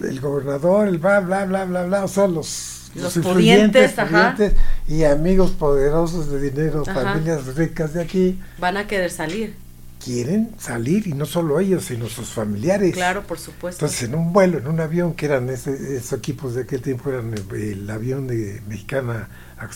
el 0.00 0.20
gobernador, 0.20 0.88
el 0.88 0.98
bla, 0.98 1.20
bla, 1.20 1.44
bla, 1.44 1.64
bla, 1.64 1.84
bla, 1.84 2.04
o 2.04 2.08
sea, 2.08 2.26
los, 2.26 2.90
Los 2.96 3.16
influyentes, 3.16 3.92
pudientes, 3.92 4.54
y 4.88 5.04
amigos 5.04 5.52
poderosos 5.52 6.28
de 6.28 6.40
dinero, 6.50 6.82
Ajá. 6.84 7.02
familias 7.02 7.54
ricas 7.54 7.94
de 7.94 8.02
aquí, 8.02 8.40
Van 8.58 8.76
a 8.76 8.88
querer 8.88 9.12
salir. 9.12 9.54
Quieren 10.02 10.50
salir, 10.58 11.06
y 11.06 11.12
no 11.12 11.26
solo 11.26 11.60
ellos, 11.60 11.84
sino 11.84 12.08
sus 12.08 12.30
familiares. 12.30 12.94
Claro, 12.94 13.22
por 13.22 13.38
supuesto. 13.38 13.84
Entonces, 13.84 14.08
en 14.08 14.14
un 14.14 14.32
vuelo, 14.32 14.58
en 14.58 14.66
un 14.66 14.80
avión, 14.80 15.14
que 15.14 15.26
eran 15.26 15.48
ese- 15.50 15.96
esos 15.96 16.14
equipos 16.18 16.54
de 16.54 16.62
aquel 16.62 16.80
tiempo, 16.80 17.10
eran 17.10 17.32
el, 17.34 17.44
el 17.54 17.90
avión 17.90 18.26
de 18.26 18.62
mexicana, 18.66 19.28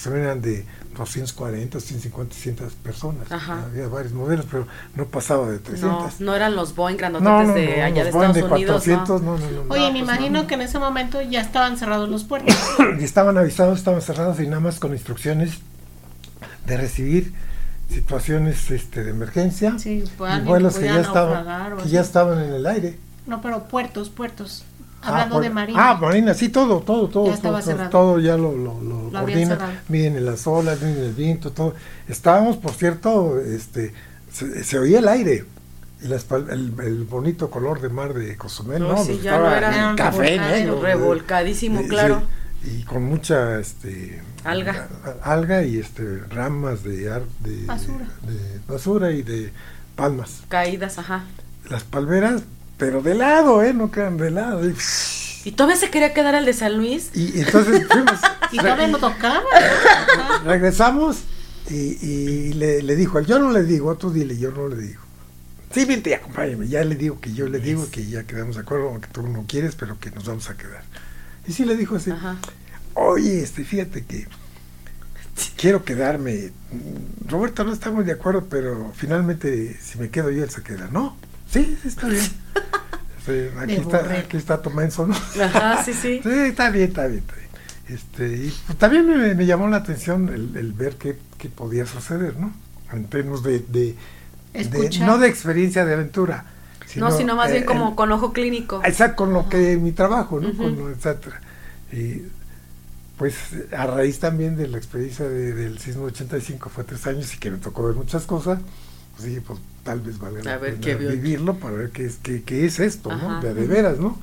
eran 0.07 0.41
de 0.41 0.65
240, 0.97 1.79
150, 1.79 2.35
200 2.35 2.73
personas. 2.75 3.31
Ajá. 3.31 3.65
Había 3.67 3.87
varios 3.89 4.15
modelos, 4.15 4.47
pero 4.51 4.67
no 4.97 5.05
pasaba 5.07 5.47
de 5.51 5.57
no, 5.57 5.63
300. 5.63 6.21
no 6.21 6.35
eran 6.35 6.57
los 6.57 6.75
Boeing 6.75 6.97
grandotes 6.97 7.25
no, 7.29 7.43
no, 7.43 7.53
de 7.55 7.77
no, 7.79 7.85
allá 7.85 8.05
los 8.05 8.05
de 8.07 8.11
Boeing 8.13 8.31
Estados 8.31 8.35
de 8.35 8.55
Unidos. 8.55 8.83
400, 8.85 9.23
no. 9.23 9.33
no, 9.33 9.39
no, 9.39 9.51
no, 9.51 9.65
no. 9.65 9.75
Oye, 9.75 9.81
No, 9.87 9.93
me 9.93 10.01
pues 10.01 10.03
imagino 10.03 10.43
no. 10.43 10.47
que 10.49 10.55
en 10.55 10.61
ese 10.63 10.79
momento 10.79 11.21
ya 11.21 11.41
estaban 11.43 11.77
cerrados 11.77 12.09
los 12.09 12.25
puertos. 12.25 12.57
y 13.01 13.05
estaban 13.05 13.37
avisados, 13.37 13.79
estaban 13.79 14.01
cerrados 14.01 14.41
y 14.41 14.47
nada 14.47 14.61
más 14.61 14.79
con 14.79 14.93
instrucciones 14.93 15.59
de 16.67 16.77
recibir 16.79 17.35
situaciones 17.89 18.71
este, 18.71 19.05
de 19.05 19.11
emergencia 19.11 19.79
Sí, 19.79 20.05
pues, 20.19 20.37
y 20.39 20.41
vuelos 20.41 20.77
que 20.79 20.87
ya 20.87 21.01
estaban 21.01 21.77
que 21.79 21.89
ya 21.89 22.01
estaban 22.01 22.43
en 22.43 22.53
el 22.53 22.67
aire. 22.67 22.99
No, 23.27 23.41
pero 23.41 23.65
puertos, 23.65 24.11
puertos. 24.11 24.65
Ah, 25.03 25.09
Hablando 25.11 25.35
por- 25.37 25.45
de 25.45 25.51
Marina. 25.51 25.91
Ah, 25.91 25.95
Marina, 26.01 26.33
sí, 26.35 26.49
todo, 26.49 26.81
todo, 26.81 27.09
todo. 27.09 27.25
Ya 27.27 27.33
todo, 27.33 27.35
estaba 27.35 27.61
todo, 27.61 27.71
cerrado. 27.71 27.91
todo 27.91 28.21
ya 28.21 28.37
lo, 28.37 28.53
lo, 28.57 28.81
lo 28.81 29.11
Lo 29.11 29.21
coordina. 29.21 29.59
las 30.21 30.47
olas, 30.47 30.81
miren 30.81 31.05
el 31.05 31.13
viento, 31.13 31.51
todo. 31.53 31.75
Estábamos, 32.09 32.57
por 32.57 32.73
cierto, 32.73 33.39
este, 33.41 33.93
se, 34.33 34.65
se 34.65 34.79
oía 34.79 34.99
el 35.01 35.09
aire. 35.09 35.45
Y 36.03 36.09
las 36.09 36.29
pal- 36.29 36.51
el, 36.51 36.73
el 36.85 37.05
bonito 37.05 37.51
color 37.51 37.81
de 37.81 37.89
mar 37.91 38.13
de 38.15 38.37
Cozumel, 38.37 38.83
No, 38.83 38.89
¿no? 38.93 38.99
sí, 39.05 39.13
Pues 39.13 39.23
ya 39.23 39.39
no 39.39 39.51
era 39.55 39.95
café 39.97 40.39
revolcadísimo, 40.83 41.81
Sí, 41.83 41.89
claro. 41.89 42.23
Y 42.67 42.83
con 42.85 43.03
mucha 43.05 43.59
este, 43.61 44.23
Alga. 44.43 44.89
alga 45.23 45.65
y 45.65 45.79
este, 45.79 46.19
ramas 46.31 46.83
de, 46.83 47.11
ar- 47.11 47.27
de, 47.41 47.67
Basura. 47.67 48.07
de 48.23 48.61
basura 48.67 49.11
y 49.13 49.23
de 49.23 49.53
palmas 49.97 50.43
Caídas, 50.49 50.99
ajá. 50.99 51.25
las 51.69 51.85
palmeras, 51.85 52.43
pero 52.79 53.03
de 53.03 53.15
lado, 53.15 53.63
¿eh? 53.63 53.75
No 53.75 53.91
quedan 53.91 54.17
de 54.17 54.31
lado. 54.31 54.67
Y, 54.69 54.75
¿Y 55.45 55.53
todavía 55.53 55.77
se 55.77 55.91
quería 55.91 56.15
quedar 56.15 56.35
el 56.35 56.47
de 56.47 56.55
San 56.55 56.77
Luis? 56.77 57.11
y 57.15 57.39
entonces 57.41 57.87
fuimos, 57.91 58.19
Y 58.51 58.57
todavía 58.59 58.87
no 58.87 58.99
tocaba. 58.99 59.43
regresamos 60.45 61.19
y, 61.71 61.75
y 62.07 62.53
le, 62.55 62.83
le 62.83 62.97
dijo, 62.97 63.21
yo 63.21 63.39
no 63.39 63.51
le 63.53 63.63
digo, 63.65 63.95
tú 63.97 64.11
dile, 64.11 64.37
yo 64.39 64.51
no 64.53 64.69
le 64.69 64.77
digo. 64.77 65.03
Sí, 65.73 65.85
vente, 65.87 66.15
acompáñame. 66.15 66.69
Ya 66.69 66.85
le 66.85 66.95
digo 66.95 67.21
que 67.21 67.33
yo 67.33 67.49
le 67.49 67.59
digo 67.59 67.91
que 67.91 68.07
ya 68.07 68.23
quedamos 68.25 68.57
de 68.57 68.63
acuerdo, 68.63 68.89
aunque 68.89 69.09
tú 69.09 69.23
no 69.27 69.45
quieres, 69.49 69.75
pero 69.75 69.99
que 69.99 70.11
nos 70.13 70.25
vamos 70.27 70.49
a 70.49 70.57
quedar. 70.57 70.83
Y 71.47 71.53
sí 71.53 71.65
le 71.65 71.77
dijo 71.77 71.97
así, 71.97 72.11
Ajá. 72.11 72.37
oye, 72.95 73.43
este, 73.43 73.65
fíjate 73.65 74.05
que 74.05 74.27
quiero 75.57 75.85
quedarme. 75.85 76.53
Roberto, 77.27 77.65
no 77.65 77.73
estamos 77.73 78.05
de 78.07 78.13
acuerdo, 78.13 78.47
pero 78.49 78.93
finalmente 78.95 79.77
si 79.81 79.99
me 79.99 80.09
quedo 80.11 80.31
yo, 80.31 80.45
él 80.45 80.51
se 80.51 80.63
queda. 80.63 80.89
No, 80.91 81.17
sí, 81.51 81.79
está 81.85 82.09
bien. 82.09 82.25
Sí, 83.25 83.33
aquí, 83.59 83.75
está, 83.75 84.19
aquí 84.19 84.37
está 84.37 84.63
Tomenso, 84.63 85.07
¿no? 85.07 85.15
Ajá, 85.43 85.83
sí, 85.85 85.93
sí. 85.93 86.21
Sí, 86.23 86.31
está 86.31 86.71
bien, 86.71 86.89
está 86.89 87.07
bien, 87.07 87.21
está 87.21 87.35
bien. 87.35 87.45
Este, 87.89 88.47
y 88.47 88.55
pues, 88.67 88.79
también 88.79 89.07
me, 89.07 89.35
me 89.35 89.47
llamó 89.47 89.69
la 89.69 89.79
atención 89.79 90.29
el, 90.31 90.57
el 90.57 90.73
ver 90.73 90.97
qué, 90.97 91.19
qué 91.39 91.49
podía 91.51 91.85
suceder, 91.87 92.37
¿no? 92.39 92.53
En 92.93 93.07
términos 93.07 93.43
de, 93.43 93.59
de, 93.59 93.97
no 95.01 95.19
de 95.19 95.29
experiencia 95.29 95.85
de 95.85 95.95
aventura. 95.95 96.47
No, 96.97 97.11
sino 97.11 97.37
más 97.37 97.51
eh, 97.51 97.55
bien 97.55 97.65
como 97.65 97.91
el- 97.91 97.95
con 97.95 98.13
ojo 98.13 98.33
clínico. 98.33 98.81
Exacto, 98.85 99.17
con 99.25 99.33
lo 99.33 99.49
que 99.49 99.77
mi 99.77 99.93
trabajo, 99.93 100.41
¿no? 100.41 100.49
Ujú. 100.49 100.57
Con 100.57 100.79
lo, 100.79 100.91
etcétera. 100.91 101.41
Y 101.93 102.23
pues 103.17 103.37
a 103.77 103.87
raíz 103.87 104.19
también 104.19 104.57
de 104.57 104.67
la 104.69 104.79
experiencia 104.79 105.29
de- 105.29 105.55
del 105.55 105.79
sismo 105.79 106.05
85, 106.05 106.69
fue 106.71 106.85
tres 106.85 107.07
años 107.07 107.33
y 107.35 107.39
que 107.39 107.51
me 107.51 107.59
tocó 107.59 107.85
ver 107.87 107.95
muchas 107.95 108.25
cosas, 108.25 108.59
pues 109.13 109.29
dije, 109.29 109.41
pues 109.41 109.61
tal 109.85 110.01
vez 110.01 110.19
valga 110.19 110.43
la 110.43 110.59
ver, 110.59 110.77
pena 110.77 110.99
vivirlo 110.99 111.55
para 111.57 111.75
ver 111.77 111.91
qué 111.91 112.07
es, 112.07 112.17
qué, 112.23 112.43
qué 112.43 112.67
es 112.67 112.81
esto, 112.81 113.13
Ajá. 113.13 113.29
¿no? 113.29 113.41
De, 113.41 113.55
de 113.55 113.67
veras, 113.67 113.99
¿no? 113.99 114.19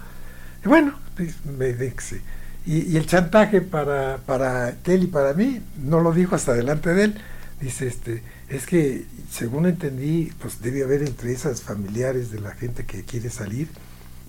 Y 0.65 0.67
bueno, 0.67 0.93
pues, 1.15 1.35
me 1.57 1.71
dije, 1.73 2.21
y, 2.65 2.91
y 2.91 2.97
el 2.97 3.05
chantaje 3.07 3.61
para, 3.61 4.17
para 4.25 4.75
él 4.85 5.03
y 5.03 5.07
para 5.07 5.33
mí, 5.33 5.61
no 5.81 6.01
lo 6.01 6.11
dijo 6.11 6.35
hasta 6.35 6.53
delante 6.53 6.93
de 6.93 7.05
él, 7.05 7.15
dice, 7.61 7.87
este, 7.87 8.21
es 8.51 8.65
que 8.65 9.05
según 9.31 9.65
entendí, 9.65 10.31
pues 10.39 10.61
debe 10.61 10.83
haber 10.83 11.03
entre 11.03 11.31
esas 11.31 11.61
familiares 11.61 12.31
de 12.31 12.41
la 12.41 12.51
gente 12.51 12.85
que 12.85 13.03
quiere 13.03 13.29
salir, 13.29 13.69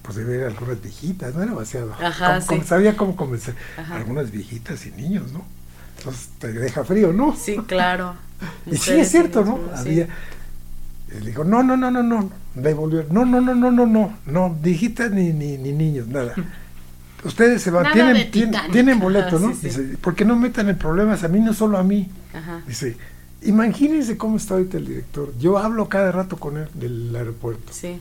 pues 0.03 0.17
debe 0.17 0.37
haber 0.37 0.47
algunas 0.49 0.81
viejitas, 0.81 1.35
no 1.35 1.43
era 1.43 1.51
demasiado. 1.51 1.93
Ajá, 2.01 2.41
sabía 2.41 2.97
cómo 2.97 3.17
convencer. 3.17 3.55
Ajá. 3.77 3.97
Algunas 3.97 4.31
viejitas 4.31 4.87
y 4.87 4.93
niños, 4.93 5.33
¿no? 5.33 5.45
Entonces 5.99 6.29
te 6.39 6.53
deja 6.53 6.85
frío, 6.85 7.13
¿no? 7.13 7.35
Sí, 7.37 7.57
claro. 7.67 8.15
Y 8.67 8.77
sí 8.77 8.93
es 8.93 9.09
cierto, 9.09 9.45
¿no? 9.45 9.61
Había. 9.77 10.09
y 11.11 11.21
Le 11.21 11.27
digo, 11.27 11.45
no, 11.45 11.63
no, 11.63 11.77
no, 11.77 11.91
no, 11.93 12.03
no. 12.03 12.31
Le 12.57 12.75
volvió, 12.75 13.05
no, 13.11 13.25
no, 13.25 13.41
no, 13.41 13.55
no, 13.55 13.71
no, 13.71 13.87
no, 13.87 14.19
no, 14.27 14.51
viejitas 14.51 15.13
ni, 15.13 15.33
ni, 15.33 15.59
ni 15.59 15.73
niños, 15.73 16.09
nada. 16.09 16.35
Ustedes 17.25 17.63
se 17.63 17.71
van, 17.71 17.85
Nada 17.85 17.95
tienen, 17.95 18.31
tienen, 18.33 18.73
tienen 18.73 18.99
boleto, 18.99 19.39
¿no? 19.39 19.51
sí, 19.51 19.59
sí. 19.61 19.67
Dice, 19.69 19.83
¿por 19.99 20.17
qué 20.17 20.25
no 20.25 20.35
metan 20.35 20.69
en 20.69 20.77
problemas 20.77 21.23
a 21.23 21.29
mí, 21.29 21.39
no 21.39 21.55
solo 21.55 21.79
a 21.79 21.85
mí? 21.85 22.11
Ajá. 22.35 22.63
Dice, 22.67 22.97
imagínense 23.45 24.17
cómo 24.17 24.37
está 24.37 24.55
ahorita 24.55 24.77
el 24.79 24.87
director. 24.87 25.33
Yo 25.39 25.59
hablo 25.59 25.89
cada 25.89 26.13
rato 26.13 26.37
con 26.37 26.57
él 26.57 26.69
del 26.75 27.15
aeropuerto. 27.15 27.73
Sí. 27.73 28.01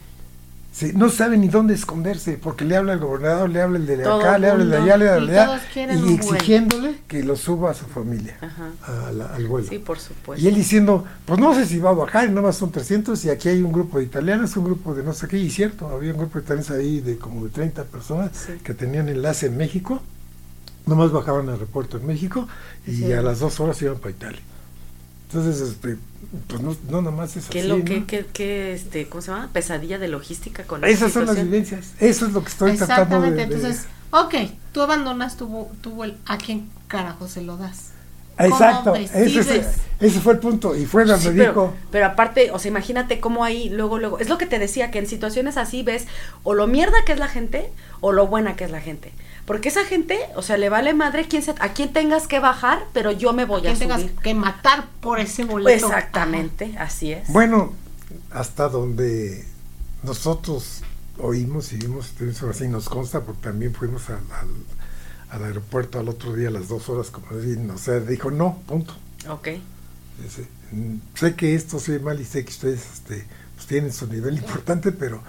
Sí, 0.73 0.93
no 0.95 1.09
sabe 1.09 1.37
ni 1.37 1.49
dónde 1.49 1.73
esconderse, 1.73 2.39
porque 2.41 2.63
le 2.63 2.77
habla 2.77 2.93
el 2.93 2.99
gobernador, 2.99 3.49
le 3.49 3.61
habla 3.61 3.77
el 3.77 3.85
de 3.85 3.97
Todo 3.97 4.21
acá, 4.21 4.35
el 4.37 4.41
le 4.43 4.49
habla 4.51 4.63
el 4.63 4.69
de 4.69 4.77
allá, 4.77 4.95
le 4.97 5.09
habla 5.09 5.17
el 5.17 5.27
de 5.27 5.39
allá, 5.39 5.61
y 5.75 5.85
vuelo. 5.97 6.09
exigiéndole 6.15 6.95
que 7.09 7.23
lo 7.23 7.35
suba 7.35 7.71
a 7.71 7.73
su 7.73 7.83
familia, 7.87 8.37
Ajá. 8.39 9.07
a 9.07 9.11
la- 9.11 9.35
al 9.35 9.47
vuelo. 9.47 9.67
Sí, 9.67 9.79
por 9.79 9.99
supuesto. 9.99 10.41
Y 10.41 10.47
él 10.47 10.55
diciendo, 10.55 11.03
pues 11.25 11.37
no 11.41 11.53
sé 11.53 11.65
si 11.65 11.77
va 11.79 11.89
a 11.89 11.93
bajar, 11.93 12.29
y 12.29 12.31
nomás 12.31 12.55
son 12.55 12.71
300, 12.71 13.25
y 13.25 13.29
aquí 13.29 13.49
hay 13.49 13.61
un 13.61 13.73
grupo 13.73 13.97
de 13.97 14.05
italianos, 14.05 14.55
un 14.55 14.63
grupo 14.63 14.95
de 14.95 15.03
no 15.03 15.11
sé 15.11 15.27
qué, 15.27 15.37
y 15.37 15.49
cierto, 15.49 15.89
había 15.89 16.13
un 16.13 16.19
grupo 16.19 16.39
de 16.39 16.45
italianos 16.45 16.71
ahí 16.71 17.01
de 17.01 17.17
como 17.17 17.43
de 17.43 17.49
30 17.49 17.83
personas 17.83 18.31
Sí. 18.33 18.53
que 18.63 18.73
tenían 18.73 19.09
enlace 19.09 19.47
en 19.47 19.57
México, 19.57 20.01
nomás 20.85 21.11
bajaban 21.11 21.49
al 21.49 21.55
aeropuerto 21.55 21.97
en 21.97 22.07
México, 22.07 22.47
y 22.87 22.95
Sí. 22.95 23.11
a 23.11 23.21
las 23.21 23.39
dos 23.41 23.59
horas 23.59 23.81
iban 23.81 23.97
para 23.97 24.11
Italia. 24.11 24.39
Entonces, 25.33 25.61
este, 25.61 25.97
pues 26.47 26.61
no, 26.61 26.75
no 26.89 27.01
nomás 27.01 27.35
es 27.37 27.49
¿Qué, 27.49 27.59
así, 27.59 27.67
lo, 27.67 27.77
¿no? 27.77 27.85
qué, 27.85 28.05
qué, 28.05 28.25
qué, 28.31 28.73
este, 28.73 29.07
¿Cómo 29.09 29.21
se 29.21 29.31
llama? 29.31 29.49
Pesadilla 29.53 29.99
de 29.99 30.07
logística 30.07 30.63
con 30.65 30.83
esa 30.85 31.07
Esas 31.07 31.13
son 31.13 31.25
las 31.25 31.41
vivencias, 31.41 31.93
eso 31.99 32.25
es 32.25 32.33
lo 32.33 32.43
que 32.43 32.49
estoy 32.49 32.73
tratando 32.73 33.21
de... 33.21 33.29
Exactamente, 33.29 33.41
entonces, 33.43 33.87
ok, 34.11 34.35
tú 34.71 34.81
abandonas 34.81 35.37
tu, 35.37 35.67
tu 35.81 35.91
vuelo, 35.91 36.15
¿a 36.25 36.37
quién 36.37 36.69
carajo 36.87 37.27
se 37.27 37.41
lo 37.41 37.57
das? 37.57 37.91
Exacto, 38.37 38.91
¿Cómo 38.91 38.95
ese, 38.95 39.25
es- 39.25 39.35
decides? 39.35 39.67
ese 39.99 40.19
fue 40.19 40.33
el 40.33 40.39
punto, 40.39 40.75
y 40.75 40.85
fue 40.85 41.05
donde 41.05 41.19
Sí, 41.19 41.29
pero, 41.35 41.51
dijo... 41.51 41.73
pero 41.91 42.05
aparte, 42.07 42.51
o 42.51 42.59
sea, 42.59 42.69
imagínate 42.69 43.19
cómo 43.19 43.43
ahí, 43.43 43.69
luego, 43.69 43.99
luego, 43.99 44.19
es 44.19 44.29
lo 44.29 44.37
que 44.37 44.45
te 44.47 44.57
decía, 44.59 44.89
que 44.91 44.99
en 44.99 45.07
situaciones 45.07 45.57
así 45.57 45.83
ves 45.83 46.07
o 46.43 46.53
lo 46.53 46.65
mierda 46.67 46.97
que 47.05 47.11
es 47.13 47.19
la 47.19 47.27
gente 47.27 47.69
o 47.99 48.11
lo 48.11 48.27
buena 48.27 48.55
que 48.55 48.63
es 48.63 48.71
la 48.71 48.81
gente. 48.81 49.11
Porque 49.45 49.69
esa 49.69 49.83
gente, 49.85 50.17
o 50.35 50.41
sea, 50.41 50.57
le 50.57 50.69
vale 50.69 50.93
madre 50.93 51.27
quién 51.27 51.41
se, 51.41 51.51
a 51.59 51.73
quién 51.73 51.91
tengas 51.93 52.27
que 52.27 52.39
bajar, 52.39 52.83
pero 52.93 53.11
yo 53.11 53.33
me 53.33 53.45
voy 53.45 53.59
a 53.61 53.63
¿Quién 53.63 53.79
tengas 53.79 54.01
subir. 54.01 54.15
que 54.17 54.33
matar 54.33 54.87
por 55.01 55.19
ese 55.19 55.43
boleto? 55.45 55.87
Exactamente, 55.87 56.75
así 56.77 57.11
es. 57.11 57.27
Bueno, 57.29 57.73
hasta 58.31 58.69
donde 58.69 59.45
nosotros 60.03 60.81
oímos 61.17 61.71
y 61.73 61.77
vimos, 61.77 62.13
así 62.49 62.67
nos 62.67 62.87
consta, 62.89 63.21
porque 63.21 63.41
también 63.41 63.73
fuimos 63.73 64.09
al, 64.09 64.15
al- 64.31 64.65
al 65.31 65.43
aeropuerto 65.45 65.97
al 65.99 66.09
otro 66.09 66.33
día 66.33 66.49
a 66.49 66.51
las 66.51 66.67
dos 66.67 66.89
horas, 66.89 67.09
como 67.09 67.27
decir, 67.35 67.57
o 67.73 67.77
sea, 67.77 67.99
dijo 67.99 68.31
no, 68.31 68.61
punto. 68.67 68.93
Ok. 69.29 69.47
Dice, 70.21 70.45
"Mm, 70.71 70.95
sé 71.15 71.35
que 71.35 71.55
esto 71.55 71.79
se 71.79 71.93
ve 71.93 71.99
mal 71.99 72.19
y 72.19 72.25
sé 72.25 72.43
que 72.43 72.51
ustedes 72.51 72.81
este, 72.93 73.25
pues, 73.55 73.65
tienen 73.67 73.93
su 73.93 74.07
nivel 74.07 74.35
importante, 74.37 74.91
pero, 74.91 75.21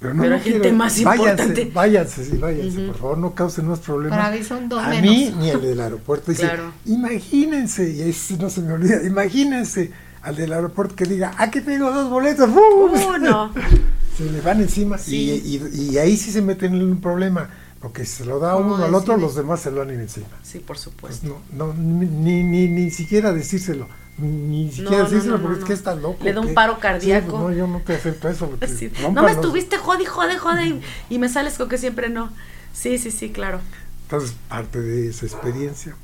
pero 0.00 0.14
no 0.14 0.22
Pero 0.22 0.34
hay 0.36 0.40
gente 0.42 0.60
quiero. 0.60 0.76
más 0.76 1.02
váyanse, 1.02 1.26
importante. 1.42 1.70
Váyanse, 1.74 2.24
sí, 2.24 2.36
váyanse, 2.36 2.80
por 2.86 2.96
favor, 2.96 3.18
no 3.18 3.34
causen 3.34 3.66
más 3.68 3.80
problemas. 3.80 4.18
Para 4.18 4.36
mí 4.36 4.44
son 4.44 4.68
dos 4.68 4.82
a 4.82 4.88
menos. 4.88 5.02
mí 5.10 5.34
ni 5.38 5.50
el 5.50 5.60
del 5.60 5.80
aeropuerto. 5.80 6.30
Dice, 6.30 6.44
Claro. 6.44 6.72
imagínense, 6.86 7.90
y 7.90 8.02
eso 8.02 8.36
no 8.40 8.48
se 8.50 8.60
me 8.60 8.72
olvida, 8.72 9.02
imagínense 9.04 9.90
al 10.22 10.36
del 10.36 10.52
aeropuerto 10.52 10.94
que 10.94 11.04
diga, 11.04 11.32
aquí 11.36 11.60
tengo 11.60 11.90
dos 11.90 12.08
boletos. 12.10 12.48
¡uh! 12.48 12.84
Uh, 13.14 13.18
no. 13.18 13.52
se 14.16 14.24
le 14.30 14.40
van 14.40 14.60
encima 14.60 14.98
Sí. 14.98 15.16
y, 15.44 15.56
y- 15.56 15.90
y 15.92 15.98
ahí 15.98 16.16
sí 16.16 16.30
se 16.32 16.42
meten 16.42 16.74
en 16.74 16.82
un 16.82 17.00
problema, 17.00 17.50
porque 17.80 18.04
si 18.04 18.18
se 18.18 18.24
lo 18.24 18.38
da 18.38 18.54
¿Cómo 18.54 18.74
uno 18.74 18.84
al 18.84 18.94
otro, 18.94 19.16
los 19.16 19.34
demás 19.34 19.60
se 19.60 19.70
lo 19.70 19.84
ir 19.84 20.00
encima. 20.00 20.26
Sí, 20.42 20.58
por 20.58 20.66
Pues 20.66 20.80
supuesto. 20.80 21.40
no, 21.52 21.72
no 21.72 21.74
ni, 21.74 22.42
ni, 22.42 22.68
ni 22.68 22.90
siquiera 22.90 23.32
decírselo, 23.32 23.88
ni 24.18 24.70
siquiera 24.70 24.98
no, 24.98 25.04
decírselo 25.04 25.38
no, 25.38 25.42
porque 25.44 25.58
es 25.60 25.64
que 25.64 25.72
está 25.74 25.94
loco. 25.94 26.24
Le 26.24 26.32
da 26.32 26.40
un 26.40 26.54
paro 26.54 26.74
Sí, 26.74 26.80
cardíaco. 26.80 27.30
pues 27.30 27.40
no, 27.42 27.52
yo 27.52 27.66
no 27.66 27.80
te 27.80 27.94
acepto 27.94 28.28
eso. 28.28 28.48
porque 28.48 28.66
Sí. 28.78 28.90
No 29.12 29.22
me 29.22 29.30
estuviste 29.32 29.76
jode, 29.78 30.06
jode, 30.06 30.38
jode 30.38 30.66
y, 30.66 30.82
y 31.10 31.18
me 31.18 31.28
sales 31.28 31.56
con 31.56 31.68
que 31.68 31.78
siempre 31.78 32.08
no. 32.08 32.32
Sí, 32.72 32.98
sí, 32.98 33.10
sí, 33.10 33.30
claro. 33.30 33.60
Entonces, 34.04 34.34
parte 34.48 34.80
de 34.80 35.08
esa 35.10 35.26
experiencia. 35.26 35.94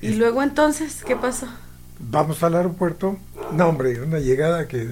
Y 0.00 0.14
luego 0.14 0.42
entonces, 0.42 1.02
¿qué 1.04 1.16
pasó? 1.16 1.48
Vamos 2.00 2.42
al 2.42 2.54
aeropuerto. 2.54 3.16
No, 3.52 3.68
hombre, 3.68 4.00
una 4.00 4.18
llegada 4.18 4.68
que. 4.68 4.86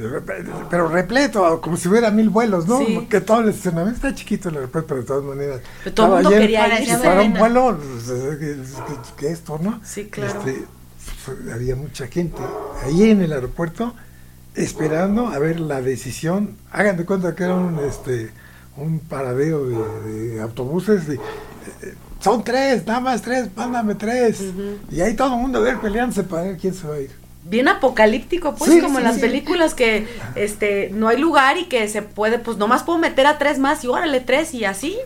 Pero 0.70 0.88
repleto, 0.88 1.60
como 1.60 1.76
si 1.76 1.88
hubiera 1.88 2.10
mil 2.10 2.30
vuelos, 2.30 2.66
¿no? 2.66 2.78
Sí. 2.78 3.06
Que 3.08 3.20
todo 3.20 3.40
el 3.40 3.50
estacionamiento 3.50 3.96
está 4.06 4.14
chiquito 4.14 4.48
el 4.48 4.56
aeropuerto, 4.56 4.88
pero 4.88 5.00
de 5.02 5.06
todas 5.06 5.24
maneras. 5.24 5.60
Pero 5.84 5.94
todo 5.94 6.06
el 6.06 6.12
estaba 6.12 6.22
mundo 6.22 6.30
lleno. 6.30 6.40
quería 6.42 6.82
ir. 6.82 6.98
para 7.02 7.22
un 7.22 7.34
vuelo, 7.34 7.78
pues, 7.78 9.12
que, 9.16 9.28
esto, 9.30 9.58
¿no? 9.62 9.80
Sí, 9.84 10.06
claro. 10.06 10.40
Este, 10.40 10.64
había 11.52 11.76
mucha 11.76 12.06
gente 12.08 12.40
ahí 12.84 13.10
en 13.10 13.22
el 13.22 13.32
aeropuerto 13.32 13.94
esperando 14.54 15.28
a 15.28 15.38
ver 15.38 15.60
la 15.60 15.80
decisión. 15.82 16.56
Hagan 16.72 16.96
de 16.96 17.04
cuenta 17.04 17.34
que 17.36 17.44
era 17.44 17.54
un, 17.54 17.78
este, 17.80 18.30
un 18.76 18.98
paradero 19.00 19.64
de, 19.66 20.10
de 20.10 20.40
autobuses. 20.40 21.08
eh, 21.08 21.18
son 22.26 22.42
tres, 22.42 22.84
nada 22.86 22.98
más 23.00 23.22
tres, 23.22 23.48
mándame 23.54 23.94
tres. 23.94 24.54
Y 24.90 25.00
ahí 25.00 25.14
todo 25.14 25.34
el 25.34 25.40
mundo 25.40 25.58
a 25.60 25.62
ver 25.62 25.80
peleándose 25.80 26.24
para 26.24 26.42
ver 26.42 26.56
quién 26.56 26.74
se 26.74 26.86
va 26.88 26.94
a 26.96 27.00
ir. 27.00 27.10
Bien 27.44 27.68
apocalíptico, 27.68 28.56
pues, 28.56 28.72
Sí, 28.72 28.80
como 28.80 28.94
sí, 28.94 28.98
en 28.98 29.04
las 29.04 29.14
sí. 29.14 29.20
películas 29.20 29.74
que 29.74 30.08
este 30.34 30.90
no 30.92 31.06
hay 31.06 31.18
lugar 31.18 31.56
y 31.58 31.66
que 31.68 31.88
se 31.88 32.02
puede, 32.02 32.40
pues 32.40 32.56
nomás 32.56 32.82
puedo 32.82 32.98
meter 32.98 33.26
a 33.26 33.38
tres 33.38 33.58
más 33.60 33.84
y 33.84 33.86
órale 33.86 34.20
tres 34.20 34.52
y 34.54 34.64
así. 34.64 34.98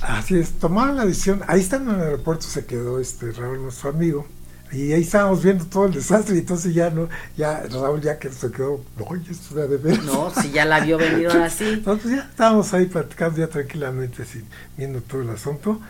Así 0.00 0.38
es, 0.38 0.52
tomaron 0.58 0.96
la 0.96 1.06
decisión. 1.06 1.42
Ahí 1.48 1.60
estando 1.60 1.92
en 1.92 1.96
el 2.00 2.02
aeropuerto 2.06 2.46
se 2.46 2.66
quedó 2.66 3.00
este 3.00 3.32
Raúl, 3.32 3.62
nuestro 3.62 3.90
amigo. 3.90 4.26
Y 4.70 4.92
ahí 4.92 5.00
estábamos 5.02 5.42
viendo 5.42 5.64
todo 5.64 5.86
el 5.86 5.94
desastre 5.94 6.36
y 6.36 6.40
entonces 6.40 6.74
ya 6.74 6.90
no, 6.90 7.08
ya 7.38 7.62
Raúl 7.70 8.02
ya 8.02 8.18
que 8.18 8.30
se 8.30 8.50
quedó, 8.52 8.84
oye, 9.06 9.22
esto 9.30 9.58
era 9.58 9.66
de 9.66 9.78
veras. 9.78 10.04
No, 10.04 10.30
si 10.30 10.50
ya 10.50 10.66
la 10.66 10.80
vio 10.80 10.98
venir 10.98 11.28
ahora 11.28 11.48
sí. 11.50 11.64
Entonces 11.64 12.10
ya 12.10 12.18
estábamos 12.30 12.72
ahí 12.74 12.84
platicando 12.86 13.38
ya 13.38 13.48
tranquilamente, 13.48 14.22
así, 14.24 14.44
viendo 14.76 15.00
todo 15.00 15.22
el 15.22 15.30
asunto. 15.30 15.80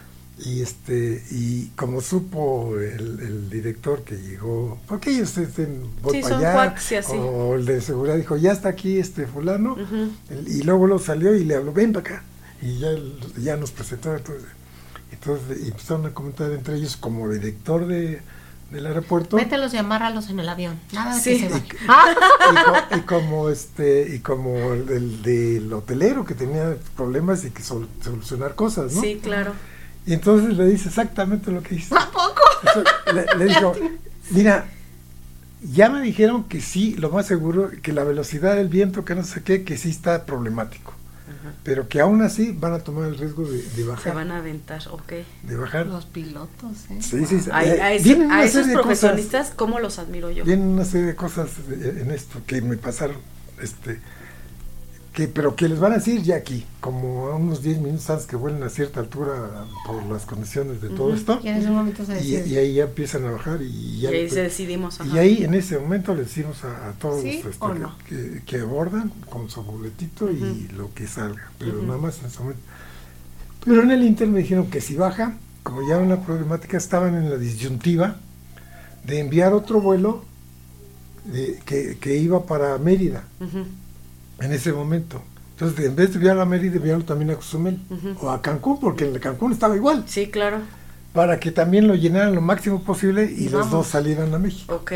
Y 0.44 0.62
este, 0.62 1.24
y 1.32 1.66
como 1.74 2.00
supo 2.00 2.76
el, 2.78 3.18
el 3.20 3.50
director 3.50 4.04
que 4.04 4.16
llegó, 4.16 4.78
porque 4.86 5.10
ellos 5.10 5.36
estén 5.36 5.82
voy 6.00 6.16
Sí, 6.16 6.22
para 6.22 6.62
allá, 6.62 6.74
y 7.12 7.16
o 7.18 7.54
el 7.56 7.64
de 7.66 7.80
seguridad 7.80 8.16
dijo, 8.16 8.36
ya 8.36 8.52
está 8.52 8.68
aquí 8.68 8.98
este 8.98 9.26
fulano, 9.26 9.76
y 10.46 10.62
luego 10.62 10.86
lo 10.86 11.00
salió 11.00 11.34
y 11.34 11.44
le 11.44 11.56
habló, 11.56 11.72
ven 11.72 11.92
para 11.92 12.06
acá. 12.16 12.24
Y 12.62 12.78
ya, 12.78 12.88
ya 13.36 13.56
nos 13.56 13.72
presentó 13.72 14.14
entonces. 14.14 14.48
Entonces 15.10 15.58
y 15.64 15.68
empezaron 15.70 16.06
a 16.06 16.10
comentar 16.14 16.52
entre 16.52 16.76
ellos 16.76 16.96
como 16.96 17.28
director 17.30 17.86
de, 17.88 18.20
del 18.70 18.86
aeropuerto. 18.86 19.36
Mételos 19.36 19.74
y 19.74 19.78
amárralos 19.78 20.28
en 20.30 20.38
el 20.38 20.48
avión. 20.48 20.78
Nada 20.92 21.16
de 21.16 21.20
Sí. 21.20 21.40
que 21.42 21.48
se 21.48 21.56
y, 21.56 21.60
co- 22.64 22.96
y 22.96 23.00
como 23.00 23.48
este 23.50 24.14
y 24.14 24.20
como 24.20 24.56
el, 24.74 24.88
el 24.90 25.22
del 25.22 25.72
hotelero 25.72 26.24
que 26.24 26.34
tenía 26.34 26.76
problemas 26.96 27.44
y 27.44 27.50
que 27.50 27.62
sol- 27.62 27.88
solucionar 28.04 28.54
cosas, 28.54 28.92
¿no? 28.94 29.00
Sí, 29.00 29.18
claro. 29.22 29.52
Y 30.06 30.14
entonces 30.14 30.56
le 30.56 30.66
dice 30.66 30.88
exactamente 30.88 31.50
lo 31.50 31.62
que 31.62 31.74
hizo. 31.76 31.96
¿A 31.98 32.10
poco? 32.10 32.40
Entonces, 32.66 32.94
le, 33.14 33.38
le 33.38 33.44
dijo, 33.54 33.74
mira, 34.30 34.66
ya 35.62 35.90
me 35.90 36.00
dijeron 36.00 36.44
que 36.44 36.60
sí, 36.60 36.94
lo 36.98 37.10
más 37.10 37.26
seguro, 37.26 37.70
que 37.82 37.92
la 37.92 38.04
velocidad 38.04 38.56
del 38.56 38.68
viento, 38.68 39.04
que 39.04 39.14
no 39.14 39.22
sé 39.24 39.42
qué, 39.42 39.64
que 39.64 39.76
sí 39.76 39.90
está 39.90 40.24
problemático. 40.24 40.92
Ajá. 41.28 41.52
Pero 41.62 41.88
que 41.88 42.00
aún 42.00 42.22
así 42.22 42.52
van 42.58 42.72
a 42.72 42.78
tomar 42.78 43.08
el 43.08 43.18
riesgo 43.18 43.44
de, 43.44 43.58
de 43.58 43.62
Se 43.68 43.84
bajar. 43.84 44.14
van 44.14 44.30
a 44.30 44.38
aventar, 44.38 44.80
ok. 44.90 45.12
De 45.42 45.56
bajar. 45.56 45.86
Los 45.86 46.06
pilotos, 46.06 46.72
¿eh? 46.90 46.98
Sí, 47.02 47.26
sí, 47.26 47.40
sí. 47.40 47.50
A, 47.52 47.64
Eh, 47.64 47.82
a 47.82 47.92
ese- 47.92 48.12
esos 48.44 48.66
de 48.66 48.72
cosas- 48.72 48.82
profesionistas, 48.86 49.50
¿cómo 49.54 49.78
los 49.78 49.98
admiro 49.98 50.30
yo? 50.30 50.44
Vienen 50.44 50.68
una 50.68 50.86
serie 50.86 51.08
de 51.08 51.16
cosas 51.16 51.50
eh, 51.70 51.98
en 52.02 52.10
esto 52.12 52.40
que 52.46 52.62
me 52.62 52.78
pasaron, 52.78 53.16
este, 53.60 54.00
que 55.18 55.26
pero 55.26 55.56
que 55.56 55.68
les 55.68 55.80
van 55.80 55.90
a 55.90 55.96
decir 55.96 56.22
ya 56.22 56.36
aquí, 56.36 56.64
como 56.80 57.26
a 57.26 57.34
unos 57.34 57.60
10 57.60 57.78
minutos 57.80 58.08
antes 58.08 58.24
que 58.26 58.36
vuelen 58.36 58.62
a 58.62 58.68
cierta 58.68 59.00
altura 59.00 59.64
por 59.84 60.00
las 60.06 60.24
condiciones 60.24 60.80
de 60.80 60.90
todo 60.90 61.12
esto, 61.12 61.40
Y 61.42 61.48
en 61.48 61.56
ese 61.56 61.70
momento 61.70 62.04
se 62.04 62.24
y, 62.24 62.36
y 62.36 62.56
ahí 62.56 62.74
ya 62.74 62.84
empiezan 62.84 63.24
a 63.26 63.32
bajar 63.32 63.60
y 63.60 63.66
Y 63.66 64.00
ya 64.02 64.10
ahí 64.10 64.30
se 64.30 64.42
decidimos. 64.42 65.00
y 65.12 65.18
ahí 65.18 65.42
en 65.42 65.54
ese 65.54 65.76
momento 65.76 66.14
les 66.14 66.26
decimos 66.28 66.62
a, 66.62 66.90
a 66.90 66.92
todos 66.92 67.20
¿Sí 67.22 67.30
este, 67.30 67.50
que- 67.50 67.78
no? 67.80 67.96
que, 68.08 68.42
que 68.46 68.60
abordan 68.60 69.10
con 69.28 69.50
su 69.50 69.60
boletito 69.64 70.30
y 70.30 70.68
lo 70.76 70.94
que 70.94 71.08
salga, 71.08 71.50
pero 71.58 71.82
nada 71.82 71.98
más 71.98 72.20
en 72.20 72.26
ese 72.26 72.38
momento. 72.38 72.62
Pero 73.64 73.82
en 73.82 73.90
el 73.90 74.04
Inter 74.04 74.28
me 74.28 74.38
dijeron 74.38 74.70
que 74.70 74.80
si 74.80 74.94
baja, 74.94 75.34
como 75.64 75.80
ya 75.88 75.98
una 75.98 76.20
problemática, 76.22 76.76
estaban 76.76 77.16
en 77.16 77.28
la 77.28 77.38
disyuntiva 77.38 78.18
de 79.04 79.18
enviar 79.18 79.52
otro 79.52 79.80
vuelo 79.80 80.24
de- 81.24 81.58
que, 81.66 81.98
que 82.00 82.16
iba 82.18 82.46
para 82.46 82.78
Mérida 82.78 83.24
Ujú. 83.40 83.64
En 84.40 84.52
ese 84.52 84.72
momento. 84.72 85.22
Entonces, 85.52 85.86
en 85.86 85.96
vez 85.96 86.10
de 86.10 86.14
enviarlo 86.16 86.42
a 86.42 86.44
Mérida, 86.46 86.76
enviarlo 86.76 87.04
también 87.04 87.30
a 87.32 87.34
Cozumel 87.34 87.78
o 88.20 88.30
a 88.30 88.40
Cancún, 88.40 88.78
porque 88.80 89.06
en 89.06 89.18
Cancún 89.18 89.52
estaba 89.52 89.74
igual, 89.76 90.04
Sí, 90.06 90.28
claro. 90.28 90.58
para 91.12 91.40
que 91.40 91.50
también 91.50 91.88
lo 91.88 91.94
llenaran 91.96 92.34
lo 92.34 92.40
máximo 92.40 92.82
posible 92.84 93.24
y 93.30 93.48
los 93.48 93.70
dos 93.70 93.88
salieran 93.88 94.32
a 94.34 94.38
México. 94.38 94.74
Ok. 94.74 94.92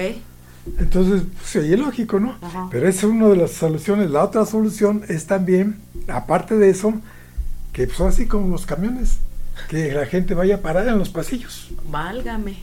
Entonces, 0.79 1.23
pues, 1.37 1.57
oye 1.57 1.77
lógico, 1.77 2.21
¿no? 2.21 2.37
Pero 2.71 2.89
esa 2.89 3.07
es 3.07 3.13
una 3.13 3.27
de 3.29 3.37
las 3.37 3.51
soluciones. 3.51 4.11
La 4.11 4.23
otra 4.23 4.47
solución 4.47 5.03
es 5.09 5.27
también, 5.27 5.79
aparte 6.07 6.57
de 6.57 6.71
eso, 6.71 6.95
que 7.73 7.89
pues 7.89 8.01
así 8.03 8.27
como 8.27 8.47
los 8.49 8.65
camiones, 8.65 9.17
que 9.69 9.93
la 9.93 10.07
gente 10.07 10.35
vaya 10.35 10.63
parada 10.63 10.93
en 10.93 10.99
los 11.01 11.09
pasillos. 11.09 11.71
Válgame. 11.91 12.59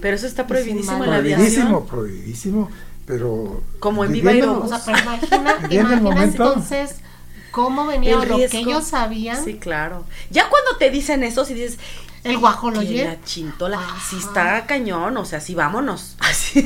Pero 0.00 0.16
eso 0.16 0.26
está 0.26 0.46
prohibidísimo 0.46 1.04
en 1.04 1.10
la 1.10 1.18
Prohibidísimo, 1.18 1.64
aviación. 1.66 1.86
prohibidísimo, 1.86 2.70
pero... 3.06 3.62
Como 3.80 4.04
en 4.04 4.12
Viva. 4.12 4.32
O 4.52 4.68
sea, 4.68 4.80
pero 4.84 4.98
imagina, 4.98 5.56
imagina 5.70 5.96
momento. 6.00 6.44
entonces 6.52 6.96
cómo 7.50 7.86
venía 7.86 8.14
El 8.14 8.28
lo 8.28 8.36
riesgo. 8.36 8.50
que 8.50 8.58
ellos 8.58 8.84
sabían. 8.86 9.44
Sí, 9.44 9.58
claro. 9.58 10.04
Ya 10.30 10.48
cuando 10.48 10.76
te 10.78 10.90
dicen 10.90 11.22
eso, 11.22 11.44
si 11.44 11.52
dices, 11.52 11.78
El 12.24 12.38
guajoloye. 12.38 12.94
que 12.96 13.04
la 13.04 13.22
chintola, 13.24 13.78
si 14.08 14.16
está 14.16 14.64
cañón, 14.66 15.16
o 15.18 15.24
sea, 15.26 15.38
sí, 15.40 15.54
vámonos. 15.54 16.16
Así. 16.20 16.62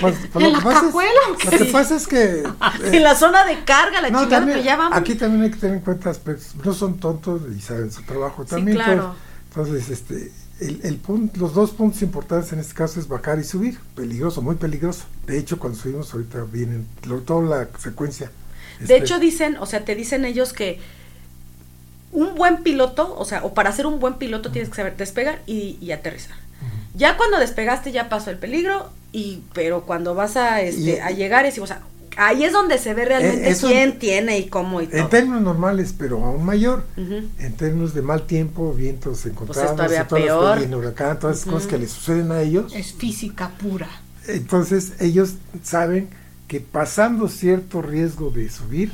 Pues, 0.00 0.16
pues, 0.32 0.34
En 0.34 0.42
lo, 0.42 0.50
la 0.52 0.58
que 0.58 0.64
pasa 0.64 0.78
es, 0.78 0.82
cajuela, 0.84 1.20
lo 1.28 1.36
que 1.50 1.58
sí. 1.58 1.64
pasa 1.72 1.96
es 1.96 2.06
que... 2.06 2.18
eh, 2.42 2.44
en 2.92 3.02
la 3.02 3.14
zona 3.14 3.44
de 3.46 3.64
carga, 3.64 4.02
la 4.02 4.10
no, 4.10 4.18
chingada, 4.20 4.28
también, 4.40 4.58
pero 4.58 4.64
ya 4.66 4.76
vamos. 4.76 4.98
aquí 4.98 5.14
también 5.14 5.44
hay 5.44 5.50
que 5.52 5.56
tener 5.56 5.76
en 5.76 5.82
cuenta 5.82 6.10
aspectos, 6.10 6.54
no 6.62 6.74
son 6.74 6.98
tontos 7.00 7.40
y 7.56 7.60
saben 7.62 7.90
su 7.90 8.02
trabajo 8.02 8.42
Sí, 8.42 8.50
también. 8.50 8.76
claro. 8.76 9.14
Entonces, 9.48 9.88
entonces, 9.88 9.90
este, 9.90 10.32
el, 10.60 10.80
el 10.84 10.96
punto, 10.96 11.40
los 11.40 11.54
dos 11.54 11.70
puntos 11.72 12.02
importantes 12.02 12.52
en 12.52 12.58
este 12.60 12.74
caso 12.74 13.00
es 13.00 13.08
bajar 13.08 13.38
y 13.38 13.44
subir. 13.44 13.78
Peligroso, 13.96 14.42
muy 14.42 14.56
peligroso. 14.56 15.04
De 15.26 15.38
hecho, 15.38 15.58
cuando 15.58 15.78
subimos 15.78 16.12
ahorita 16.12 16.44
vienen 16.44 16.86
lo- 17.04 17.20
toda 17.20 17.42
la 17.42 17.68
secuencia. 17.78 18.30
De 18.78 18.84
Este, 18.84 18.96
hecho, 18.96 19.18
dicen, 19.18 19.56
o 19.58 19.66
sea, 19.66 19.84
te 19.84 19.94
dicen 19.94 20.24
ellos 20.24 20.52
que 20.52 20.78
un 22.12 22.34
buen 22.34 22.62
piloto, 22.62 23.14
o 23.16 23.24
sea, 23.24 23.44
o 23.44 23.54
para 23.54 23.72
ser 23.72 23.86
un 23.86 24.00
buen 24.00 24.14
piloto 24.14 24.50
tienes 24.50 24.68
que 24.70 24.76
saber 24.76 24.96
despegar 24.96 25.40
y, 25.46 25.78
y 25.80 25.92
aterrizar. 25.92 26.36
Ya 26.94 27.16
cuando 27.16 27.38
despegaste 27.38 27.92
ya 27.92 28.08
pasó 28.08 28.30
el 28.30 28.38
peligro, 28.38 28.90
y 29.12 29.42
pero 29.54 29.82
cuando 29.82 30.14
vas 30.14 30.36
a, 30.36 30.60
este, 30.60 30.80
Y- 30.96 30.98
a 30.98 31.10
llegar 31.10 31.46
es, 31.46 31.58
o 31.58 31.66
sea, 31.66 31.82
ahí 32.16 32.44
es 32.44 32.52
donde 32.52 32.78
se 32.78 32.94
ve 32.94 33.04
realmente 33.04 33.46
Eh, 33.48 33.50
eso- 33.50 33.68
quién 33.68 33.98
tiene 33.98 34.38
y 34.38 34.48
cómo 34.48 34.80
y 34.82 34.86
todo. 34.86 34.98
en 34.98 35.08
términos 35.08 35.42
normales, 35.42 35.94
pero 35.96 36.24
aún 36.24 36.44
mayor. 36.44 36.84
En 36.96 37.52
términos 37.56 37.94
de 37.94 38.02
mal 38.02 38.26
tiempo, 38.26 38.72
vientos 38.74 39.24
encontrados, 39.26 39.76
todavía 39.76 40.02
y 40.02 40.08
todas 40.08 40.24
las 40.24 40.28
peor. 40.28 40.40
cosas, 40.54 40.62
y 40.62 40.64
en 40.64 40.74
huracán, 40.74 41.18
todas 41.18 41.38
esas 41.38 41.52
cosas 41.52 41.68
que 41.68 41.78
les 41.78 41.90
suceden 41.90 42.32
a 42.32 42.40
ellos. 42.42 42.74
Es 42.74 42.92
física 42.94 43.50
pura. 43.60 43.88
Entonces, 44.28 44.92
ellos 45.00 45.34
saben 45.62 46.08
que 46.48 46.60
pasando 46.60 47.28
cierto 47.28 47.80
riesgo 47.82 48.30
de 48.30 48.48
subir. 48.50 48.92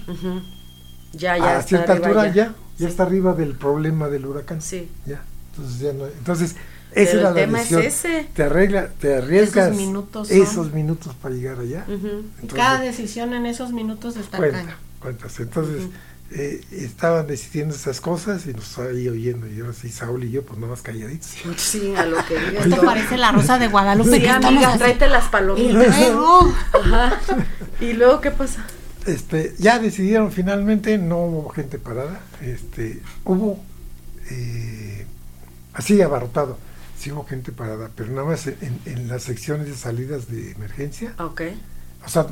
Ya, 1.12 1.37
ya. 1.38 1.44
a 1.57 1.59
está 1.61 1.68
cierta 1.68 1.92
arriba 1.94 2.07
altura 2.09 2.26
ya, 2.29 2.35
ya, 2.35 2.55
Sí. 2.79 2.85
está 2.85 3.02
arriba 3.05 3.33
del 3.35 3.55
problema 3.57 4.09
del 4.09 4.26
huracán. 4.26 4.61
Sí. 4.61 4.88
Ya. 5.07 5.22
Entonces 5.52 5.81
ya 5.81 5.92
no, 5.94 6.05
entonces 6.07 6.55
Pero 6.94 7.03
esa 7.11 7.18
era 7.18 7.29
el 7.29 7.35
la 7.35 7.40
tema 7.40 7.62
es 7.62 7.72
ese. 7.72 8.29
Te 8.35 8.42
arregla, 8.44 8.88
te 8.88 9.14
arriesgas 9.16 9.66
Esos 9.68 9.77
minutos 9.77 10.29
son- 10.29 10.42
esos 10.42 10.72
minutos 10.72 11.14
para 11.20 11.35
llegar 11.35 11.59
allá. 11.61 11.85
Entonces, 11.88 12.53
cada 12.55 12.81
decisión 12.81 13.35
en 13.35 13.46
esos 13.46 13.72
minutos 13.72 14.16
está 14.16 14.38
cuenta, 14.38 14.59
caña. 14.61 14.77
cuentas. 15.01 15.38
Entonces 15.40 15.83
eh, 16.33 16.61
estaban 16.72 17.27
decidiendo 17.29 17.75
esas 17.75 18.01
cosas 18.01 18.46
y 18.46 18.53
nos 18.53 18.68
estaba 18.70 18.88
ahí 18.88 19.09
oyendo 19.09 19.46
y 19.46 19.61
ahora 19.61 19.72
sí 19.75 19.90
Saúl 19.90 20.25
y 20.25 20.31
yo 20.31 20.42
pues 20.42 20.59
nomás 20.59 20.83
calladitos. 20.83 21.29
Sí, 21.57 21.94
a 21.94 22.05
lo 22.07 22.16
que 22.27 22.35
digas. 22.51 22.66
Esto 22.66 22.83
parece 22.83 23.16
la 23.18 23.31
rosa 23.33 23.59
de 23.59 23.68
Guadalupe. 23.68 24.11
Sí, 24.16 24.20
que 24.22 24.31
amiga, 24.31 24.77
tráete 24.79 25.07
las 25.09 25.27
Y 25.27 25.29
palomitas. 25.29 25.99
luego, 26.01 26.53
Ajá. 26.72 27.20
¿Y 27.81 27.92
luego 27.92 28.20
qué 28.20 28.31
pasa? 28.31 28.64
Este, 29.07 29.55
ya 29.59 29.79
decidieron 29.79 30.33
finalmente, 30.33 30.99
no 30.99 31.18
hubo 31.18 31.49
gente 31.51 31.79
parada, 31.79 32.20
este, 32.42 33.01
hubo 33.25 33.61
eh, 34.31 35.07
así 35.75 36.01
abarrotado, 36.03 36.59
sí 36.98 37.12
hubo 37.12 37.24
gente 37.24 37.52
parada, 37.52 37.90
pero 37.94 38.11
nada 38.12 38.26
más 38.26 38.46
en, 38.46 38.80
en 38.85 39.09
las 39.09 39.22
secciones 39.24 39.66
de 39.66 39.74
salidas 39.74 40.28
de 40.28 40.52
emergencia, 40.52 41.14
Ok. 41.18 41.42
o 42.04 42.09
sea, 42.09 42.26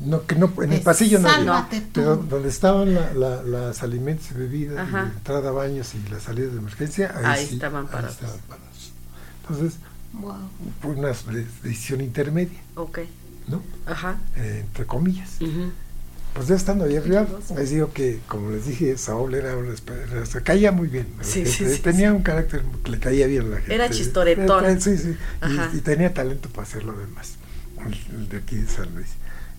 no, 0.00 0.26
que 0.26 0.34
no, 0.34 0.52
en 0.62 0.72
el 0.72 0.78
De 0.78 0.84
pasillo 0.84 1.18
no 1.20 1.28
había, 1.28 1.68
pero 1.92 2.16
donde 2.16 2.48
estaban 2.48 2.94
la, 2.94 3.12
la- 3.14 3.42
las 3.42 3.82
alimentos 3.82 4.30
y 4.32 4.34
bebidas, 4.34 4.88
y 4.88 4.92
la 4.92 5.02
entrada 5.04 5.48
a 5.48 5.52
baños 5.52 5.94
y 5.94 6.08
las 6.10 6.22
salidas 6.24 6.52
de 6.52 6.58
emergencia, 6.58 7.12
ahí, 7.16 7.24
Ahí 7.24 7.46
sí, 7.46 7.54
estaban 7.54 7.86
ahí 7.86 7.92
parados. 7.92 8.14
estaban 8.14 8.38
parados. 8.48 8.92
Entonces, 9.42 9.78
wow. 10.12 10.34
fue 10.82 10.90
una 10.92 11.08
de- 11.08 11.46
decisión 11.62 12.00
intermedia, 12.00 12.60
Ok. 12.76 12.98
¿no? 13.48 13.62
Ajá. 13.86 14.18
Eh, 14.36 14.64
entre 14.66 14.86
comillas. 14.86 15.40
Ujú. 15.40 15.70
Pues 16.34 16.46
ya 16.48 16.54
estando 16.54 16.84
ahí 16.84 16.96
arriba, 16.96 17.26
les 17.56 17.70
digo 17.70 17.92
que, 17.92 18.20
como 18.28 18.50
les 18.50 18.64
dije, 18.66 18.96
Saúl 18.96 19.34
era 19.34 19.54
se 20.26 20.42
caía 20.42 20.70
muy 20.72 20.88
bien. 20.88 21.08
Sí, 21.22 21.44
gente, 21.44 21.50
sí, 21.50 21.74
sí, 21.76 21.80
tenía 21.82 22.12
un 22.12 22.22
carácter 22.22 22.62
que 22.84 22.90
le 22.92 22.98
caía 23.00 23.26
bien 23.26 23.42
a 23.42 23.48
la 23.48 23.56
gente. 23.58 23.74
Era 23.74 23.90
chistoretón. 23.90 24.80
Sí, 24.80 24.96
sí. 24.96 25.16
Y, 25.74 25.78
y 25.78 25.80
tenía 25.80 26.14
talento 26.14 26.48
para 26.48 26.62
hacer 26.62 26.84
lo 26.84 26.92
demás. 26.96 27.34
El, 27.84 28.16
el 28.20 28.28
de 28.28 28.36
aquí 28.38 28.56
de 28.56 28.68
San 28.68 28.94
Luis. 28.94 29.08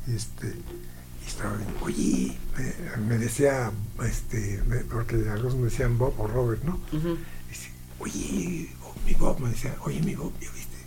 Este, 0.07 0.47
y 0.47 1.27
estaba 1.27 1.55
bien, 1.57 1.69
oye, 1.81 2.37
me, 2.57 3.05
me 3.05 3.17
decía, 3.17 3.71
este, 4.07 4.63
me- 4.65 4.77
porque 4.77 5.15
algunos 5.29 5.55
me 5.55 5.65
decían 5.65 5.97
Bob 5.97 6.13
o 6.19 6.27
Robert, 6.27 6.63
¿no? 6.63 6.79
Dice, 7.49 7.69
oye, 7.99 8.69
mi 9.05 9.13
Bob 9.15 9.39
me 9.41 9.49
decía, 9.49 9.75
oye, 9.83 10.01
mi 10.01 10.15
Bob, 10.15 10.31
¿ya 10.39 10.49
viste? 10.51 10.77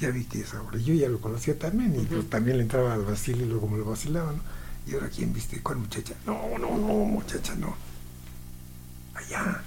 Ya 0.00 0.10
vi 0.10 0.24
que 0.24 0.40
es 0.40 0.54
ahora. 0.54 0.78
Yo 0.78 0.94
ya 0.94 1.08
lo 1.08 1.20
conocía 1.20 1.58
también 1.58 1.94
y 1.94 2.04
pues, 2.06 2.30
también 2.30 2.56
le 2.56 2.62
entraba 2.62 2.94
al 2.94 3.04
vacilo 3.04 3.44
y 3.44 3.48
luego 3.48 3.68
me 3.68 3.78
lo 3.78 3.84
vacilaba, 3.84 4.32
¿no? 4.32 4.57
Y 4.88 4.94
ahora, 4.94 5.08
¿quién 5.08 5.32
viste? 5.34 5.60
¿Cuál 5.62 5.78
muchacha? 5.78 6.14
No, 6.24 6.56
no, 6.58 6.78
no, 6.78 6.94
muchacha, 7.04 7.54
no. 7.56 7.76
Allá. 9.14 9.62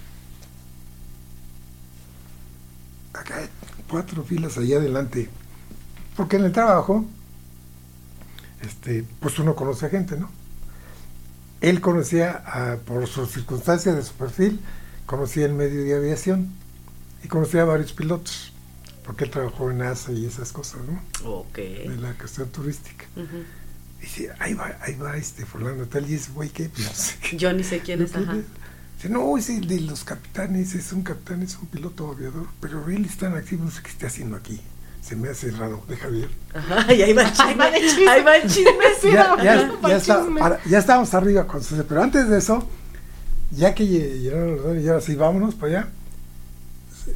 Acá, 3.14 3.48
cuatro 3.88 4.24
filas 4.24 4.56
allá 4.58 4.78
adelante. 4.78 5.28
Porque 6.16 6.36
en 6.36 6.44
el 6.44 6.52
trabajo, 6.52 7.04
este, 8.62 9.04
pues 9.20 9.38
uno 9.38 9.54
conoce 9.54 9.86
a 9.86 9.90
gente, 9.90 10.16
¿no? 10.16 10.28
Él 11.60 11.80
conocía, 11.80 12.42
a- 12.44 12.76
por 12.78 13.06
sus 13.06 13.30
circunstancias 13.30 13.94
de 13.94 14.02
su 14.02 14.14
perfil, 14.14 14.60
conocía 15.06 15.46
el 15.46 15.54
medio 15.54 15.84
de 15.84 15.94
aviación 15.94 16.50
y 17.22 17.28
conocía 17.28 17.62
a 17.62 17.66
varios 17.66 17.92
pilotos, 17.92 18.52
porque 19.04 19.24
él 19.24 19.30
trabajó 19.30 19.70
en 19.70 19.78
NASA 19.78 20.10
y 20.12 20.26
esas 20.26 20.52
cosas, 20.52 20.80
¿no? 20.82 21.00
Ok. 21.30 21.54
De 21.56 21.96
la 22.00 22.14
cuestión 22.14 22.48
turística. 22.48 23.04
Ujú. 23.14 23.44
Dice, 24.02 24.30
ahí 24.40 24.52
va, 24.54 24.76
ahí 24.82 24.94
va 24.96 25.16
este 25.16 25.46
fulano 25.46 25.84
tal, 25.86 26.10
y 26.10 26.14
ese 26.14 26.30
güey 26.32 26.50
que, 26.50 26.64
pues, 26.68 26.84
no 26.86 26.92
sé 26.92 27.14
qué. 27.22 27.36
Yo 27.38 27.52
ni 27.54 27.62
sé 27.64 27.78
quién 27.80 28.02
es, 28.02 28.14
ajá. 28.14 28.34
Dice, 28.96 29.08
no, 29.08 29.38
es 29.38 29.48
el 29.48 29.66
de 29.66 29.80
los 29.80 30.04
capitanes, 30.04 30.74
es 30.74 30.92
un 30.92 31.02
capitán, 31.02 31.42
es 31.42 31.56
un 31.56 31.66
piloto 31.68 32.10
aviador, 32.10 32.46
pero 32.60 32.86
él 32.90 33.04
está 33.06 33.28
en 33.28 33.36
activo, 33.36 33.64
no 33.64 33.70
sé 33.70 33.80
qué 33.82 33.88
está 33.90 34.08
haciendo 34.08 34.36
aquí. 34.36 34.60
Se 35.00 35.16
me 35.16 35.28
hace 35.30 35.50
raro, 35.52 35.82
deja 35.88 36.06
ver. 36.08 36.28
Ajá, 36.54 36.92
y 36.94 37.02
ahí 37.02 37.12
va 37.12 37.22
el 37.22 37.28
Ahí 37.40 37.54
va 37.56 37.70
de 37.70 37.80
chisme. 37.80 38.08
Ahí 38.08 38.22
va 38.22 38.36
el 38.36 38.48
chisme, 38.50 38.84
sí. 39.00 39.08
ya, 39.12 39.36
ya, 39.42 39.72
ya, 39.88 39.96
está- 39.96 40.20
chisme. 40.20 40.40
para- 40.40 40.60
ya 40.64 40.78
estábamos 40.78 41.14
arriba 41.14 41.46
con 41.46 41.62
César, 41.62 41.86
pero 41.88 42.02
antes 42.02 42.28
de 42.28 42.38
eso, 42.38 42.68
ya 43.50 43.74
que 43.74 43.84
lle- 43.84 44.20
llegaron 44.20 44.56
los 44.56 44.64
dos, 44.64 44.76
y 44.78 44.88
ahora 44.88 45.00
sí, 45.00 45.14
vámonos 45.16 45.54
para 45.56 45.80
allá, 45.80 45.88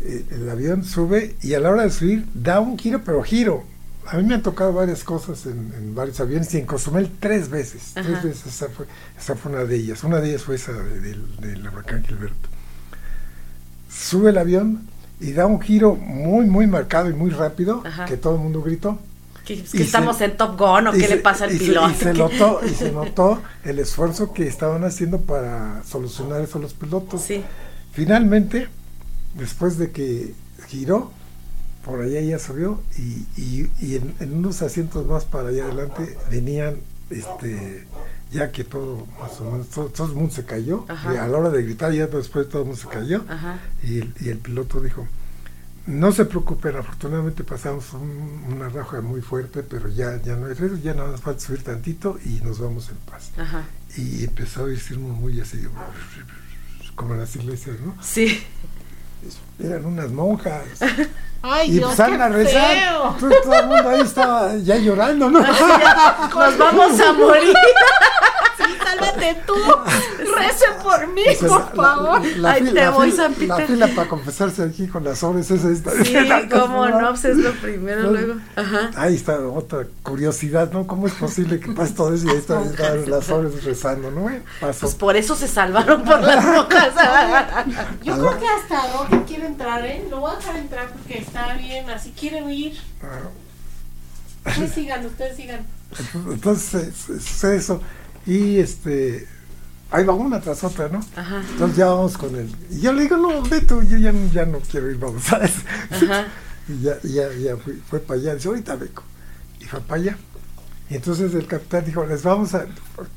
eh, 0.03 0.25
el 0.31 0.51
avión 0.51 0.85
sube 0.85 1.37
y 1.43 1.55
a 1.55 1.61
la 1.61 1.71
hora 1.71 1.83
de 1.85 1.91
subir 1.91 2.27
da 2.35 2.59
un 2.61 2.77
giro, 2.79 3.03
pero 3.05 3.23
giro. 3.23 3.65
A 4.09 4.17
mí 4.17 4.23
me 4.25 4.35
han 4.35 4.43
tocado 4.43 4.73
varias 4.73 5.03
cosas 5.05 5.47
en, 5.47 5.73
en 5.77 5.95
varios 5.95 6.21
aviones 6.21 6.53
y 6.55 6.59
en 6.59 6.67
Cozumel 6.67 7.11
tres 7.19 7.49
veces. 7.49 7.97
Ajá. 7.97 8.07
Tres 8.09 8.23
veces 8.25 8.47
esa 8.47 8.69
fue, 8.69 8.87
esa 9.19 9.35
fue 9.35 9.53
una 9.53 9.65
de 9.65 9.77
ellas. 9.77 10.05
Una 10.05 10.21
de 10.21 10.29
ellas 10.31 10.43
fue 10.43 10.57
esa 10.57 10.73
de- 10.73 11.01
del, 11.01 11.37
del 11.39 11.69
huracán 11.69 12.05
Gilberto. 12.05 12.49
Sube 13.91 14.31
el 14.31 14.39
avión 14.39 14.87
y 15.21 15.33
da 15.33 15.47
un 15.47 15.61
giro 15.61 15.95
muy, 15.95 16.45
muy 16.47 16.67
marcado 16.67 17.09
y 17.09 17.15
muy 17.15 17.31
rápido 17.31 17.83
Ajá. 17.85 18.05
que 18.05 18.17
todo 18.17 18.35
el 18.37 18.41
mundo 18.43 18.63
gritó. 18.63 18.99
Que, 19.45 19.63
que 19.63 19.83
estamos 19.83 20.19
se- 20.19 20.25
en 20.27 20.37
Top 20.37 20.59
Gun 20.59 20.89
o 20.89 20.93
qué 20.93 20.99
le 20.99 21.09
se- 21.09 21.17
pasa 21.19 21.45
al 21.45 21.53
y 21.55 21.59
se- 21.59 21.65
piloto. 21.67 21.91
Y 21.91 21.95
se, 21.95 22.13
notó, 22.15 22.61
y 22.65 22.69
se 22.71 22.93
notó 22.93 23.43
el 23.65 23.79
esfuerzo 23.79 24.33
que 24.33 24.47
estaban 24.47 24.85
haciendo 24.85 25.21
para 25.21 25.83
solucionar 25.85 26.41
eso 26.43 26.59
los 26.59 26.75
pilotos. 26.75 27.23
Sí. 27.23 27.43
Finalmente, 27.93 28.69
después 29.35 29.79
de 29.79 29.91
que 29.93 30.35
giró, 30.69 31.13
por 31.87 32.01
allá 32.03 32.21
ya 32.21 32.39
subió 32.39 32.83
y, 32.99 33.25
y- 33.41 33.71
y 33.81 33.95
en, 33.97 34.15
en 34.21 34.35
unos 34.37 34.61
asientos 34.61 35.07
más 35.07 35.25
para 35.25 35.49
allá 35.49 35.65
adelante 35.65 36.19
venían, 36.31 36.75
este, 37.11 37.87
ya 38.33 38.51
que 38.51 38.65
todo, 38.65 39.07
más 39.21 39.41
o 39.41 39.51
menos, 39.53 39.69
todo, 39.69 39.87
todo 39.87 40.09
el 40.09 40.15
mundo 40.15 40.35
se 40.35 40.45
cayó, 40.45 40.85
y 41.15 41.17
a 41.17 41.27
la 41.29 41.39
hora 41.39 41.51
de 41.51 41.63
gritar 41.63 41.93
ya 41.93 42.09
después 42.09 42.49
todo 42.49 42.63
el 42.63 42.69
mundo 42.69 42.83
se 42.83 42.89
cayó, 42.89 43.25
y 43.85 43.99
el, 44.01 44.13
y 44.21 44.29
el 44.31 44.39
piloto 44.39 44.81
dijo, 44.81 45.07
no 45.87 46.11
se 46.11 46.25
preocupen, 46.25 46.75
afortunadamente 46.75 47.45
pasamos 47.45 47.93
un- 47.93 48.43
una 48.53 48.69
raja 48.69 49.01
muy 49.01 49.21
fuerte, 49.21 49.63
pero 49.63 49.89
ya, 49.89 50.21
ya 50.21 50.35
no 50.35 50.47
hay 50.47 50.55
riesgo, 50.55 50.79
ya 50.79 50.93
nada 50.93 51.13
más 51.13 51.21
falta 51.21 51.39
subir 51.41 51.63
tantito 51.63 52.19
y 52.25 52.41
nos 52.43 52.59
vamos 52.59 52.89
en 52.91 52.97
paz. 53.09 53.31
Ajá. 53.39 53.63
Y 53.97 54.25
empezó 54.25 54.65
a 54.65 54.67
decir 54.67 54.99
muy 54.99 55.41
así, 55.41 55.63
como 56.97 57.15
en 57.15 57.21
las 57.21 57.37
iglesias, 57.37 57.77
¿no? 57.85 57.95
Sí. 58.03 58.43
Eran 59.59 59.87
unas 59.87 60.11
monjas. 60.11 60.63
Ay, 61.43 61.69
y 61.69 61.73
Dios, 61.75 61.91
empezaron 61.91 62.21
a 62.23 62.29
rezar. 62.29 62.77
Entonces 63.15 63.43
todo 63.43 63.55
el 63.55 63.67
mundo 63.67 63.89
ahí 63.89 64.01
estaba 64.01 64.57
ya 64.57 64.77
llorando, 64.77 65.31
¿no? 65.31 65.41
Nos 65.41 66.59
vamos 66.59 67.01
a 67.01 67.13
morir. 67.13 67.55
Sí, 68.57 68.65
sálvate 68.83 69.37
tú. 69.47 69.55
Rece 70.37 70.65
por 70.83 71.07
mí, 71.09 71.23
por 71.41 71.51
la- 71.51 71.67
favor. 71.85 72.27
La, 72.37 72.53
Ay, 72.53 72.61
fila- 72.61 72.73
te 72.73 72.81
la 72.81 72.91
voy, 72.91 73.13
San 73.13 73.33
la 73.33 73.37
Peter. 73.57 73.67
fila 73.67 73.89
para 73.95 74.09
confesarse 74.09 74.63
aquí 74.63 74.87
con 74.87 75.05
las 75.05 75.23
obras 75.23 75.51
es 75.51 75.65
esta. 75.65 75.91
Sí, 76.05 76.15
cómo 76.51 76.87
no, 76.89 77.09
pues 77.11 77.25
es 77.25 77.37
lo 77.39 77.53
primero 77.55 78.03
No. 78.05 78.13
luego. 78.13 78.35
Ajá. 78.57 78.91
Ahí 78.97 79.15
está 79.15 79.39
otra 79.41 79.87
curiosidad, 80.03 80.71
¿no? 80.73 80.87
¿Cómo 80.87 81.07
es 81.07 81.15
posible 81.15 81.59
que 81.61 81.73
pase 81.73 81.95
todo 81.95 82.15
eso 82.15 82.27
y 82.27 82.31
ahí 82.31 82.37
están 82.37 82.65
las 83.11 83.29
obras 83.31 83.65
rezando, 83.65 84.11
¿no? 84.11 84.31
Pasó. 84.61 84.81
Pues 84.81 84.95
por 84.95 85.17
eso 85.17 85.35
se 85.37 85.49
salvaron 85.49 86.05
por 86.05 86.21
las 86.21 86.45
monjas. 86.45 86.93
Yo 88.03 88.15
creo 88.19 88.39
que 88.39 88.47
hasta 88.47 88.89
Doc 88.93 89.27
quiere 89.27 89.47
entrar, 89.47 89.85
¿eh? 89.85 90.07
Lo 90.11 90.21
voy 90.21 90.33
a 90.33 90.37
dejar 90.37 90.57
entrar 90.57 90.89
porque 90.93 91.19
está 91.19 91.55
bien, 91.55 91.89
así 91.91 92.13
quiere 92.19 92.43
huir. 92.43 92.77
Ah, 93.03 93.29
Ustedes 94.49 94.73
sigan, 94.73 95.05
ustedes 95.07 95.37
sigan. 95.37 95.67
Entonces 96.31 96.85
eh, 96.85 96.93
sucede 97.21 97.57
eso 97.57 97.81
y 98.27 98.59
este 98.59 99.27
ahí 99.91 100.05
va 100.05 100.15
una 100.15 100.41
tras 100.41 100.63
otra, 100.65 100.89
¿no? 100.89 101.01
Ajá. 101.17 101.43
Entonces 101.53 101.77
ya 101.77 101.87
vamos 101.87 102.17
con 102.19 102.35
él. 102.37 102.55
Y 102.71 102.81
yo 102.81 102.93
le 102.93 103.03
digo, 103.03 103.17
no, 103.17 103.43
ve 103.43 103.61
tú, 103.63 103.83
yo 103.83 103.97
ya, 103.99 104.13
no- 104.13 104.31
ya 104.33 104.45
no 104.47 104.59
quiero 104.61 104.91
ir, 104.91 104.99
vamos, 104.99 105.23
¿sabes? 105.25 105.53
Ajá. 105.91 106.27
Y 106.69 106.81
ya, 106.83 106.99
ya, 107.05 107.33
ya 107.33 107.57
fui, 107.57 107.81
fue 107.89 108.01
para 108.01 108.19
allá, 108.19 108.35
dice, 108.35 108.49
ahorita 108.49 108.75
vengo. 108.75 109.03
Y 109.61 109.65
fue 109.67 109.81
para 109.83 110.01
allá. 110.01 110.19
Y 110.89 110.95
entonces 110.95 111.35
el 111.35 111.49
capitán 111.49 111.85
dijo, 111.85 112.07
les 112.07 112.23
vamos 112.23 112.55
a, 112.55 112.65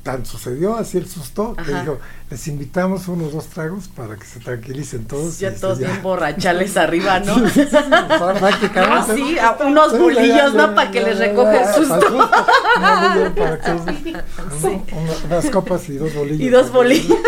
tan 0.02 0.26
sucedió, 0.26 0.76
así 0.76 0.98
el 0.98 1.08
susto, 1.08 1.54
que 1.54 1.72
dijo, 1.72 2.00
les 2.28 2.48
invitamos 2.48 3.06
unos 3.06 3.32
dos 3.32 3.46
tragos 3.46 3.86
para 3.86 4.16
que 4.16 4.24
se 4.24 4.40
tranquilicen 4.40 5.06
todos. 5.06 5.38
Ya 5.38 5.54
todos 5.54 5.78
bien 5.78 6.02
borrachales 6.02 6.76
arriba, 6.76 7.20
¿no? 7.20 7.48
Sí, 7.50 7.60
sí, 7.60 7.66
sí, 7.70 7.76
prácticamente, 8.40 8.90
Ah, 8.90 9.04
¿no? 9.06 9.14
sí, 9.14 9.38
a 9.38 9.52
unos 9.64 9.92
ya, 10.16 10.26
ya, 10.26 10.50
¿no? 10.50 10.74
Para 10.74 10.90
que 10.90 11.00
ya, 11.00 11.06
les 11.08 11.18
ya, 11.18 11.26
recoge 11.26 11.54
ya, 11.54 11.74
el 11.74 11.74
susto. 11.74 12.30
unas 15.28 15.50
copas 15.50 15.88
y 15.88 15.96
dos 15.96 16.14
bolillos. 16.14 16.40
Y 16.40 16.48
dos 16.48 16.72
bolillos. 16.72 17.18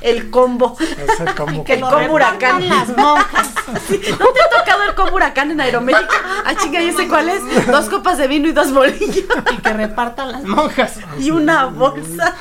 El 0.00 0.30
combo. 0.30 0.76
O 0.76 1.16
sea, 1.16 1.34
como 1.34 1.64
Que 1.64 1.74
el 1.74 1.80
combo 1.80 2.14
huracán. 2.14 2.68
las 2.68 2.88
monjas. 2.96 3.50
Sí, 3.88 4.00
¿No 4.18 4.26
te 4.32 4.40
ha 4.42 4.58
tocado 4.58 4.82
el 4.84 4.94
combo 4.94 5.16
huracán 5.16 5.50
en 5.50 5.60
Aeroméxico? 5.60 6.12
Ah, 6.44 6.54
chinga, 6.56 6.82
¿y 6.82 6.88
ese 6.88 7.06
cuál 7.08 7.28
es? 7.28 7.66
Dos 7.66 7.88
copas 7.88 8.18
de 8.18 8.26
vino 8.28 8.48
y 8.48 8.52
dos 8.52 8.72
bolillos. 8.72 9.24
Y 9.52 9.56
que 9.58 9.72
repartan 9.72 10.32
las 10.32 10.44
monjas. 10.44 10.94
Y 11.18 11.30
una 11.30 11.66
bolsa. 11.66 12.34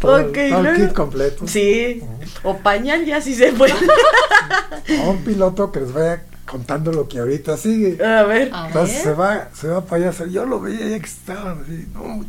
todo, 0.00 0.26
Ok, 0.28 0.38
todo 0.50 0.68
el 0.68 0.76
kit 0.76 0.92
completo. 0.92 1.46
Sí. 1.46 2.02
O 2.42 2.58
pañal 2.58 3.04
ya 3.04 3.20
si 3.20 3.34
se 3.34 3.52
puede. 3.52 3.74
A 3.74 5.08
un 5.08 5.22
piloto 5.24 5.70
que 5.72 5.80
les 5.80 5.92
vaya 5.92 6.22
contando 6.46 6.92
lo 6.92 7.08
que 7.08 7.18
ahorita 7.18 7.56
sigue. 7.56 8.04
A 8.04 8.22
ver. 8.24 8.50
A 8.52 8.66
Entonces 8.68 9.02
se 9.02 9.12
va, 9.12 9.48
se 9.54 9.68
va 9.68 9.84
para 9.84 10.08
allá, 10.10 10.26
yo 10.26 10.44
lo 10.46 10.60
veía 10.60 10.86
ya 10.88 10.98
que 10.98 11.06
estaban 11.06 11.62
así, 11.62 11.86
no, 11.92 12.24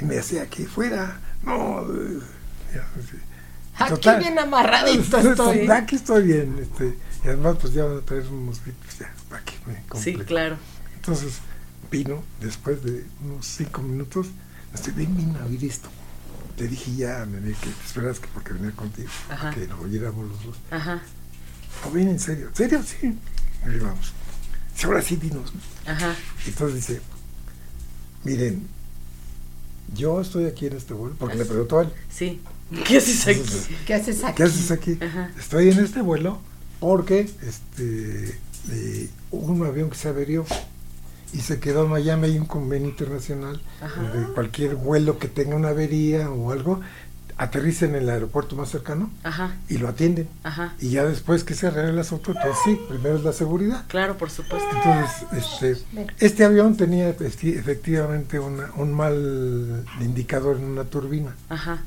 y 0.00 0.04
me 0.04 0.16
decía 0.16 0.42
aquí 0.42 0.64
fuera, 0.64 1.18
no, 1.46 1.80
eh, 1.94 2.18
ya, 2.74 2.86
sí. 3.10 3.16
Aquí 3.78 3.90
Total. 3.94 4.18
bien 4.20 4.38
amarradito 4.38 5.18
estoy. 5.30 5.68
Aquí 5.70 5.96
estoy 5.96 6.22
bien, 6.24 6.58
este, 6.60 6.96
y 7.24 7.28
además 7.28 7.56
pues 7.60 7.72
ya 7.74 7.84
van 7.84 7.98
a 7.98 8.00
traer 8.00 8.26
unos 8.28 8.62
vinos 8.64 8.98
ya, 8.98 9.12
para 9.28 9.42
que 9.44 9.52
me 9.66 9.74
Sí, 9.74 9.82
complete. 10.12 10.24
claro. 10.24 10.56
Entonces 10.96 11.34
vino, 11.90 12.22
después 12.40 12.82
de 12.82 13.04
unos 13.22 13.46
cinco 13.46 13.82
minutos, 13.82 14.28
estoy 14.74 14.92
ven, 14.94 15.16
vino 15.16 15.38
a 15.38 15.44
oír 15.44 15.64
esto. 15.64 15.88
Le 16.58 16.68
dije 16.68 16.94
ya, 16.96 17.26
me 17.26 17.38
que 17.52 17.66
te 17.66 17.84
esperas 17.84 18.18
que 18.18 18.28
porque 18.28 18.54
venía 18.54 18.70
contigo, 18.72 19.08
Ajá. 19.28 19.50
que 19.50 19.66
lo 19.66 19.78
oyéramos 19.80 20.26
los 20.26 20.44
dos. 20.46 20.56
Ajá. 20.70 21.02
¿O 21.86 21.90
bien 21.90 22.08
en 22.08 22.18
serio? 22.18 22.48
¿En 22.48 22.54
serio? 22.54 22.82
Sí. 22.82 23.14
Ahí 23.64 23.78
vamos. 23.78 24.12
Dice, 24.74 24.86
ahora 24.86 25.02
sí, 25.02 25.16
dinos. 25.16 25.52
Ajá. 25.86 26.14
Entonces 26.46 26.76
dice, 26.76 27.00
miren, 28.24 28.66
yo 29.94 30.20
estoy 30.20 30.44
aquí 30.46 30.66
en 30.66 30.76
este 30.76 30.94
vuelo, 30.94 31.14
porque 31.18 31.36
le 31.36 31.44
preguntó 31.44 31.78
a 31.78 31.82
él, 31.82 31.92
Sí. 32.10 32.40
¿Qué 32.84 32.96
haces 32.96 33.26
aquí? 33.28 33.42
¿Qué 33.86 33.94
haces 33.94 34.24
aquí? 34.24 34.34
¿qué 34.36 34.42
haces 34.42 34.70
aquí? 34.72 34.98
Ajá. 35.00 35.30
Estoy 35.38 35.70
en 35.70 35.78
este 35.78 36.02
vuelo 36.02 36.38
porque 36.80 37.20
este 37.46 38.38
eh, 38.72 39.08
hubo 39.30 39.52
un 39.52 39.64
avión 39.64 39.88
que 39.88 39.96
se 39.96 40.08
averió 40.08 40.44
y 41.32 41.38
se 41.40 41.60
quedó 41.60 41.84
en 41.84 41.90
Miami, 41.90 42.26
hay 42.26 42.38
un 42.38 42.46
convenio 42.46 42.88
internacional 42.88 43.62
Ajá. 43.80 44.00
donde 44.02 44.32
cualquier 44.34 44.74
vuelo 44.74 45.18
que 45.18 45.28
tenga 45.28 45.54
una 45.54 45.68
avería 45.68 46.28
o 46.30 46.50
algo, 46.50 46.80
aterriza 47.38 47.84
en 47.84 47.94
el 47.94 48.08
aeropuerto 48.08 48.56
más 48.56 48.70
cercano 48.70 49.10
Ajá. 49.22 49.54
y 49.68 49.76
lo 49.78 49.88
atienden. 49.88 50.28
Ajá. 50.42 50.72
Y 50.80 50.90
ya 50.90 51.04
después 51.04 51.44
que 51.44 51.54
se 51.54 51.66
arregle 51.66 51.90
el 51.90 51.98
asunto, 51.98 52.30
entonces 52.32 52.56
sí, 52.64 52.80
primero 52.88 53.16
es 53.16 53.24
la 53.24 53.32
seguridad. 53.32 53.84
Claro, 53.88 54.16
por 54.16 54.30
supuesto. 54.30 54.66
Entonces, 54.74 55.26
este, 55.32 55.84
este 56.18 56.44
avión 56.44 56.76
tenía 56.76 57.14
efecti- 57.14 57.56
efectivamente 57.58 58.38
una- 58.38 58.70
un 58.76 58.92
mal 58.94 59.84
indicador 60.00 60.56
en 60.56 60.64
una 60.64 60.84
turbina, 60.84 61.34
Ajá. 61.50 61.78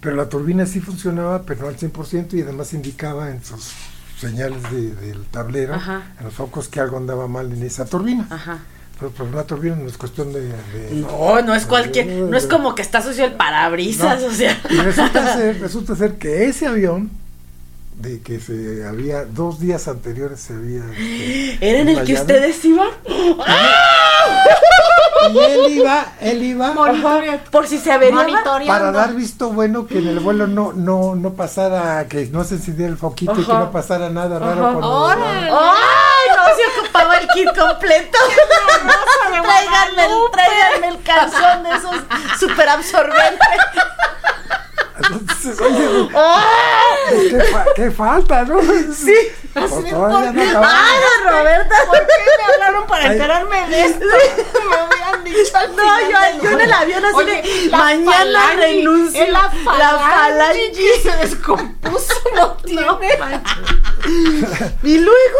pero 0.00 0.16
la 0.16 0.28
turbina 0.28 0.66
sí 0.66 0.80
funcionaba, 0.80 1.42
pero 1.44 1.62
no 1.62 1.68
al 1.68 1.76
100% 1.76 2.34
y 2.36 2.42
además 2.42 2.72
indicaba 2.74 3.30
en 3.30 3.44
sus 3.44 3.72
señales 4.18 4.62
de- 4.72 4.94
del 4.94 5.24
tablero, 5.26 5.74
en 5.74 6.24
los 6.24 6.34
focos 6.34 6.68
que 6.68 6.80
algo 6.80 6.96
andaba 6.96 7.28
mal 7.28 7.52
en 7.52 7.62
esa 7.62 7.84
turbina. 7.84 8.26
Ajá. 8.30 8.58
Pero, 8.98 9.10
pero 9.16 9.28
una 9.28 9.42
turbina 9.44 9.74
no 9.76 9.88
es 9.88 9.98
cuestión 9.98 10.32
de... 10.32 10.40
de- 10.42 10.90
No, 10.92 11.42
no 11.42 11.54
es 11.54 11.66
cualquier, 11.66 12.06
no 12.06 12.36
es 12.36 12.46
como 12.46 12.74
que 12.74 12.82
está 12.82 13.02
sucio 13.02 13.24
el 13.24 13.32
parabrisas, 13.32 14.20
No. 14.22 14.28
o 14.28 14.30
sea. 14.30 14.58
Y 14.70 14.76
resulta 14.76 15.34
ser, 15.36 15.60
resulta 15.60 15.96
ser 15.96 16.14
que 16.14 16.44
ese 16.44 16.66
avión, 16.68 17.10
de 17.98 18.20
que 18.20 18.38
se 18.40 18.84
había, 18.86 19.24
dos 19.24 19.58
días 19.60 19.88
anteriores 19.88 20.40
se 20.40 20.52
había... 20.54 20.82
este, 20.92 21.58
¿Era 21.70 21.78
en 21.80 21.88
el 21.88 22.04
que 22.04 22.14
ustedes 22.14 22.64
iban? 22.64 22.88
Y 25.32 25.38
él 25.38 25.72
iba, 25.78 26.12
él 26.20 26.42
iba... 26.42 26.72
Monitorea. 26.74 27.42
Por 27.50 27.66
si 27.66 27.78
se 27.78 27.90
averiaba. 27.90 28.26
Para 28.66 28.92
dar 28.92 29.14
visto 29.14 29.50
bueno 29.50 29.86
que 29.86 29.98
en 29.98 30.08
el 30.08 30.20
vuelo 30.20 30.46
no 30.46 30.72
no 30.72 31.14
no 31.14 31.32
pasara 31.32 32.06
que 32.08 32.26
no 32.26 32.44
se 32.44 32.56
encendiera 32.56 32.90
el 32.92 32.98
foquito 32.98 33.32
y 33.40 33.44
que 33.44 33.52
no 33.52 33.70
pasara 33.72 34.10
nada 34.10 34.38
raro 34.38 34.66
Ajá. 34.66 34.72
cuando. 34.78 35.08
No 36.28 36.56
se 36.56 36.80
ocupaba 36.80 37.16
el 37.18 37.28
kit 37.28 37.48
completo. 37.56 38.18
tráiganme, 39.42 40.04
el, 40.06 40.12
tráiganme 40.32 40.88
el 40.88 41.02
calzón 41.02 41.62
de 41.64 41.70
esos 41.70 41.96
super 42.40 42.68
absorbentes. 42.68 43.48
entonces 44.96 45.60
oye 45.60 46.08
¡Ah! 46.14 46.44
¿qué, 47.30 47.40
fa- 47.44 47.64
qué 47.74 47.90
falta 47.90 48.42
no 48.44 48.60
Sí. 48.62 49.14
Pues 49.52 49.70
¿por 49.70 50.10
no 50.10 50.32
qué? 50.32 50.40
¡Ay, 50.40 50.96
don 51.22 51.32
Roberta! 51.32 51.76
¿Por 51.86 51.98
qué 51.98 52.12
me 52.38 52.54
hablaron 52.54 52.86
para 52.88 53.04
Ay. 53.04 53.10
enterarme 53.12 53.68
de 53.68 53.84
esto? 53.84 54.04
Me 54.68 54.76
habían 54.76 55.24
dicho 55.24 55.56
al 55.56 55.76
No, 55.76 55.82
final 55.96 56.34
yo, 56.38 56.42
yo 56.42 56.50
en 56.50 56.60
el 56.60 56.72
avión 56.72 57.04
así 57.04 57.14
Oye, 57.16 57.42
de 57.42 57.68
la 57.70 57.78
mañana 57.78 58.12
falange, 58.16 58.56
renuncio. 58.56 59.22
es 59.22 59.28
La 59.30 59.50
falange. 59.64 60.04
falange 60.10 60.72
que 60.72 61.00
se 61.02 61.16
descompuso, 61.18 62.14
no 62.34 62.52
tiene. 62.56 63.42
Y 64.82 64.98
luego, 64.98 65.38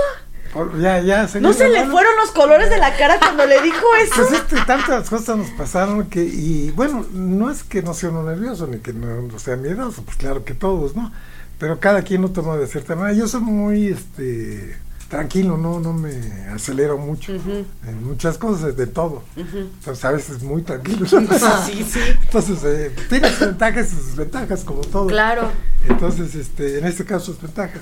Ya 0.81 1.29
¿no 1.41 1.53
se 1.53 1.69
le 1.69 1.87
fueron 1.87 2.17
los 2.17 2.31
colores 2.31 2.71
de 2.71 2.79
la 2.79 2.97
cara 2.97 3.19
cuando 3.19 3.45
le 3.45 3.61
dijo 3.61 3.85
eso? 4.03 4.15
pues 4.17 4.33
este, 4.33 4.57
tantas 4.67 5.11
cosas 5.11 5.37
nos 5.37 5.51
pasaron 5.51 6.07
que 6.07 6.23
y 6.23 6.71
bueno 6.71 7.05
no 7.13 7.51
es 7.51 7.65
que 7.65 7.83
no 7.83 7.93
sea 7.93 8.11
uno 8.11 8.23
nervioso 8.23 8.69
ni 8.69 8.79
que 8.79 8.93
no, 8.93 9.37
sea 9.39 9.57
miedoso 9.57 10.03
pues 10.03 10.17
claro 10.17 10.45
que 10.45 10.55
todos 10.55 10.95
no 10.95 11.13
pero 11.59 11.81
cada 11.81 12.03
quien 12.03 12.23
lo 12.23 12.31
toma 12.31 12.57
de 12.57 12.67
cierta 12.67 12.95
manera. 12.95 13.17
Yo 13.17 13.29
soy 13.29 13.41
muy 13.41 13.87
este 13.87 14.77
tranquilo 15.09 15.57
no 15.57 15.79
no 15.81 15.93
me 15.93 16.11
acelero 16.53 16.99
mucho 16.99 17.33
en 17.33 18.05
muchas 18.05 18.39
cosas 18.39 18.77
de 18.77 18.87
todo. 18.87 19.23
Entonces 19.37 20.05
a 20.05 20.11
veces 20.13 20.43
muy 20.43 20.63
tranquilo. 20.63 21.07
Sí, 21.67 21.85
sí, 21.89 22.01
entonces 22.23 22.59
eh, 22.65 22.93
tiene 23.09 23.29
sus 23.31 23.41
ventajas 23.41 23.93
y 23.93 23.97
sus 23.97 24.17
ventajas 24.17 24.65
como 24.65 24.81
todo. 24.83 25.07
Claro. 25.07 25.51
entonces 25.89 26.35
este 26.35 26.79
en 26.79 26.87
este 26.87 27.05
caso 27.05 27.33
es 27.33 27.41
ventaja 27.41 27.81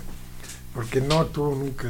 porque 0.75 1.01
no 1.01 1.21
actúo 1.21 1.55
nunca 1.55 1.89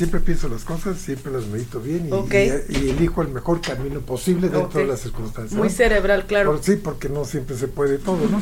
siempre 0.00 0.20
pienso 0.20 0.48
las 0.48 0.64
cosas 0.64 0.96
siempre 0.96 1.30
las 1.30 1.44
medito 1.46 1.78
bien 1.78 2.08
y, 2.08 2.12
Ok. 2.12 2.32
y- 2.70 2.76
y 2.86 2.90
elijo 2.90 3.20
el 3.20 3.28
mejor 3.28 3.60
camino 3.60 4.00
posible 4.00 4.48
dentro 4.48 4.80
de 4.80 4.86
las 4.86 5.00
circunstancias 5.00 5.52
Muy 5.58 5.68
¿no? 5.68 5.74
cerebral, 5.74 6.24
claro. 6.26 6.52
Por- 6.52 6.62
sí 6.64 6.76
porque 6.76 7.10
no 7.10 7.26
siempre 7.26 7.54
se 7.58 7.68
puede 7.68 7.98
todo 7.98 8.16
no 8.30 8.40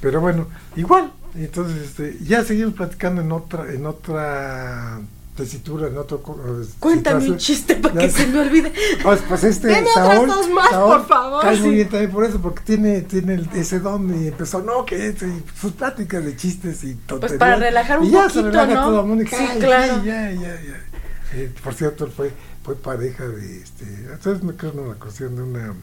pero 0.00 0.20
bueno 0.20 0.46
igual 0.76 1.12
entonces 1.34 1.82
este 1.82 2.16
ya 2.24 2.44
seguimos 2.44 2.74
platicando 2.74 3.22
en 3.22 3.32
otra 3.32 3.72
en 3.72 3.86
otra 3.86 5.00
tesitura 5.36 5.88
en 5.88 5.96
otro 5.98 6.22
eh, 6.62 6.66
Cuéntame 6.78 7.28
un 7.30 7.38
chiste 7.38 7.74
para 7.76 7.94
Ya 7.94 8.00
que 8.02 8.10
se 8.10 8.26
me 8.26 8.40
olvide. 8.40 8.72
Pues, 9.02 9.20
pues 9.26 9.42
este 9.44 9.68
Deme 9.68 9.88
otras 9.90 10.06
Saúl, 10.14 10.28
dos 10.28 10.50
más, 10.50 10.68
Saúl 10.70 10.96
por 10.98 11.06
favor, 11.08 11.42
cae 11.42 11.56
muy 11.60 11.70
bien 11.76 11.88
también 11.88 12.10
por 12.10 12.24
eso, 12.24 12.40
porque 12.42 12.60
tiene, 12.62 13.00
tiene 13.02 13.34
el- 13.34 13.48
ese 13.54 13.78
don 13.80 14.22
y 14.22 14.28
empezó, 14.28 14.60
no, 14.62 14.84
que 14.84 15.06
este, 15.08 15.26
sus 15.58 15.72
pláticas 15.72 16.24
de 16.26 16.36
chistes 16.36 16.84
y 16.84 16.94
tonterías. 16.94 17.20
Pues 17.30 17.38
para 17.38 17.56
relajar 17.56 18.00
un 18.00 18.06
y 18.06 18.10
ya 18.10 18.24
poquito, 18.24 18.40
se 18.42 18.46
relaja 18.50 18.74
¿no? 18.74 18.84
todo 18.86 19.00
el 19.00 19.06
mundo 19.06 19.22
y 19.24 19.26
Sí, 19.28 19.36
ay, 19.38 19.58
claro. 19.60 20.04
ya, 20.04 20.30
ya, 20.32 20.40
ya. 20.40 20.84
Eh, 21.32 21.52
por 21.62 21.74
cierto, 21.74 22.08
fue, 22.08 22.32
fue 22.64 22.74
pareja 22.76 23.26
de, 23.28 23.62
este, 23.62 23.84
entonces 23.84 24.42
me 24.42 24.54
creo 24.54 24.72
en 24.72 24.88
la 24.88 24.94
cuestión 24.96 25.36
de 25.36 25.42
una 25.42 25.74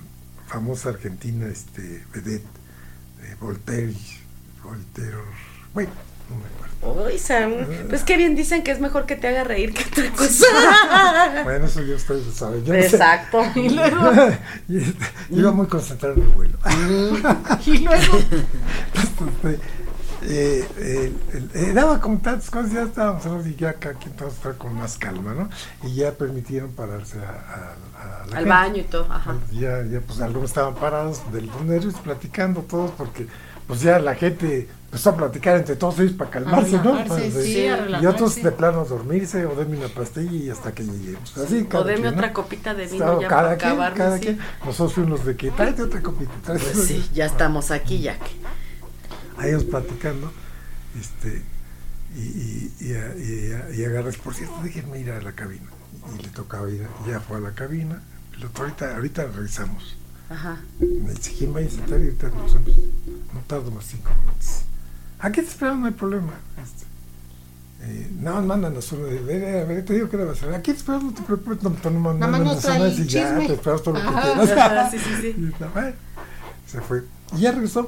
famosa 0.48 0.90
argentina, 0.90 1.48
este, 1.48 2.04
vedette, 2.14 2.46
de 3.22 3.36
Voltaire, 3.40 3.94
Voltaire, 4.64 5.18
bueno, 5.74 5.92
no 6.30 6.36
me 6.36 6.44
acuerdo. 6.46 7.08
Uy, 7.08 7.18
Sam, 7.18 7.54
pues 7.90 8.04
qué 8.04 8.18
bien 8.18 8.36
dicen 8.36 8.64
que 8.64 8.72
es 8.72 8.80
mejor 8.80 9.06
que 9.06 9.16
te 9.16 9.28
haga 9.28 9.44
reír 9.44 9.74
que 9.74 9.84
otra 9.84 10.12
cosa. 10.16 11.44
Bueno, 11.44 11.66
eso 11.66 11.82
ya 11.82 11.96
ustedes 11.96 12.26
lo 12.26 12.32
saben. 12.32 12.64
Yo 12.64 12.74
no 12.74 12.80
sé. 12.80 12.86
Exacto. 12.88 13.44
Y 13.56 13.70
luego, 13.76 14.12
Y, 14.70 14.96
Iba 15.40 15.52
muy 15.52 15.68
concentrado 15.68 16.16
en 16.16 16.22
el 16.22 16.28
vuelo. 16.30 16.58
y 17.66 17.78
luego, 17.80 18.18
Este, 18.94 19.60
eh, 20.24 20.68
eh, 20.78 21.14
eh, 21.54 21.72
daba 21.74 22.00
como 22.02 22.20
tantas 22.20 22.50
cosas, 22.50 22.72
ya 22.72 22.84
estábamos 22.84 23.26
hablando 23.26 23.48
y 23.50 23.56
ya 23.56 23.70
acá 23.70 23.90
aquí 23.90 24.10
todos 24.10 24.34
con 24.58 24.74
más 24.76 24.98
calma, 24.98 25.34
¿no? 25.34 25.50
Y 25.88 25.96
ya 25.96 26.12
permitieron 26.14 26.72
pararse 26.72 27.18
a, 27.20 27.30
a- 27.30 27.76
a 28.04 28.08
la 28.08 28.24
Al 28.24 28.30
gente. 28.30 28.50
baño 28.50 28.78
y 28.78 28.84
todo, 28.84 29.06
ajá. 29.12 29.36
Ya, 29.52 29.84
ya, 29.84 30.00
pues 30.02 30.20
algunos 30.22 30.50
estaban 30.50 30.76
parados 30.76 31.22
de 31.32 31.42
los 31.42 31.62
nervios 31.62 31.96
platicando 31.96 32.62
todos 32.62 32.92
porque 32.92 33.28
pues 33.68 33.82
ya 33.82 34.00
la 34.00 34.16
gente 34.16 34.70
empezó 34.86 35.10
a 35.10 35.18
platicar 35.18 35.58
entre 35.58 35.76
todos 35.76 36.00
ellos 36.00 36.14
para 36.14 36.30
calmarse, 36.32 36.78
¿no? 36.82 37.04
Pues, 37.06 37.34
sí, 37.34 37.68
a 37.68 38.00
y 38.02 38.06
otros 38.06 38.42
de 38.42 38.52
plano 38.54 38.82
a 38.82 38.86
dormirse 38.86 39.46
o 39.46 39.56
denme 39.56 39.78
una 39.78 39.90
pastilla 39.90 40.32
y 40.32 40.50
hasta 40.50 40.72
que 40.74 40.84
lleguemos. 40.84 41.38
Así, 41.38 41.64
O 41.64 41.70
cada 41.70 41.84
deme 41.84 41.96
quien, 42.02 42.12
¿no? 42.12 42.18
otra 42.18 42.32
copita 42.34 42.74
de 42.74 42.86
vino 42.88 42.98
Claro, 42.98 43.22
ya 43.22 43.28
cada 43.28 43.42
para 43.44 43.58
quien, 43.58 43.72
acabarme. 43.72 43.98
cada 43.98 44.16
sí. 44.18 44.22
quien. 44.24 44.40
Nosotros 44.66 44.94
fuimos 44.94 45.26
de 45.26 45.36
que 45.36 45.52
tráete 45.52 45.82
otra 45.84 46.02
copita, 46.02 46.32
tráete 46.46 46.64
Pues 46.64 46.76
otra". 46.78 46.88
sí, 46.88 47.10
ya 47.14 47.26
estamos 47.26 47.72
aquí, 47.72 48.00
ya 48.00 48.18
que. 48.18 48.32
a 49.42 49.48
ellos 49.48 49.64
platicando, 49.66 50.32
este, 51.00 51.42
y, 52.16 52.20
y, 52.20 52.74
y, 52.80 52.94
a- 52.94 53.16
y, 53.18 53.52
a- 53.54 53.76
y 53.76 53.86
agarras, 53.86 54.18
por 54.18 54.34
cierto, 54.34 54.60
déjenme 54.64 55.00
ir 55.00 55.12
a 55.12 55.22
la 55.22 55.34
cabina. 55.34 55.68
Y 56.18 56.22
le 56.24 56.30
tocaba 56.30 56.70
ir, 56.70 56.88
ya 57.08 57.20
fue 57.20 57.38
a 57.38 57.40
la 57.42 57.52
cabina, 57.54 58.02
otro, 58.46 58.64
ahorita, 58.66 58.96
ahorita 58.96 59.26
revisamos. 59.28 59.98
Ajá. 60.30 60.58
Me 60.80 61.12
dice, 61.14 61.34
¿quién 61.38 61.56
va 61.56 61.60
a 61.60 61.64
sentar? 61.70 62.00
Y 62.00 62.04
ahorita 62.06 62.30
nos 62.30 62.54
vemos. 62.54 62.76
No 63.34 63.40
tardo 63.48 63.72
más 63.72 63.86
cinco 63.86 64.10
minutos. 64.22 64.62
Aquí 65.20 65.42
te 65.42 65.48
esperamos, 65.48 65.80
no 65.82 65.86
hay 65.88 65.94
problema. 65.94 66.34
Este, 66.62 66.86
eh, 67.82 68.10
más 68.22 68.44
mándanos 68.44 68.92
uno 68.92 69.06
de, 69.06 69.20
"Ve, 69.20 69.62
a 69.62 69.66
ver, 69.66 69.86
te 69.86 69.94
digo 69.94 70.10
que 70.10 70.18
debe 70.18 70.32
hacer. 70.32 70.54
Aquí 70.54 70.72
te 70.72 70.78
esperamos, 70.78 71.06
no 71.06 71.14
te 71.14 71.22
preocupes, 71.24 71.64
no, 71.64 71.70
no, 71.70 72.14
no, 72.40 72.58
trae 72.58 72.78
uno 72.80 72.88
y 72.90 73.08
ya, 73.08 73.38
te 73.48 73.54
esperamos 73.54 73.84
todo 73.84 73.94
lo 73.96 74.02
que 74.02 74.08
quieras. 74.46 74.92
Sí, 74.92 74.98
sí, 75.00 75.10
sí. 75.22 75.36
Y 76.68 76.70
se 76.72 76.82
fue. 76.82 77.04
Y 77.38 77.42
ya 77.42 77.52
regresó. 77.54 77.88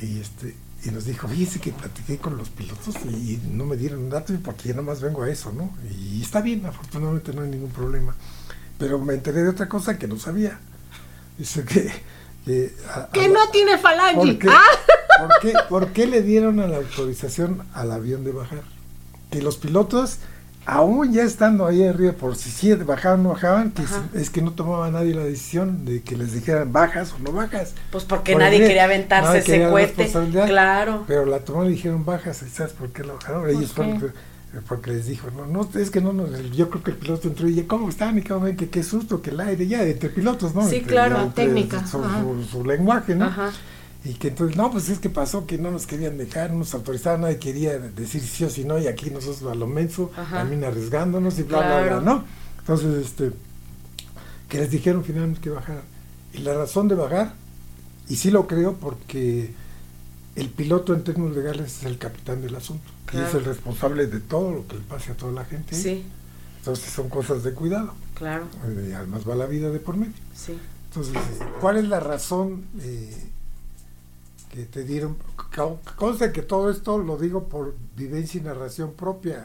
Y 0.00 0.20
este 0.20 0.54
y 0.84 0.90
nos 0.90 1.04
dijo, 1.06 1.26
fíjese 1.26 1.58
que 1.58 1.72
platiqué 1.72 2.18
con 2.18 2.36
los 2.36 2.50
pilotos 2.50 2.94
y, 3.08 3.32
y 3.34 3.42
no 3.50 3.64
me 3.64 3.76
dieron 3.76 4.08
datos 4.10 4.36
porque 4.44 4.68
yo 4.68 4.74
nada 4.74 4.86
más 4.86 5.00
vengo 5.00 5.22
a 5.22 5.30
eso, 5.30 5.50
¿no? 5.52 5.74
Y 5.90 6.22
está 6.22 6.40
bien, 6.42 6.64
afortunadamente 6.66 7.32
no 7.32 7.42
hay 7.42 7.48
ningún 7.48 7.70
problema. 7.70 8.14
Pero 8.78 8.98
me 9.00 9.14
enteré 9.14 9.42
de 9.42 9.48
otra 9.48 9.68
cosa 9.68 9.98
que 9.98 10.06
no 10.06 10.18
sabía. 10.18 10.60
Dice 11.38 11.64
que... 11.64 11.90
Que, 12.44 12.74
a- 12.94 13.08
que 13.12 13.24
a- 13.24 13.28
no 13.28 13.48
tiene 13.50 13.78
falange. 13.78 14.14
¿Por 14.16 14.38
qué, 14.38 14.48
Ah, 14.50 14.62
por 15.18 15.30
qué- 15.40 15.54
por 15.68 15.92
qué 15.92 16.06
le 16.06 16.22
dieron 16.22 16.60
a 16.60 16.68
la 16.68 16.76
autorización 16.76 17.66
al 17.74 17.90
avión 17.90 18.22
de 18.22 18.32
bajar? 18.32 18.62
Que 19.30 19.42
los 19.42 19.56
pilotos, 19.56 20.18
aún 20.66 21.12
ya 21.12 21.22
estando 21.22 21.64
ahí 21.66 21.84
arriba, 21.84 22.12
por 22.12 22.34
si 22.36 22.74
bajaban 22.74 23.20
o 23.20 23.22
no 23.22 23.28
bajaban, 23.30 23.70
que 23.70 23.84
es 24.14 24.30
que 24.30 24.42
no 24.42 24.50
tomaba 24.52 24.90
nadie 24.90 25.14
la 25.14 25.24
decisión 25.24 25.84
de 25.84 26.02
que 26.02 26.16
les 26.16 26.32
dijeran 26.32 26.72
bajas 26.72 27.12
o 27.14 27.18
no 27.20 27.32
bajas. 27.32 27.74
Pues 27.90 28.04
porque 28.04 28.32
Por 28.32 28.42
nadie 28.42 28.58
quería 28.58 28.84
aventarse 28.84 29.28
nadie 29.28 29.38
ese 29.40 29.70
cohete. 29.70 30.10
Claro. 30.46 31.04
Pero 31.06 31.24
la 31.24 31.38
tomaron 31.40 31.68
y 31.70 31.76
dijeron 31.76 32.04
bajas, 32.04 32.42
¿y 32.42 32.50
¿sabes 32.50 32.72
por 32.72 32.88
qué 32.90 33.04
la 33.04 33.14
bajaron? 33.14 33.48
Ellos 33.48 33.70
qué? 33.70 33.74
fueron 33.74 34.00
que- 34.00 34.06
porque 34.66 34.90
les 34.90 35.06
dijo, 35.06 35.28
no, 35.36 35.44
no, 35.46 35.68
es 35.78 35.90
que 35.90 36.00
no, 36.00 36.14
nos- 36.14 36.50
yo 36.52 36.70
creo 36.70 36.82
que 36.82 36.90
el 36.92 36.96
piloto 36.96 37.28
entró 37.28 37.46
y 37.46 37.56
ya, 37.56 37.66
¿cómo 37.66 37.88
están? 37.90 38.16
Y 38.16 38.22
cómo 38.22 38.40
ven 38.40 38.56
que 38.56 38.70
qué 38.70 38.82
susto, 38.82 39.20
que 39.20 39.30
el 39.30 39.38
aire, 39.40 39.66
ya, 39.66 39.82
entre 39.82 40.08
pilotos, 40.08 40.54
¿no? 40.54 40.66
Sí, 40.66 40.76
Entre- 40.76 40.92
claro. 40.92 41.16
ya 41.26 41.32
técnica, 41.34 41.86
Su, 41.86 42.02
su- 42.02 42.44
su 42.50 42.64
lenguaje, 42.64 43.14
¿no? 43.14 43.26
Ajá. 43.26 43.50
Y 44.08 44.14
que 44.14 44.28
entonces, 44.28 44.56
no, 44.56 44.70
pues 44.70 44.88
es 44.88 45.00
que 45.00 45.10
pasó 45.10 45.46
que 45.46 45.58
no 45.58 45.72
nos 45.72 45.84
querían 45.86 46.16
dejar, 46.16 46.52
no 46.52 46.58
nos 46.60 46.72
autorizaban, 46.74 47.22
nadie 47.22 47.38
quería 47.38 47.76
decir 47.78 48.22
sí 48.22 48.44
o 48.44 48.50
sí 48.50 48.62
no, 48.64 48.78
y 48.78 48.86
aquí 48.86 49.10
nosotros 49.10 49.50
a 49.50 49.54
lo 49.56 49.66
menso, 49.66 50.12
Ajá. 50.16 50.38
también 50.38 50.62
arriesgándonos 50.62 51.36
y 51.40 51.42
bla, 51.42 51.58
bla, 51.58 51.68
Claro. 51.82 52.00
bla, 52.02 52.12
¿no? 52.14 52.24
Entonces, 52.60 53.04
este, 53.04 53.32
que 54.48 54.58
les 54.58 54.70
dijeron 54.70 55.02
finalmente 55.04 55.40
que 55.40 55.50
bajaran. 55.50 55.82
Y 56.32 56.38
la 56.38 56.54
razón 56.54 56.86
de 56.86 56.94
bajar, 56.94 57.34
y 58.08 58.14
sí 58.14 58.30
lo 58.30 58.46
creo 58.46 58.74
porque 58.74 59.52
el 60.36 60.50
piloto 60.50 60.94
en 60.94 61.02
términos 61.02 61.34
legales 61.34 61.78
es 61.78 61.84
el 61.84 61.98
capitán 61.98 62.42
del 62.42 62.54
asunto, 62.54 62.84
y 63.06 63.10
Claro. 63.10 63.26
es 63.26 63.34
el 63.34 63.44
responsable 63.44 64.06
de 64.06 64.20
todo 64.20 64.52
lo 64.52 64.68
que 64.68 64.74
le 64.76 64.82
pase 64.82 65.10
a 65.12 65.14
toda 65.16 65.32
la 65.32 65.44
gente. 65.46 65.74
Sí, 65.74 66.04
Entonces 66.58 66.92
son 66.92 67.08
cosas 67.08 67.42
de 67.42 67.52
cuidado, 67.54 67.92
claro. 68.14 68.46
eh, 68.68 68.92
además 68.96 69.22
va 69.28 69.34
la 69.34 69.46
vida 69.46 69.70
de 69.70 69.78
por 69.80 69.96
medio. 69.96 70.12
Sí. 70.34 70.56
Entonces, 70.90 71.14
eh, 71.16 71.44
¿cuál 71.60 71.76
es 71.78 71.88
la 71.88 71.98
razón 72.00 72.64
eh, 72.80 73.30
que 74.56 74.64
te 74.66 74.84
dieron? 74.84 75.16
Con- 75.54 75.76
Consta 75.96 76.32
que 76.32 76.42
todo 76.42 76.70
esto 76.70 76.98
lo 76.98 77.16
digo 77.18 77.48
por 77.48 77.74
vivencia 77.96 78.40
y 78.40 78.44
narración 78.44 78.92
propia. 78.94 79.44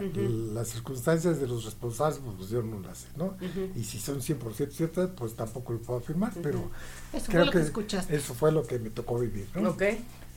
Las 0.53 0.69
circunstancias 0.69 1.39
de 1.39 1.47
los 1.47 1.65
responsables, 1.65 2.19
pues 2.37 2.49
yo 2.49 2.61
no 2.63 2.79
las 2.79 2.99
sé, 2.99 3.07
¿no? 3.17 3.35
Y 3.75 3.83
si 3.83 3.99
son 3.99 4.21
100% 4.21 4.71
ciertas, 4.71 5.09
pues 5.15 5.35
tampoco 5.35 5.73
lo 5.73 5.79
puedo 5.79 5.99
afirmar, 5.99 6.31
pero 6.41 6.69
Eso 7.13 7.25
fue 7.25 7.33
creo 7.33 7.45
lo 7.45 7.51
que 7.51 7.57
que 7.59 7.63
escuchaste. 7.65 8.15
eso 8.15 8.33
fue 8.33 8.51
lo 8.51 8.65
que 8.65 8.79
me 8.79 8.89
tocó 8.89 9.19
vivir, 9.19 9.47
¿no? 9.55 9.71
Ok. 9.71 9.83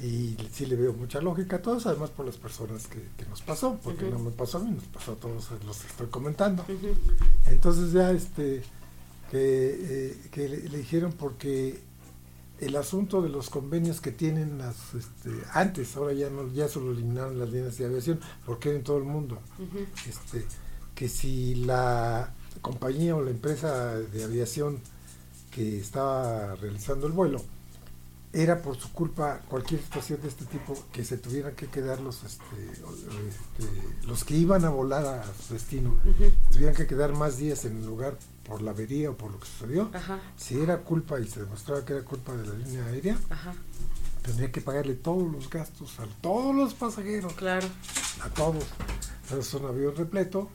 Y 0.02 0.36
sí 0.52 0.66
le 0.66 0.74
veo 0.74 0.92
mucha 0.92 1.20
lógica 1.20 1.56
a 1.56 1.62
todos, 1.62 1.86
además 1.86 2.10
por 2.10 2.26
las 2.26 2.36
personas 2.36 2.88
que, 2.88 3.00
que 3.16 3.24
nos 3.30 3.42
pasó, 3.42 3.78
porque 3.82 4.04
no 4.10 4.18
me 4.18 4.32
pasó 4.32 4.58
a 4.58 4.60
mí, 4.64 4.72
nos 4.72 4.84
pasó 4.86 5.12
a 5.12 5.14
todos 5.14 5.48
los 5.64 5.78
que 5.78 5.86
estoy 5.86 6.08
comentando. 6.08 6.64
Entonces 7.46 7.92
ya 7.92 8.10
este 8.10 8.62
que, 9.30 9.38
eh, 10.10 10.18
que 10.32 10.48
le, 10.48 10.68
le 10.68 10.78
dijeron 10.78 11.12
porque 11.12 11.80
el 12.60 12.76
asunto 12.76 13.20
de 13.22 13.28
los 13.28 13.50
convenios 13.50 14.00
que 14.00 14.12
tienen 14.12 14.58
las 14.58 14.94
este, 14.94 15.30
antes, 15.52 15.96
ahora 15.96 16.12
ya 16.12 16.30
no, 16.30 16.50
ya 16.52 16.68
solo 16.68 16.92
eliminaron 16.92 17.38
las 17.38 17.50
líneas 17.50 17.76
de 17.78 17.86
aviación, 17.86 18.20
porque 18.46 18.74
en 18.74 18.82
todo 18.82 18.98
el 18.98 19.04
mundo. 19.04 19.40
Este, 20.08 20.46
que 20.94 21.08
si 21.08 21.56
la 21.56 22.32
compañía 22.62 23.16
o 23.16 23.22
la 23.22 23.30
empresa 23.30 23.94
de 23.98 24.24
aviación 24.24 24.78
que 25.50 25.78
estaba 25.80 26.54
realizando 26.56 27.06
el 27.06 27.12
vuelo 27.12 27.42
era 28.32 28.62
por 28.62 28.76
su 28.76 28.92
culpa 28.92 29.40
cualquier 29.48 29.80
situación 29.80 30.20
de 30.22 30.28
este 30.28 30.44
tipo 30.46 30.74
que 30.92 31.04
se 31.04 31.18
tuvieran 31.18 31.54
que 31.54 31.68
quedar 31.68 32.00
los 32.00 32.24
este, 32.24 32.44
este, 32.72 34.06
los 34.06 34.24
que 34.24 34.36
iban 34.36 34.64
a 34.64 34.70
volar 34.70 35.04
a 35.04 35.24
su 35.46 35.54
destino 35.54 35.90
Ujú. 36.04 36.32
tuvieran 36.52 36.74
que 36.74 36.86
quedar 36.88 37.12
más 37.12 37.36
días 37.38 37.64
en 37.64 37.76
el 37.76 37.86
lugar 37.86 38.18
por 38.46 38.62
la 38.62 38.70
avería 38.72 39.10
o 39.10 39.16
por 39.16 39.30
lo 39.32 39.38
que 39.40 39.46
sucedió 39.46 39.90
Ajá. 39.94 40.20
si 40.36 40.58
era 40.60 40.78
culpa 40.78 41.18
y 41.20 41.26
se 41.26 41.40
demostraba 41.40 41.84
que 41.84 41.94
era 41.94 42.02
culpa 42.04 42.32
de 42.34 42.46
la 42.46 42.54
línea 42.54 42.84
aérea 42.86 43.18
Ajá. 43.30 43.54
tendría 44.22 44.52
que 44.52 44.60
pagarle 44.60 44.94
todos 44.94 45.30
los 45.32 45.48
gastos 45.50 45.98
a 46.00 46.06
todos 46.20 46.54
los 46.54 46.74
pasajeros 46.74 47.32
Claro. 47.34 47.66
a 48.22 48.28
todos. 48.30 48.64
Es 49.38 49.54
un 49.54 49.64
avión 49.66 49.96
repleto, 49.96 50.48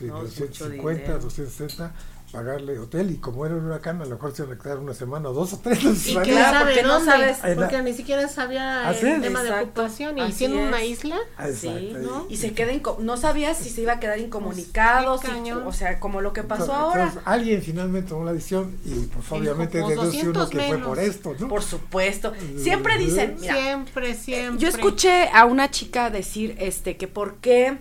de 0.00 0.06
No, 0.08 0.22
es 0.22 0.30
mucho 0.40 0.44
250, 0.46 1.02
dinero. 1.02 1.20
260, 1.20 1.94
pagarle 2.34 2.78
hotel 2.78 3.10
y 3.12 3.18
como 3.18 3.46
era 3.46 3.54
un 3.54 3.64
huracán, 3.66 4.02
a 4.02 4.04
lo 4.04 4.10
mejor 4.16 4.34
se 4.34 4.42
iban 4.42 4.58
a 4.58 4.62
quedar 4.62 4.78
una 4.78 4.92
semana 4.92 5.28
o 5.28 5.32
dos 5.32 5.52
o 5.52 5.60
tres. 5.62 5.84
no 5.84 5.94
se 5.94 6.10
Y 6.10 6.14
sabía. 6.14 6.50
sabe 6.50 6.64
porque 6.74 6.82
no 6.82 7.04
sabes. 7.04 7.38
porque 7.54 7.82
ni 7.82 7.94
siquiera 7.94 8.28
sabía 8.28 8.88
Así 8.88 9.06
el 9.06 9.14
es. 9.16 9.22
tema 9.22 9.42
de 9.42 9.52
ocupación 9.52 10.18
y 10.18 10.32
siendo 10.32 10.58
una 10.60 10.82
isla. 10.84 11.16
Ah, 11.36 11.48
exacto. 11.48 11.78
Sí, 11.78 11.92
¿no? 12.02 12.26
Y 12.28 12.36
se 12.38 12.52
queda 12.52 12.72
inco- 12.72 12.98
no 12.98 13.16
sabías 13.16 13.56
si 13.56 13.70
se 13.70 13.82
iba 13.82 13.92
a 13.92 14.00
quedar 14.00 14.18
incomunicado, 14.18 15.16
Pues, 15.20 15.28
cañón. 15.32 15.62
o 15.66 15.72
sea, 15.72 16.00
como 16.00 16.20
lo 16.20 16.32
que 16.32 16.42
pasó 16.42 16.64
Entonces, 16.64 16.82
ahora. 16.82 17.02
entonces, 17.04 17.22
alguien 17.26 17.62
finalmente 17.62 18.08
tomó 18.08 18.24
la 18.24 18.32
decisión 18.32 18.76
y 18.84 18.90
pues 19.06 19.30
obviamente 19.30 19.80
pues, 19.80 19.96
deduce 19.96 20.22
uno 20.28 20.40
200 20.40 20.50
que 20.50 20.60
fue 20.68 20.78
por 20.78 20.98
esto, 20.98 21.34
¿no? 21.38 21.48
Por 21.48 21.62
supuesto. 21.62 22.32
Siempre 22.56 22.98
dicen, 22.98 23.36
mira, 23.40 23.54
siempre, 23.54 24.14
siempre. 24.14 24.60
Yo 24.60 24.68
escuché 24.68 25.28
a 25.32 25.44
una 25.44 25.70
chica 25.70 26.10
decir 26.10 26.56
este 26.58 26.96
que 26.96 27.06
por 27.08 27.36
qué 27.36 27.78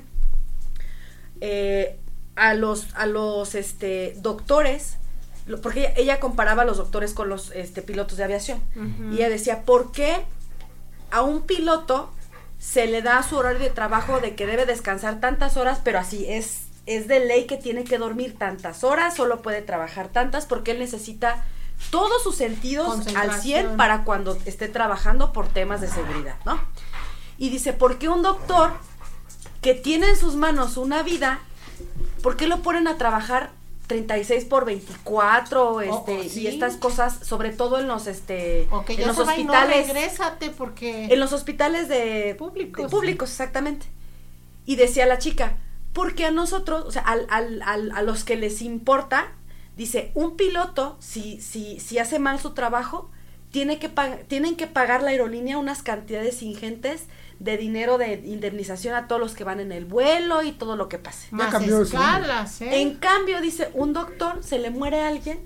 eh, 1.42 1.98
a 2.36 2.54
los 2.54 2.88
a 2.96 3.06
los 3.06 3.56
este 3.56 4.16
doctores 4.18 4.98
porque 5.62 5.82
ella, 5.82 5.94
ella 5.98 6.20
comparaba 6.20 6.62
a 6.62 6.66
los 6.66 6.78
doctores 6.78 7.14
con 7.14 7.30
los 7.30 7.52
este 7.52 7.82
pilotos 7.82 8.18
de 8.18 8.24
aviación 8.24 8.62
y 9.12 9.18
ella 9.18 9.30
decía 9.30 9.64
por 9.64 9.92
qué 9.92 10.24
a 11.12 11.22
un 11.22 11.42
piloto 11.42 12.10
se 12.60 12.88
le 12.88 13.02
da 13.02 13.22
su 13.24 13.36
horario 13.38 13.60
de 13.60 13.70
trabajo 13.70 14.20
de 14.20 14.36
que 14.36 14.48
debe 14.48 14.66
descansar 14.66 15.20
tantas 15.20 15.58
horas 15.58 15.80
pero 15.84 16.00
así 16.00 16.26
es 16.28 16.62
es 16.86 17.08
de 17.08 17.20
ley 17.26 17.46
que 17.46 17.58
tiene 17.58 17.84
que 17.84 17.98
dormir 17.98 18.38
tantas 18.38 18.84
horas 18.84 19.16
solo 19.16 19.42
puede 19.42 19.62
trabajar 19.62 20.08
tantas 20.10 20.46
porque 20.46 20.72
él 20.72 20.80
necesita 20.80 21.46
todos 21.90 22.24
sus 22.24 22.36
sentidos 22.36 22.88
al 22.88 22.96
100 22.96 23.06
Concentración. 23.14 23.78
para 23.78 24.04
cuando 24.04 24.38
esté 24.46 24.68
trabajando 24.68 25.34
por 25.34 25.48
temas 25.48 25.82
de 25.82 25.88
seguridad, 25.88 26.36
¿no? 26.46 26.60
Y 27.38 27.50
dice, 27.50 27.74
¿por 27.74 27.98
qué 27.98 28.10
un 28.10 28.22
doctor 28.22 28.72
que 29.62 29.74
tiene 29.74 30.10
en 30.10 30.18
sus 30.18 30.36
manos 30.36 30.78
una 30.78 31.04
vida, 31.04 31.40
¿por 32.24 32.36
qué 32.38 32.48
lo 32.48 32.64
ponen 32.64 32.88
a 32.88 32.98
trabajar 32.98 33.52
36 33.88 34.46
por 34.46 34.66
24 34.66 35.82
este, 35.82 35.92
oh, 36.20 36.24
sí. 36.30 36.42
y 36.42 36.48
estas 36.48 36.78
cosas, 36.78 37.20
sobre 37.22 37.52
todo 37.52 37.80
en 37.80 37.88
los, 37.88 38.08
este, 38.08 38.64
en 38.64 39.08
los 39.08 39.18
no 39.18 39.24
hospitales? 39.24 39.88
regrésate 39.88 40.50
porque... 40.50 41.06
En 41.14 41.20
los 41.20 41.34
hospitales 41.34 41.88
de 41.90 42.34
Públicos. 42.40 42.82
de 42.84 42.90
públicos, 42.90 43.30
exactamente. 43.30 43.86
Y 44.66 44.78
decía 44.78 45.06
la 45.06 45.20
chica, 45.20 45.58
porque 45.92 46.26
a 46.26 46.32
nosotros, 46.32 46.86
o 46.88 46.92
sea, 46.92 47.02
al, 47.04 47.28
al- 47.30 47.62
al- 47.64 47.92
a 47.92 48.02
los 48.02 48.24
que 48.24 48.38
les 48.38 48.62
importa, 48.62 49.34
dice, 49.76 50.12
un 50.16 50.38
piloto, 50.38 50.96
si, 51.00 51.42
si, 51.42 51.80
si 51.80 52.00
hace 52.00 52.18
mal 52.20 52.40
su 52.40 52.54
trabajo, 52.54 53.12
tiene 53.52 53.78
que 53.78 53.90
tienen 54.28 54.56
que 54.56 54.66
pagar 54.66 55.04
la 55.04 55.10
aerolínea 55.12 55.60
unas 55.60 55.84
cantidades 55.84 56.42
ingentes 56.42 57.04
de 57.40 57.58
dinero 57.58 57.98
de 57.98 58.22
indemnización 58.26 58.96
a 58.96 59.08
todos 59.08 59.22
los 59.22 59.34
que 59.34 59.44
van 59.44 59.60
en 59.60 59.72
el 59.72 59.86
vuelo 59.86 60.44
y 60.44 60.52
todo 60.52 60.76
lo 60.76 60.90
que 60.90 60.98
pase. 60.98 61.28
Más 61.32 61.54
escalas, 61.62 62.62
¿eh? 62.62 62.82
En 62.82 62.96
cambio, 62.96 63.42
dice, 63.42 63.70
un 63.74 63.94
doctor, 63.94 64.44
se 64.44 64.60
le 64.60 64.70
muere 64.70 65.02
a 65.02 65.08
alguien, 65.08 65.40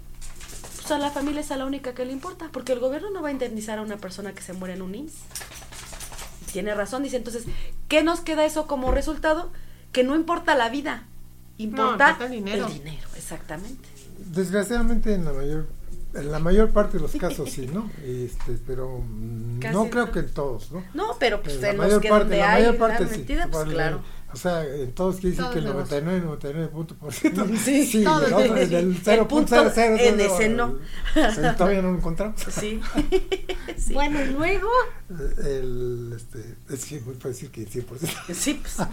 pues 0.75 0.91
a 0.91 0.99
la 0.99 1.11
familia 1.11 1.41
es 1.41 1.51
a 1.51 1.57
la 1.57 1.65
única 1.65 1.93
que 1.93 2.05
le 2.05 2.11
importa, 2.11 2.49
porque 2.51 2.73
el 2.73 2.79
gobierno 2.79 3.09
no 3.09 3.21
va 3.21 3.29
a 3.29 3.31
indemnizar 3.31 3.79
a 3.79 3.81
una 3.81 3.97
persona 3.97 4.33
que 4.33 4.41
se 4.41 4.53
muere 4.53 4.75
en 4.75 4.81
un 4.81 4.95
IMSS. 4.95 5.15
Tiene 6.51 6.73
razón, 6.73 7.03
dice, 7.03 7.17
entonces, 7.17 7.45
¿qué 7.87 8.03
nos 8.03 8.21
queda 8.21 8.45
eso 8.45 8.67
como 8.67 8.91
resultado? 8.91 9.51
Que 9.91 10.03
no 10.03 10.15
importa 10.15 10.55
la 10.55 10.69
vida, 10.69 11.05
importa, 11.57 12.11
importa 12.11 12.25
el 12.25 12.31
dinero. 12.31 12.67
dinero, 12.67 13.07
exactamente. 13.15 13.89
Desgraciadamente 14.17 15.13
en 15.13 15.25
la 15.25 15.33
mayor 15.33 15.67
en 16.13 16.31
la 16.31 16.39
mayor 16.39 16.71
parte 16.71 16.97
de 16.97 17.03
los 17.03 17.11
casos 17.13 17.49
sí, 17.49 17.67
¿no? 17.71 17.89
Este, 18.03 18.57
pero 18.65 19.01
mm, 19.07 19.59
Casi 19.59 19.73
no 19.73 19.89
creo 19.89 20.11
que 20.11 20.19
en 20.19 20.29
todos, 20.33 20.71
¿no? 20.71 20.83
No, 20.93 21.15
pero 21.19 21.41
pues 21.41 21.61
la 21.61 21.69
en 21.69 21.77
los 21.77 21.85
mayor 21.85 22.01
que 22.01 22.09
parte, 22.09 22.23
donde 22.23 22.37
la 22.37 22.53
hay 22.53 22.63
mayor 22.63 22.77
parte 22.77 23.03
la 23.03 23.09
sí. 23.09 23.17
mentira, 23.17 23.47
pues 23.47 23.63
Vale, 23.63 23.73
claro. 23.73 24.01
O 24.33 24.35
sea, 24.35 24.65
en 24.65 24.91
todos 24.91 25.15
quiere 25.15 25.29
decir 25.29 25.43
Todos 25.43 25.53
que 25.53 25.59
el 25.59 25.65
vemos. 25.65 25.89
99, 25.89 26.25
99 26.25 26.67
punto 26.71 26.95
por 26.95 27.13
ciento. 27.13 27.45
Sí, 27.63 27.85
sí, 27.85 28.01
el 28.01 28.07
otro, 28.07 28.57
el 28.57 28.73
El 28.73 28.97
0 29.01 29.27
punto 29.27 29.55
en 29.55 30.19
ese 30.19 30.49
no. 30.49 30.75
Todavía 31.57 31.81
no 31.81 31.91
lo 31.91 31.97
encontramos. 31.97 32.41
Sí. 32.51 32.81
sí. 33.77 33.93
Bueno, 33.93 34.21
y 34.21 34.27
luego, 34.27 34.69
El, 35.43 36.13
este, 36.15 36.55
es 36.69 36.85
que 36.85 36.99
muy 36.99 37.15
fácil 37.15 37.51
decir 37.51 37.85
que 37.85 37.97
100%. 37.97 38.33
Sí, 38.33 38.61
pues. 38.61 38.87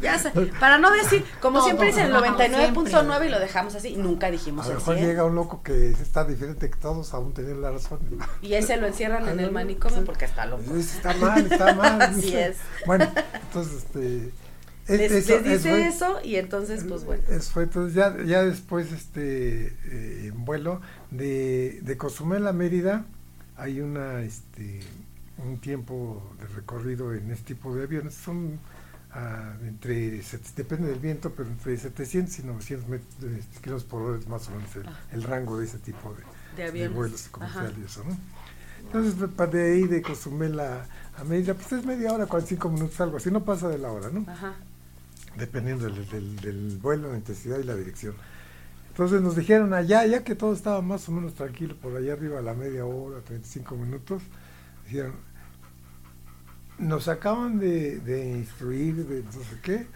Ya 0.00 0.18
sé. 0.18 0.30
Para 0.58 0.78
no 0.78 0.90
decir, 0.90 1.24
como 1.40 1.58
Todo, 1.58 1.66
siempre 1.66 1.86
dicen 1.88 2.06
el 2.06 2.12
no, 2.12 2.20
99.9 2.24 3.26
y 3.26 3.28
lo 3.28 3.38
dejamos 3.38 3.74
así, 3.74 3.96
nunca 3.96 4.30
dijimos 4.30 4.66
A 4.66 4.70
lo 4.70 4.74
mejor 4.76 4.96
100. 4.96 5.06
llega 5.08 5.24
un 5.24 5.34
loco 5.36 5.62
que 5.62 5.90
está 5.90 6.24
diferente 6.24 6.70
que 6.70 6.76
todos, 6.76 7.14
aún 7.14 7.32
tener 7.34 7.56
la 7.56 7.70
razón. 7.70 8.00
Y 8.40 8.54
ese 8.54 8.76
lo 8.78 8.86
encierran 8.86 9.28
en 9.28 9.38
el 9.38 9.46
no, 9.46 9.52
manicomio 9.52 9.98
sí. 9.98 10.02
porque 10.04 10.24
está 10.24 10.46
loco. 10.46 10.62
Está 10.74 11.14
mal, 11.14 11.46
está 11.52 11.74
mal. 11.74 12.02
Así 12.02 12.34
es. 12.36 12.56
Bueno, 12.86 13.06
entonces, 13.46 13.84
este. 13.84 14.26
es- 14.26 14.32
Les, 14.98 15.12
eso- 15.12 15.34
les 15.40 15.44
dice 15.44 15.70
fue- 15.70 15.86
eso 15.86 16.18
y 16.24 16.36
entonces, 16.36 16.84
pues 16.88 17.04
bueno. 17.04 17.22
Eso 17.28 17.50
fue, 17.52 17.62
entonces 17.64 17.94
ya, 17.94 18.16
ya 18.24 18.42
después, 18.42 18.90
este, 18.90 19.66
eh, 19.68 20.26
en 20.32 20.44
vuelo 20.44 20.80
de, 21.12 21.78
de 21.82 21.96
Cozumel 21.96 22.46
a 22.48 22.52
Mérida, 22.52 23.04
hay 23.56 23.80
una, 23.80 24.22
este, 24.22 24.80
un 25.38 25.58
tiempo 25.60 26.28
de 26.40 26.46
recorrido 26.48 27.14
en 27.14 27.30
este 27.30 27.54
tipo 27.54 27.72
de 27.76 27.84
aviones, 27.84 28.14
son 28.14 28.58
ah, 29.14 29.54
entre, 29.66 30.22
depende 30.56 30.88
del 30.88 30.98
viento, 31.00 31.30
pero 31.30 31.48
entre 31.48 31.76
700 31.76 32.38
y 32.38 32.42
900 32.44 32.88
met- 32.88 33.00
este, 33.38 33.60
kilómetros 33.60 33.84
por 33.84 34.02
hora 34.02 34.18
es 34.18 34.28
más 34.28 34.48
o 34.48 34.52
menos 34.52 34.74
el, 34.76 34.86
Ah. 34.86 34.98
el 35.12 35.22
rango 35.22 35.58
de 35.58 35.66
ese 35.66 35.78
tipo 35.78 36.14
de, 36.14 36.62
De 36.64 36.70
de 36.72 36.88
vuelos 36.88 37.28
comerciales 37.28 37.98
¿no? 37.98 38.16
Entonces, 38.84 39.14
de 39.52 39.72
ahí 39.72 39.86
de 39.86 40.02
Cozumel 40.02 40.58
a, 40.58 40.84
a 41.16 41.24
Mérida, 41.24 41.54
pues 41.54 41.72
es 41.72 41.84
media 41.86 42.12
hora, 42.12 42.26
45 42.26 42.68
minutos, 42.68 43.00
algo 43.00 43.16
así, 43.18 43.30
no 43.30 43.44
pasa 43.44 43.68
de 43.68 43.78
la 43.78 43.92
hora, 43.92 44.10
¿no? 44.10 44.24
Ajá. 44.30 44.54
dependiendo 45.36 45.84
del, 45.86 46.06
del- 46.08 46.36
del 46.36 46.78
vuelo, 46.82 47.10
la 47.10 47.16
intensidad 47.18 47.58
y 47.58 47.62
la 47.64 47.74
dirección. 47.74 48.14
Entonces 48.90 49.22
nos 49.22 49.36
dijeron 49.36 49.72
allá, 49.72 50.04
ya 50.04 50.22
que 50.24 50.34
todo 50.34 50.52
estaba 50.52 50.82
más 50.82 51.08
o 51.08 51.12
menos 51.12 51.34
tranquilo, 51.34 51.74
por 51.76 51.96
allá 51.96 52.12
arriba 52.12 52.40
a 52.40 52.42
la 52.42 52.52
media 52.54 52.84
hora, 52.84 53.20
35 53.22 53.74
minutos, 53.76 54.22
dijeron, 54.84 55.14
nos 56.82 57.08
acaban 57.08 57.58
de, 57.58 57.98
de 58.00 58.30
instruir, 58.38 59.06
de 59.06 59.22
no 59.22 59.32
sé 59.32 59.58
qué, 59.62 59.86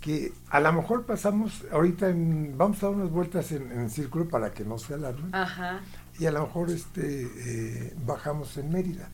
que 0.00 0.32
a 0.50 0.60
lo 0.60 0.72
mejor 0.72 1.06
pasamos, 1.06 1.64
ahorita 1.72 2.10
en- 2.10 2.56
vamos 2.58 2.82
a 2.82 2.86
dar 2.86 2.94
unas 2.96 3.10
vueltas 3.10 3.50
en, 3.52 3.72
en 3.72 3.90
círculo 3.90 4.28
para 4.28 4.52
que 4.52 4.64
no 4.64 4.78
se 4.78 4.94
alarmen, 4.94 5.34
Ajá. 5.34 5.80
y 6.18 6.26
a 6.26 6.30
lo 6.30 6.42
mejor 6.46 6.70
este 6.70 7.22
eh, 7.36 7.94
bajamos 8.06 8.56
en 8.58 8.70
Mérida 8.70 9.08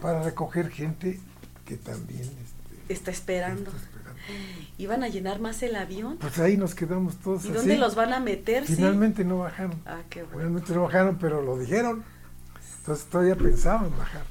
para 0.00 0.22
recoger 0.22 0.70
gente 0.70 1.20
que 1.66 1.76
también 1.76 2.22
este, 2.22 2.92
Está 2.94 3.10
esperando. 3.10 3.70
está 3.70 3.76
esperando. 3.76 3.92
¿Iban 4.78 5.02
a 5.02 5.08
llenar 5.08 5.40
más 5.40 5.62
el 5.62 5.76
avión? 5.76 6.16
Pues 6.18 6.38
ahí 6.38 6.56
nos 6.56 6.74
quedamos 6.74 7.16
todos 7.18 7.44
¿Y 7.44 7.48
así. 7.48 7.56
dónde 7.58 7.76
los 7.76 7.94
van 7.94 8.12
a 8.12 8.20
meter? 8.20 8.66
Sí. 8.66 8.76
Finalmente 8.76 9.24
no 9.24 9.38
bajaron. 9.38 9.74
Ah, 9.84 10.00
qué 10.08 10.22
bueno. 10.22 10.38
Finalmente 10.38 10.74
no 10.74 10.82
bajaron, 10.84 11.18
pero 11.20 11.42
lo 11.42 11.58
dijeron. 11.58 12.04
Entonces 12.78 13.04
todavía 13.06 13.36
pensaba 13.36 13.86
en 13.86 13.96
bajar. 13.98 14.22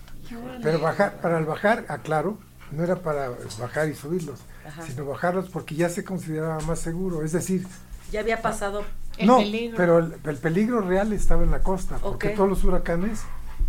Pero 0.61 0.79
bajar, 0.79 1.19
para 1.21 1.38
el 1.39 1.45
bajar, 1.45 1.86
aclaro, 1.89 2.38
no 2.71 2.84
era 2.84 2.95
para 2.97 3.32
bajar 3.59 3.89
y 3.89 3.95
subirlos, 3.95 4.39
Ajá. 4.65 4.84
sino 4.88 5.05
bajarlos 5.05 5.49
porque 5.49 5.75
ya 5.75 5.89
se 5.89 6.03
consideraba 6.03 6.59
más 6.61 6.79
seguro. 6.79 7.23
Es 7.23 7.32
decir, 7.34 7.65
Ya 8.11 8.19
había 8.21 8.41
pasado. 8.41 8.84
el 9.17 9.27
no, 9.27 9.38
peligro. 9.38 9.77
pero 9.77 9.99
el, 9.99 10.15
el 10.23 10.38
peligro 10.38 10.82
real 10.82 11.11
estaba 11.13 11.43
en 11.43 11.51
la 11.51 11.59
costa, 11.63 11.97
porque 11.97 12.29
todos 12.29 12.49
los 12.49 12.63
huracanes 12.63 13.19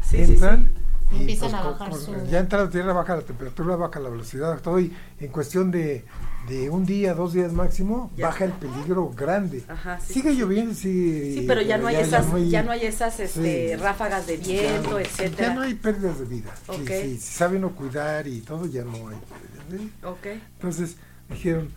Sí, 0.03 0.25
sí, 0.27 0.33
entran 0.35 0.71
Y 1.13 1.21
empiezan 1.21 1.51
pues, 1.51 1.63
a 1.63 1.67
bajar 1.71 1.91
con- 1.91 2.01
su- 2.01 2.27
ya 2.31 2.39
entra 2.39 2.65
la 2.65 2.71
tierra, 2.71 2.93
baja 2.93 3.17
la 3.17 3.23
temperatura, 3.23 3.77
baja 3.77 4.01
la 4.01 4.09
velocidad, 4.09 4.61
todo 4.61 4.81
y 4.81 4.93
en 5.21 5.29
cuestión 5.29 5.71
de, 5.71 6.05
de 6.49 6.71
un 6.71 6.85
día, 6.87 7.15
dos 7.15 7.33
días 7.35 7.53
máximo, 7.53 8.11
Ya. 8.17 8.27
baja 8.29 8.45
el 8.47 8.53
peligro 8.53 9.11
grande. 9.11 9.63
Ajá, 9.69 10.01
sí. 10.01 10.15
Sigue 10.15 10.35
lloviendo, 10.35 10.75
sí. 10.75 11.35
Sí, 11.39 11.45
pero 11.47 11.61
ya 11.63 11.79
no 11.79 11.87
hay 11.87 11.97
esas, 11.97 12.27
no 12.29 12.37
hay- 12.37 12.49
ya 12.51 12.63
no 12.63 12.71
hay 12.73 12.87
esas 12.87 13.21
este, 13.21 13.77
ráfagas 13.81 14.27
de 14.27 14.37
viento, 14.39 14.99
etcétera. 14.99 15.49
Ya 15.49 15.55
no 15.55 15.61
hay 15.63 15.75
pérdidas 15.75 16.19
de 16.19 16.25
vida. 16.25 16.55
Sí, 16.65 16.81
Ok. 16.83 16.89
sí, 16.89 17.19
si 17.19 17.35
saben 17.35 17.61
no 17.61 17.71
cuidar 17.75 18.27
y 18.27 18.41
todo, 18.41 18.67
ya 18.67 18.83
no 18.85 18.93
hay 19.09 19.17
pérdidas 19.17 19.71
de 19.71 19.79
vida. 19.79 20.41
Entonces 20.55 20.97
dijeron, 21.29 21.69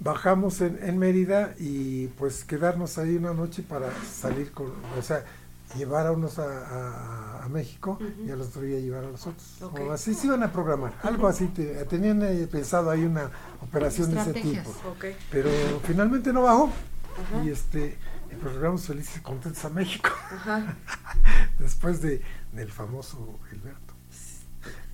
bajamos 0.00 0.60
en, 0.60 0.78
en 0.82 0.98
Mérida 0.98 1.54
y 1.58 2.08
pues 2.08 2.44
quedarnos 2.44 2.98
ahí 2.98 3.16
una 3.16 3.32
noche 3.32 3.62
para 3.62 3.88
salir 4.04 4.50
con, 4.52 4.66
o 4.98 5.02
sea, 5.02 5.24
llevar 5.76 6.06
a 6.06 6.12
unos 6.12 6.38
a, 6.38 6.44
a- 6.44 7.44
a 7.44 7.48
México 7.48 7.98
Ujú. 8.00 8.24
y 8.26 8.30
al 8.30 8.40
otro 8.40 8.62
día 8.62 8.78
llevar 8.80 9.04
a 9.04 9.08
los 9.10 9.26
otros. 9.26 9.60
O 9.62 9.92
así 9.92 10.14
se 10.14 10.26
iban 10.28 10.42
a 10.42 10.50
programar, 10.52 10.94
algo 11.02 11.28
así. 11.28 11.46
te- 11.48 11.84
tenían 11.84 12.22
eh, 12.22 12.46
pensado 12.50 12.88
ahí 12.90 13.04
una 13.04 13.30
operación 13.60 14.14
de 14.14 14.20
ese 14.20 14.32
tipo. 14.32 14.74
Pero 15.30 15.50
finalmente 15.86 16.32
no 16.32 16.42
bajó. 16.42 16.70
Ajá. 17.26 17.44
Y 17.44 17.50
este, 17.50 17.98
y 18.30 18.48
llegamos 18.50 18.86
felices 18.86 19.18
y 19.18 19.20
contentos 19.20 19.64
a 19.64 19.68
México. 19.68 20.08
Ajá. 20.32 20.74
después 21.58 22.00
de, 22.00 22.22
del 22.52 22.70
famoso 22.72 23.38
Gilberto. 23.50 23.94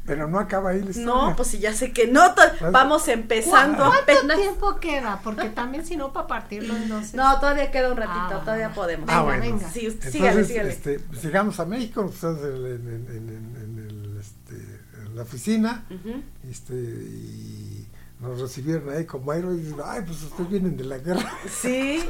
Pero 0.06 0.26
no 0.26 0.38
acaba 0.40 0.70
ahí 0.70 0.80
la 0.82 0.90
historia. 0.90 1.06
No, 1.06 1.36
pues 1.36 1.52
ya 1.60 1.72
sé 1.74 1.92
que 1.92 2.06
no. 2.08 2.34
to- 2.34 2.42
Vamos 2.72 3.06
empezando 3.08 3.84
¿Cuánto 3.84 4.02
apenas. 4.14 4.36
tiempo 4.38 4.80
queda? 4.80 5.20
Porque 5.22 5.50
también 5.50 5.86
si 5.86 5.96
no 5.96 6.12
para 6.12 6.26
partirlo 6.26 6.74
en 6.74 6.88
dos. 6.88 7.14
No, 7.14 7.38
todavía 7.38 7.70
queda 7.70 7.90
un 7.92 7.96
ratito, 7.96 8.18
Ah, 8.18 8.40
todavía 8.40 8.68
bueno. 8.68 8.74
podemos. 8.74 9.08
Ah, 9.10 9.22
Venga, 9.22 9.36
bueno. 9.38 9.56
venga. 9.58 9.70
Sí, 9.70 9.86
usted- 9.86 10.06
Entonces, 10.06 10.12
sígale, 10.12 10.44
sígale. 10.44 10.70
Este, 10.70 10.98
pues, 11.00 11.22
llegamos 11.22 11.60
a 11.60 11.66
México, 11.66 12.06
pusimos 12.06 12.38
en, 12.38 12.46
en- 12.66 12.86
en- 12.88 13.28
en- 13.28 13.56
en 13.62 13.78
el, 13.88 14.18
este, 14.18 14.80
en 15.06 15.16
la 15.16 15.22
oficina, 15.22 15.84
este, 16.50 16.74
y 16.74 17.79
nos 18.20 18.40
recibieron 18.40 18.90
ahí 18.90 19.06
como 19.06 19.32
héroes, 19.32 19.58
y 19.60 19.62
dicen, 19.62 19.78
ay, 19.84 20.02
pues 20.06 20.22
ustedes 20.22 20.50
vienen 20.50 20.76
de 20.76 20.84
la 20.84 20.98
guerra. 20.98 21.30
Sí, 21.48 22.00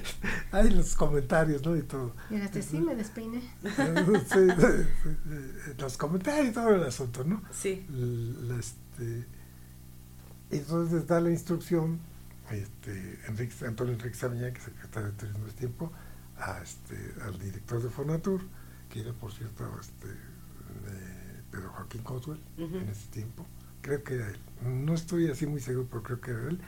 Hay 0.52 0.70
los 0.70 0.94
comentarios, 0.94 1.64
¿no? 1.64 1.76
Y 1.76 1.82
todo. 1.82 2.14
Sí, 2.60 2.78
me 2.78 2.94
despeiné. 2.96 3.40
Sí, 3.62 4.48
sí, 4.50 4.86
sí, 5.02 5.72
los 5.78 5.96
comentarios 5.96 6.48
y 6.48 6.52
todo 6.52 6.70
el 6.74 6.82
asunto, 6.82 7.24
¿no? 7.24 7.42
sí. 7.52 7.86
L- 7.88 8.58
este, 8.58 9.26
entonces 10.50 11.06
da 11.06 11.20
la 11.20 11.30
instrucción 11.30 11.98
este, 12.50 13.20
Enrique, 13.28 13.54
Antonio 13.66 13.94
Enrique 13.94 14.14
Sabiñán, 14.16 14.52
que 14.52 14.58
es 14.58 14.64
secretario 14.64 15.10
de 15.10 15.16
Turismo 15.16 15.46
de 15.46 15.52
tiempo, 15.52 15.92
a, 16.38 16.60
este, 16.62 17.14
al 17.24 17.38
director 17.38 17.82
de 17.82 17.88
Fonatur, 17.88 18.42
que 18.90 19.00
era 19.00 19.12
por 19.12 19.32
cierto 19.32 19.64
este, 19.80 20.08
eh, 20.08 21.42
Pedro 21.50 21.70
Joaquín 21.70 22.02
Coswell 22.02 22.40
Ujú. 22.58 22.76
en 22.78 22.88
ese 22.88 23.06
tiempo, 23.08 23.46
creo 23.82 24.02
que 24.02 24.14
era 24.14 24.28
él, 24.28 24.38
no 24.64 24.94
estoy 24.94 25.28
así 25.28 25.46
muy 25.46 25.60
seguro, 25.60 25.86
pero 25.90 26.02
creo 26.02 26.20
que 26.20 26.30
era 26.30 26.48
él, 26.48 26.60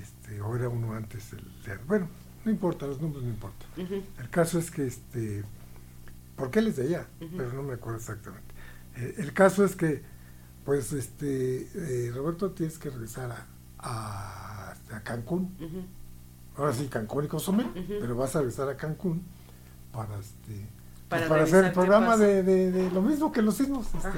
este, 0.00 0.40
o 0.40 0.56
era 0.56 0.68
uno 0.68 0.94
antes, 0.94 1.32
el, 1.32 1.40
de- 1.64 1.76
bueno, 1.86 2.08
no 2.44 2.50
importa, 2.50 2.86
los 2.86 3.00
nombres 3.00 3.22
no 3.24 3.30
importan. 3.30 3.68
El 4.18 4.30
caso 4.30 4.58
es 4.58 4.70
que, 4.70 4.86
este, 4.86 5.44
porque 6.36 6.58
él 6.60 6.68
es 6.68 6.76
de 6.76 6.84
allá, 6.84 7.06
pero 7.36 7.52
no 7.52 7.62
me 7.62 7.74
acuerdo 7.74 7.98
exactamente. 7.98 8.54
Eh, 8.96 9.14
el 9.18 9.32
caso 9.32 9.64
es 9.64 9.76
que, 9.76 10.02
pues, 10.64 10.92
este, 10.92 11.68
eh, 11.74 12.12
Roberto, 12.14 12.50
tienes 12.52 12.78
que 12.78 12.90
regresar 12.90 13.30
a, 13.30 13.46
a, 13.78 14.72
a 14.96 15.00
Cancún. 15.02 15.54
Ahora 16.56 16.72
sí, 16.72 16.88
Cancún 16.88 17.24
y 17.26 17.28
Cozumel, 17.28 17.66
pero 18.00 18.16
vas 18.16 18.34
a 18.34 18.38
regresar 18.40 18.68
a 18.70 18.76
Cancún 18.76 19.22
para, 19.92 20.18
este, 20.18 20.66
Para 21.08 21.20
pues, 21.20 21.28
para 21.28 21.42
hacer 21.44 21.64
el 21.66 21.72
programa 21.72 22.16
de, 22.16 22.42
de, 22.42 22.72
de 22.72 22.90
lo 22.90 23.00
mismo 23.00 23.30
que 23.30 23.40
los 23.40 23.56
sismos. 23.56 23.86
este, 23.94 24.10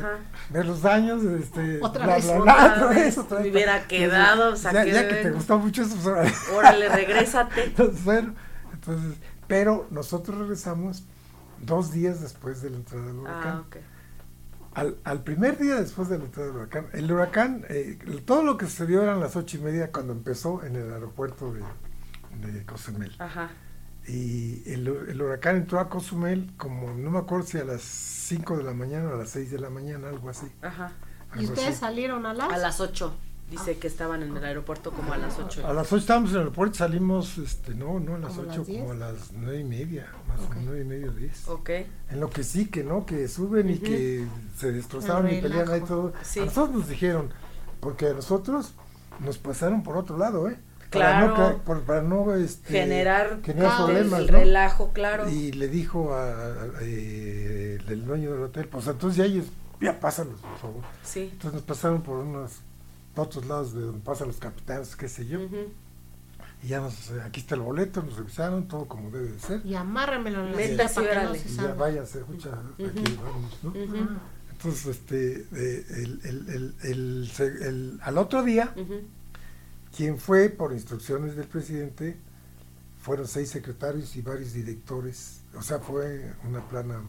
ver 0.50 0.64
los 0.66 0.80
daños, 0.80 1.22
este, 1.22 1.80
Otra 1.82 2.06
bla, 2.06 2.14
vez, 2.16 2.24
bla, 2.26 2.38
otra 2.40 2.54
bla, 2.54 2.72
otra 2.74 2.86
vez. 2.88 2.96
vez, 2.98 3.18
otra 3.18 3.38
Me 3.38 3.44
vez. 3.44 3.52
hubiera 3.52 3.86
quedado, 3.86 4.50
ya, 4.52 4.56
saqué 4.56 4.90
ya 4.92 5.02
de 5.02 5.08
que 5.08 5.14
te 5.16 5.30
gustó 5.30 5.58
mucho 5.58 5.82
eso, 5.82 5.94
pues, 5.96 6.06
ahora- 6.06 6.32
Órale, 6.56 6.88
regrésate. 6.88 7.64
entonces, 7.64 8.04
bueno, 8.04 8.34
entonces, 8.72 9.18
pero 9.46 9.86
nosotros 9.90 10.38
regresamos 10.38 11.04
dos 11.60 11.92
días 11.92 12.22
después 12.22 12.62
de 12.62 12.70
la 12.70 12.76
entrada 12.76 13.04
del 13.06 13.16
huracán. 13.16 13.56
Ah, 13.58 13.64
ok. 13.66 13.76
Al, 14.74 14.96
al 15.04 15.22
primer 15.24 15.58
día 15.58 15.74
después 15.74 16.08
de 16.08 16.18
la 16.18 16.24
entrada 16.24 16.48
del 16.48 16.56
huracán, 16.56 16.86
el 16.92 17.10
huracán, 17.12 17.64
eh, 17.68 17.98
todo 18.24 18.42
lo 18.44 18.56
que 18.56 18.64
sucedió 18.66 19.02
eran 19.02 19.20
las 19.20 19.34
ocho 19.36 19.56
y 19.56 19.60
media 19.60 19.90
cuando 19.92 20.12
empezó 20.14 20.62
en 20.64 20.76
el 20.76 20.90
aeropuerto 20.92 21.52
de, 21.52 21.62
de 22.52 22.64
Cozumel. 22.64 23.14
Ajá. 23.18 23.50
Y 24.08 24.62
el, 24.66 24.86
el 24.88 25.20
huracán 25.22 25.56
entró 25.56 25.78
a 25.80 25.88
Cozumel 25.88 26.50
como, 26.56 26.92
no 26.94 27.10
me 27.10 27.18
acuerdo 27.18 27.46
si 27.46 27.58
a 27.58 27.64
las 27.64 27.82
5 27.82 28.56
de 28.56 28.62
la 28.64 28.72
mañana 28.74 29.10
o 29.10 29.14
a 29.14 29.18
las 29.18 29.30
6 29.30 29.50
de 29.50 29.58
la 29.58 29.70
mañana, 29.70 30.08
algo 30.08 30.28
así. 30.30 30.46
Ajá. 30.62 30.92
¿Y 31.34 31.40
algo 31.40 31.52
ustedes 31.52 31.68
así. 31.70 31.80
salieron 31.80 32.24
a 32.26 32.34
las? 32.34 32.50
A 32.52 32.56
las 32.56 32.80
8. 32.80 33.14
Dice 33.50 33.78
que 33.78 33.86
estaban 33.86 34.22
en 34.22 34.36
el 34.36 34.44
aeropuerto 34.44 34.90
como 34.92 35.12
a 35.14 35.16
las 35.16 35.38
8. 35.38 35.66
A 35.66 35.72
las 35.72 35.86
8 35.86 35.96
estábamos 35.96 36.30
en 36.30 36.36
el 36.36 36.40
aeropuerto, 36.42 36.74
salimos, 36.76 37.38
este, 37.38 37.74
no, 37.74 37.98
no 37.98 38.16
a 38.16 38.18
las 38.18 38.34
¿Como 38.34 38.42
a 38.42 38.52
8, 38.52 38.58
las 38.58 38.66
10? 38.66 38.80
como 38.80 38.92
a 38.92 38.96
las 38.96 39.32
9 39.32 39.60
y 39.60 39.64
media, 39.64 40.06
más 40.28 40.40
o 40.40 40.44
Ok. 40.44 40.50
menos 40.50 40.64
9 40.66 40.80
y 40.80 40.84
media, 40.84 41.10
10. 41.10 41.48
Ok. 41.48 41.70
En 42.10 42.20
lo 42.20 42.28
que 42.28 42.44
sí, 42.44 42.66
que 42.66 42.84
no, 42.84 43.06
que 43.06 43.26
suben 43.26 43.70
y 43.70 43.74
Ujú. 43.74 43.82
que 43.84 44.26
se 44.58 44.72
destrozaron 44.72 45.32
y 45.32 45.40
pelean 45.40 45.60
ahí 45.68 45.80
relajo. 45.80 45.86
todo. 45.86 46.12
Sí. 46.22 46.40
A 46.40 46.44
nosotros 46.44 46.76
nos 46.76 46.88
dijeron, 46.88 47.30
porque 47.80 48.08
a 48.08 48.12
nosotros 48.12 48.74
nos 49.20 49.38
pasaron 49.38 49.82
por 49.82 49.96
otro 49.96 50.18
lado, 50.18 50.48
¿eh? 50.50 50.58
Claro. 50.90 51.34
Para 51.34 51.50
no, 51.50 51.58
por- 51.64 51.82
para 51.82 52.02
no 52.02 52.34
este, 52.34 52.72
Generar 52.72 53.40
generar 53.42 53.70
caos, 53.70 53.84
problemas, 53.90 54.20
el 54.20 54.26
¿no? 54.32 54.38
relajo, 54.38 54.92
claro. 54.92 55.28
Y 55.28 55.52
le 55.52 55.68
dijo 55.68 56.14
a, 56.14 56.22
a- 56.22 56.62
a- 56.62 56.68
eh, 56.82 57.78
el 57.88 58.04
dueño 58.06 58.32
del 58.32 58.42
hotel, 58.44 58.68
pues 58.68 58.86
entonces 58.86 59.16
ya 59.18 59.24
ellos, 59.26 59.46
ya 59.80 60.00
pásalos, 60.00 60.40
por 60.40 60.56
favor. 60.58 60.82
Sí. 61.04 61.28
Entonces 61.32 61.52
nos 61.54 61.62
pasaron 61.62 62.02
por 62.02 62.18
unos 62.18 62.52
otros 63.16 63.44
lados 63.46 63.74
de 63.74 63.80
donde 63.82 64.00
pasan 64.00 64.28
los 64.28 64.36
capitanes, 64.38 64.94
qué 64.96 65.08
sé 65.08 65.26
yo. 65.26 65.40
Y 66.62 66.68
ya 66.68 66.80
nos, 66.80 67.10
eh, 67.10 67.20
aquí 67.24 67.40
está 67.40 67.54
el 67.54 67.60
boleto, 67.60 68.02
nos 68.02 68.16
revisaron, 68.16 68.66
todo 68.66 68.86
como 68.86 69.10
debe 69.10 69.32
de 69.32 69.38
ser. 69.40 69.60
Y 69.66 69.74
amárramelo 69.74 70.40
en 70.58 70.76
la 70.76 70.88
para 70.88 71.20
que 71.22 71.24
no 71.26 71.34
ya 71.34 71.48
salga. 71.48 71.74
váyanse, 71.74 72.18
escucha, 72.20 72.50
aquí 72.74 72.82
Ujú. 72.84 73.22
vamos, 73.22 73.58
¿no? 73.62 73.72
Entonces, 74.52 74.86
este, 74.86 75.46
eh, 75.54 75.86
el, 75.90 76.20
el, 76.24 76.48
el, 76.48 76.74
el- 76.82 77.30
se- 77.32 77.46
el- 77.68 78.00
al 78.02 78.18
otro 78.18 78.42
día. 78.42 78.72
Quien 79.96 80.18
fue, 80.18 80.48
por 80.48 80.72
instrucciones 80.72 81.36
del 81.36 81.46
presidente, 81.46 82.16
fueron 83.00 83.26
seis 83.26 83.50
secretarios 83.50 84.16
y 84.16 84.22
varios 84.22 84.52
directores. 84.52 85.40
O 85.56 85.62
sea, 85.62 85.78
fue 85.78 86.32
una 86.48 86.66
plana 86.68 87.00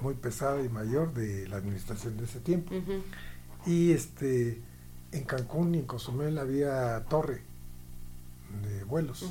muy 0.00 0.14
pesada 0.14 0.62
y 0.62 0.68
mayor 0.68 1.12
de 1.12 1.48
la 1.48 1.56
administración 1.56 2.16
de 2.16 2.24
ese 2.24 2.40
tiempo. 2.40 2.72
Y 3.66 3.92
este, 3.92 4.60
en 5.12 5.24
Cancún 5.24 5.74
y 5.74 5.78
en 5.78 5.86
Cozumel 5.86 6.38
había 6.38 7.04
torre 7.08 7.42
de 8.62 8.84
vuelos. 8.84 9.24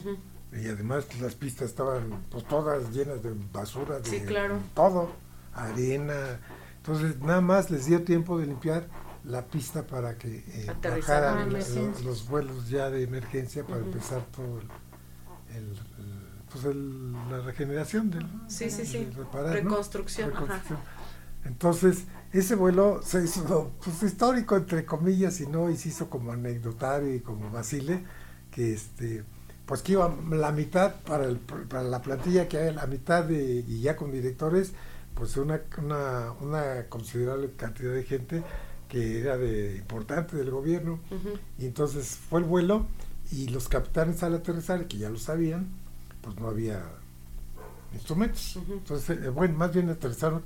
Y 0.52 0.68
además 0.68 1.06
pues, 1.06 1.22
las 1.22 1.36
pistas 1.36 1.70
estaban 1.70 2.24
pues 2.30 2.46
todas 2.48 2.92
llenas 2.92 3.22
de 3.22 3.34
basura, 3.52 4.00
de 4.00 4.10
Sí, 4.10 4.22
claro. 4.22 4.60
todo, 4.74 5.12
arena. 5.54 6.40
Entonces 6.78 7.20
nada 7.20 7.42
más 7.42 7.70
les 7.70 7.86
dio 7.86 8.04
tiempo 8.04 8.40
de 8.40 8.48
limpiar 8.48 8.88
la 9.28 9.46
pista 9.46 9.86
para 9.86 10.18
que 10.18 10.38
eh, 10.48 10.68
Aterrizaran. 10.70 11.02
bajaran 11.02 11.38
Ah, 11.38 11.46
lo- 11.46 11.50
emergencia. 11.58 12.06
los 12.06 12.28
vuelos 12.28 12.70
ya 12.70 12.90
de 12.90 13.04
emergencia 13.04 13.64
para 13.66 13.80
empezar 13.80 14.22
todo 14.36 14.60
el, 14.60 15.56
el- 15.58 15.72
el- 15.72 16.28
pues 16.52 16.64
el- 16.66 17.12
la 17.30 17.42
regeneración 17.42 18.10
del 18.10 18.26
Sí, 18.48 18.70
sí, 18.70 18.86
sí. 18.86 19.06
de 19.06 19.12
reparar, 19.12 19.50
¿no? 19.64 19.70
Reconstrucción, 19.72 20.32
ajá. 20.32 20.42
Reconstrucción. 20.42 20.80
Entonces, 21.46 22.04
ese 22.34 22.56
vuelo 22.56 23.02
se 23.04 23.24
hizo 23.24 23.72
pues, 23.84 24.04
histórico, 24.04 24.56
entre 24.58 24.86
comillas, 24.86 25.40
y 25.42 25.48
no, 25.48 25.70
y 25.70 25.78
se 25.78 25.90
hizo 25.90 26.10
como 26.10 26.32
anecdotario 26.32 27.14
y 27.14 27.20
como 27.22 27.50
vacile, 27.52 28.04
que 28.52 28.74
este 28.74 29.24
pues 29.66 29.82
que 29.82 29.92
iba 29.94 30.16
la 30.32 30.54
mitad 30.54 30.96
para, 31.06 31.26
el, 31.26 31.40
para 31.40 31.84
la 31.84 32.02
plantilla 32.02 32.48
que 32.48 32.58
hay, 32.58 32.74
la 32.74 32.88
mitad 32.88 33.26
de, 33.26 33.66
y 33.68 33.82
ya 33.82 33.98
con 33.98 34.14
directores, 34.14 34.72
pues 35.14 35.36
una, 35.36 35.60
una, 35.78 36.32
una 36.40 36.86
considerable 36.88 37.52
cantidad 37.58 37.92
de 37.94 38.04
gente 38.04 38.44
que 38.90 39.20
era 39.20 39.38
de 39.38 39.78
importante 39.78 40.36
del 40.38 40.50
gobierno, 40.52 41.00
y 41.60 41.66
entonces 41.66 42.18
fue 42.30 42.40
el 42.40 42.46
vuelo, 42.46 42.86
y 43.32 43.48
los 43.50 43.68
capitanes 43.68 44.24
al 44.24 44.36
aterrizar, 44.36 44.88
que 44.88 44.98
ya 44.98 45.10
lo 45.10 45.18
sabían, 45.20 45.68
pues 46.22 46.40
no 46.40 46.48
había 46.48 46.82
instrumentos. 47.94 48.58
Entonces, 48.70 49.18
eh, 49.24 49.30
bueno, 49.30 49.58
más 49.58 49.74
bien 49.74 49.90
aterrizaron 49.90 50.44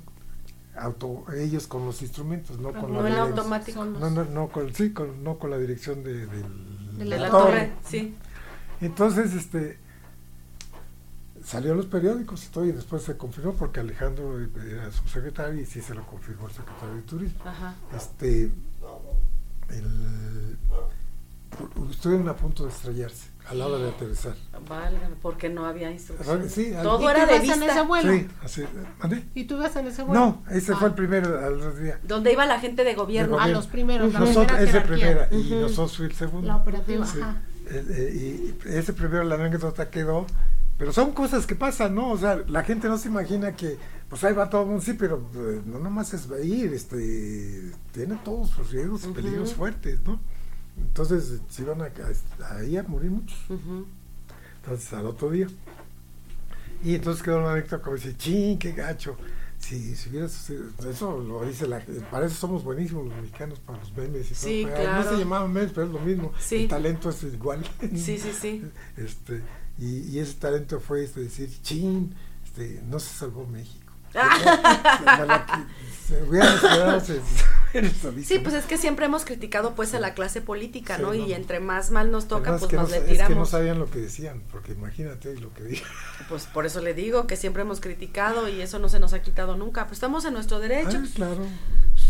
auto, 0.75 1.25
ellos 1.35 1.67
con 1.67 1.85
los 1.85 2.01
instrumentos, 2.01 2.57
no 2.59 2.71
con 2.73 2.93
No 2.93 3.01
la 3.03 3.09
en 3.09 3.15
direc- 3.15 3.19
automático. 3.37 3.79
Son 3.79 3.93
los- 3.93 4.01
no, 4.01 4.09
no, 4.09 4.25
no 4.25 4.47
con, 4.49 4.73
sí, 4.73 4.91
con, 4.93 5.23
no 5.23 5.37
con 5.37 5.49
la 5.51 5.57
dirección 5.57 6.03
de, 6.03 6.25
del- 6.27 6.97
De 6.97 7.03
De 7.05 7.19
la 7.19 7.29
torre. 7.29 7.51
torre, 7.51 7.71
sí. 7.85 8.15
Entonces, 8.79 9.33
este, 9.33 9.77
salió 11.43 11.71
en 11.71 11.77
los 11.77 11.85
periódicos 11.87 12.45
y 12.45 12.49
todo, 12.49 12.65
y 12.65 12.71
después 12.71 13.03
se 13.03 13.17
confirmó 13.17 13.53
porque 13.53 13.79
Alejandro 13.79 14.39
era 14.39 14.91
su 14.91 15.07
secretario 15.07 15.59
y 15.61 15.65
sí 15.65 15.81
se 15.81 15.93
lo 15.95 16.05
confirmó 16.05 16.47
el 16.47 16.53
secretario 16.53 16.95
de 16.95 17.01
Turismo. 17.03 17.39
Ajá. 17.45 17.75
Este, 17.95 18.51
el, 19.69 20.57
estuvieron 21.89 22.27
a 22.29 22.35
punto 22.35 22.63
de 22.65 22.69
estrellarse 22.71 23.29
a 23.49 23.53
la 23.55 23.67
hora 23.67 23.77
de 23.83 23.89
aterrizar. 23.89 24.33
Válgame, 24.69 25.15
porque 25.21 25.49
no 25.49 25.65
había 25.65 25.91
instrucción. 25.91 26.49
Sí, 26.49 26.73
al- 26.73 26.83
Todo 26.83 27.01
¿Y 27.01 27.05
era 27.07 27.25
tú 27.25 27.31
de 27.31 27.35
ibas 27.37 27.43
en 27.57 27.63
ese 27.63 27.65
vista. 27.65 27.83
vuelo? 27.83 28.13
Sí, 28.13 28.27
así, 28.43 28.63
¿mandé? 28.99 29.25
¿Y 29.33 29.43
tú 29.45 29.55
ibas 29.55 29.75
en 29.75 29.87
ese 29.87 30.03
vuelo? 30.03 30.19
No, 30.19 30.43
ese 30.51 30.75
fue 30.75 30.85
Ah. 30.87 30.89
el 30.89 30.93
primero 30.95 31.39
al 31.45 31.53
otro 31.55 31.75
día. 31.75 31.99
Donde 32.03 32.31
iba 32.31 32.45
la 32.45 32.59
gente 32.59 32.83
de 32.83 32.93
gobierno. 32.95 33.37
Ah, 33.39 33.47
los 33.47 33.67
primeros, 33.67 34.13
Nosotros, 34.13 34.45
primera 34.45 34.63
ese 34.63 34.81
primera, 34.81 35.27
y 35.31 35.47
Ujú. 35.53 35.55
nosotros 35.61 35.97
fui 35.97 36.05
el 36.05 36.13
segundo. 36.13 36.47
La 36.47 36.55
operativa, 36.57 37.05
Sí. 37.05 37.19
ajá. 37.21 37.41
Eh, 37.69 37.85
eh, 37.89 38.53
y 38.65 38.69
ese 38.69 38.93
primero 38.93 39.23
la 39.23 39.35
anécdota 39.35 39.89
quedó, 39.89 40.27
pero 40.81 40.91
son 40.91 41.11
cosas 41.11 41.45
que 41.45 41.53
pasan, 41.53 41.93
¿no? 41.93 42.09
O 42.09 42.17
sea, 42.17 42.43
la 42.47 42.63
gente 42.63 42.87
no 42.89 42.97
se 42.97 43.07
imagina 43.07 43.55
que, 43.55 43.77
pues 44.09 44.23
ahí 44.23 44.33
va 44.33 44.49
todo 44.49 44.63
el 44.63 44.67
mundo, 44.69 44.81
sí, 44.83 44.93
pero 44.93 45.29
eh, 45.35 45.61
no 45.63 45.77
nomás 45.77 46.11
es 46.15 46.27
ir, 46.43 46.73
este, 46.73 47.71
tiene 47.91 48.17
todos 48.25 48.49
sus 48.49 48.71
riesgos 48.71 49.03
y 49.03 49.05
Ujú. 49.05 49.13
peligros 49.13 49.53
fuertes, 49.53 49.99
¿no? 50.03 50.19
Entonces, 50.81 51.39
se 51.49 51.61
iban 51.61 51.81
a, 51.83 51.85
a- 51.85 52.55
ahí 52.57 52.77
a 52.77 52.81
morir 52.81 53.11
muchos. 53.11 53.37
Entonces, 54.57 54.91
al 54.93 55.05
otro 55.05 55.29
día. 55.29 55.45
Y 56.83 56.95
entonces 56.95 57.21
quedó 57.21 57.37
una 57.41 57.51
anécdota 57.51 57.79
como 57.83 57.97
dice, 57.97 58.17
ching, 58.17 58.57
qué 58.57 58.71
gacho. 58.71 59.15
Si, 59.59 59.95
si 59.95 60.09
hubiera 60.09 60.27
sucedido, 60.27 60.63
eso 60.89 61.19
lo 61.19 61.45
dice 61.45 61.67
la 61.67 61.79
para 62.09 62.25
eso 62.25 62.33
somos 62.33 62.63
buenísimos 62.63 63.05
los 63.05 63.15
mexicanos, 63.17 63.59
para 63.59 63.77
los 63.77 63.95
memes 63.95 64.31
y 64.31 64.33
Sí, 64.33 64.63
todo. 64.63 64.73
Claro. 64.73 65.03
No 65.03 65.09
se 65.11 65.17
llamaban 65.19 65.53
memes, 65.53 65.71
pero 65.75 65.85
es 65.85 65.93
lo 65.93 65.99
mismo. 65.99 66.31
Sí. 66.39 66.63
El 66.63 66.67
talento 66.69 67.11
es 67.11 67.21
igual. 67.25 67.63
Sí, 67.95 68.17
sí, 68.17 68.31
sí. 68.33 68.65
Este, 68.97 69.43
y, 69.79 69.99
y 70.09 70.19
ese 70.19 70.33
talento 70.33 70.79
fue 70.79 71.03
este, 71.03 71.21
decir, 71.21 71.49
chin, 71.63 72.13
este, 72.45 72.81
no 72.87 72.99
se 72.99 73.13
salvó 73.13 73.45
México. 73.47 73.77
Sí, 78.25 78.39
pues 78.39 78.53
es 78.53 78.65
que 78.65 78.77
siempre 78.77 79.05
hemos 79.05 79.23
criticado 79.23 79.75
pues 79.75 79.93
a 79.93 79.99
la 80.01 80.13
clase 80.13 80.41
política, 80.41 80.97
Sí, 80.97 81.01
¿no? 81.01 81.13
no. 81.13 81.13
Y 81.13 81.31
entre 81.33 81.61
más 81.61 81.89
mal 81.89 82.11
nos 82.11 82.27
toca, 82.27 82.49
Además 82.49 82.61
pues 82.69 82.73
no, 82.73 82.83
le 82.83 82.89
sa- 82.89 82.97
es 82.97 83.03
que 83.03 83.11
no 83.19 83.27
tiramos. 83.27 83.49
sabían 83.49 83.79
lo 83.79 83.89
que 83.89 83.99
decían, 83.99 84.43
porque 84.51 84.73
imagínate 84.73 85.33
lo 85.39 85.53
que 85.53 85.63
dijeron. 85.63 85.91
Pues 86.27 86.45
por 86.47 86.65
eso 86.65 86.81
le 86.81 86.93
digo 86.93 87.27
que 87.27 87.37
siempre 87.37 87.61
hemos 87.61 87.79
criticado 87.79 88.49
y 88.49 88.59
eso 88.61 88.77
no 88.79 88.89
se 88.89 88.99
nos 88.99 89.13
ha 89.13 89.21
quitado 89.21 89.55
nunca. 89.55 89.85
Pues 89.85 89.93
estamos 89.97 90.25
en 90.25 90.33
nuestro 90.33 90.59
derecho. 90.59 90.97
Ah, 91.01 91.07
claro. 91.15 91.45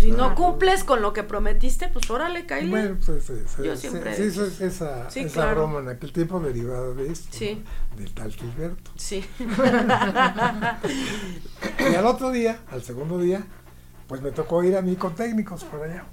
Si 0.01 0.09
claro. 0.11 0.29
no 0.29 0.35
cumples 0.35 0.83
con 0.83 1.01
lo 1.01 1.13
que 1.13 1.23
prometiste, 1.23 1.87
pues 1.89 2.09
órale, 2.09 2.45
Kylie. 2.45 2.69
Bueno, 2.69 2.97
pues, 3.05 3.29
eh, 3.29 3.43
se- 3.47 3.65
Yo 3.65 3.75
se- 3.75 3.89
siempre 3.89 4.15
sí, 4.15 4.23
esa, 4.63 5.09
Sí, 5.09 5.21
esa 5.21 5.33
claro. 5.33 5.55
broma 5.67 5.79
en 5.79 5.89
aquel 5.95 6.11
tiempo 6.11 6.39
derivada 6.39 6.93
de 6.93 7.11
esto, 7.11 7.27
Sí. 7.31 7.63
¿no? 7.91 7.97
del 7.97 8.13
tal 8.13 8.31
Gilberto. 8.33 8.91
Sí. 8.95 9.23
Y 11.91 11.95
al 11.95 12.05
otro 12.05 12.31
día, 12.31 12.59
al 12.71 12.83
segundo 12.83 13.17
día, 13.19 13.43
pues 14.07 14.21
me 14.21 14.31
tocó 14.31 14.63
ir 14.63 14.75
a 14.75 14.81
mí 14.81 14.95
con 14.95 15.15
técnicos 15.15 15.63
por 15.63 15.83
allá. 15.83 16.05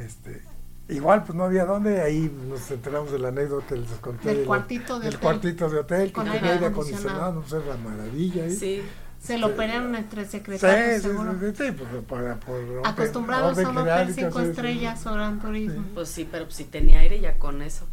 Este, 0.00 0.42
igual, 0.88 1.24
pues 1.24 1.36
no 1.36 1.44
había 1.44 1.64
dónde, 1.64 2.00
ahí 2.02 2.30
nos 2.48 2.70
enteramos 2.70 3.12
de 3.12 3.18
la 3.18 3.28
anécdota 3.28 3.66
que 3.68 3.76
les 3.76 3.90
conté. 3.92 4.34
Del 4.34 4.44
cuartito 4.46 4.98
de 4.98 5.06
del 5.06 5.14
hotel. 5.16 5.20
cuartito 5.20 5.70
de 5.70 5.78
hotel, 5.78 6.06
que 6.08 6.12
Con 6.12 6.28
aire 6.28 6.38
acondicionado. 6.66 6.66
acondicionado, 6.66 7.32
no 7.40 7.48
sé, 7.48 7.56
la 7.68 7.76
maravilla. 7.76 8.44
ahí. 8.44 8.56
Sí. 8.56 8.82
Se 9.24 9.38
lo 9.38 9.46
Sí. 9.48 9.52
operaron 9.54 9.94
entre 9.94 10.26
secretarios, 10.26 11.02
sí, 11.02 11.08
seguro. 11.08 11.32
sí, 11.40 11.46
sí, 11.56 11.72
pues, 11.72 12.04
para, 12.06 12.36
por 12.40 12.60
Acostumbrados 12.84 13.56
a 13.58 13.68
un 13.70 13.78
hotel 13.78 14.12
cinco 14.14 14.40
estrellas 14.40 15.06
o 15.06 15.14
gran 15.14 15.40
turismo. 15.40 15.82
Pues 15.94 16.10
sí, 16.10 16.28
pero 16.30 16.50
si 16.50 16.64
tenía 16.64 16.98
aire 17.00 17.20
ya 17.20 17.38
con 17.38 17.62
eso. 17.62 17.86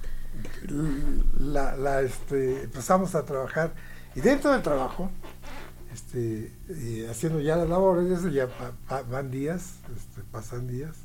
la, 1.40 1.76
la, 1.78 2.02
este, 2.02 2.64
empezamos 2.64 3.16
a 3.16 3.24
trabajar 3.26 3.74
y 4.16 4.22
dentro 4.22 4.52
del 4.52 4.62
trabajo, 4.62 5.10
este, 5.94 6.52
y 6.70 7.06
haciendo 7.06 7.40
ya 7.42 7.56
las 7.58 7.70
labores, 7.70 8.10
eso 8.12 8.30
ya 8.30 8.48
pa- 8.48 8.72
pa- 8.88 9.02
van 9.04 9.30
días, 9.32 9.76
este, 9.96 10.22
pasan 10.32 10.68
días, 10.68 10.96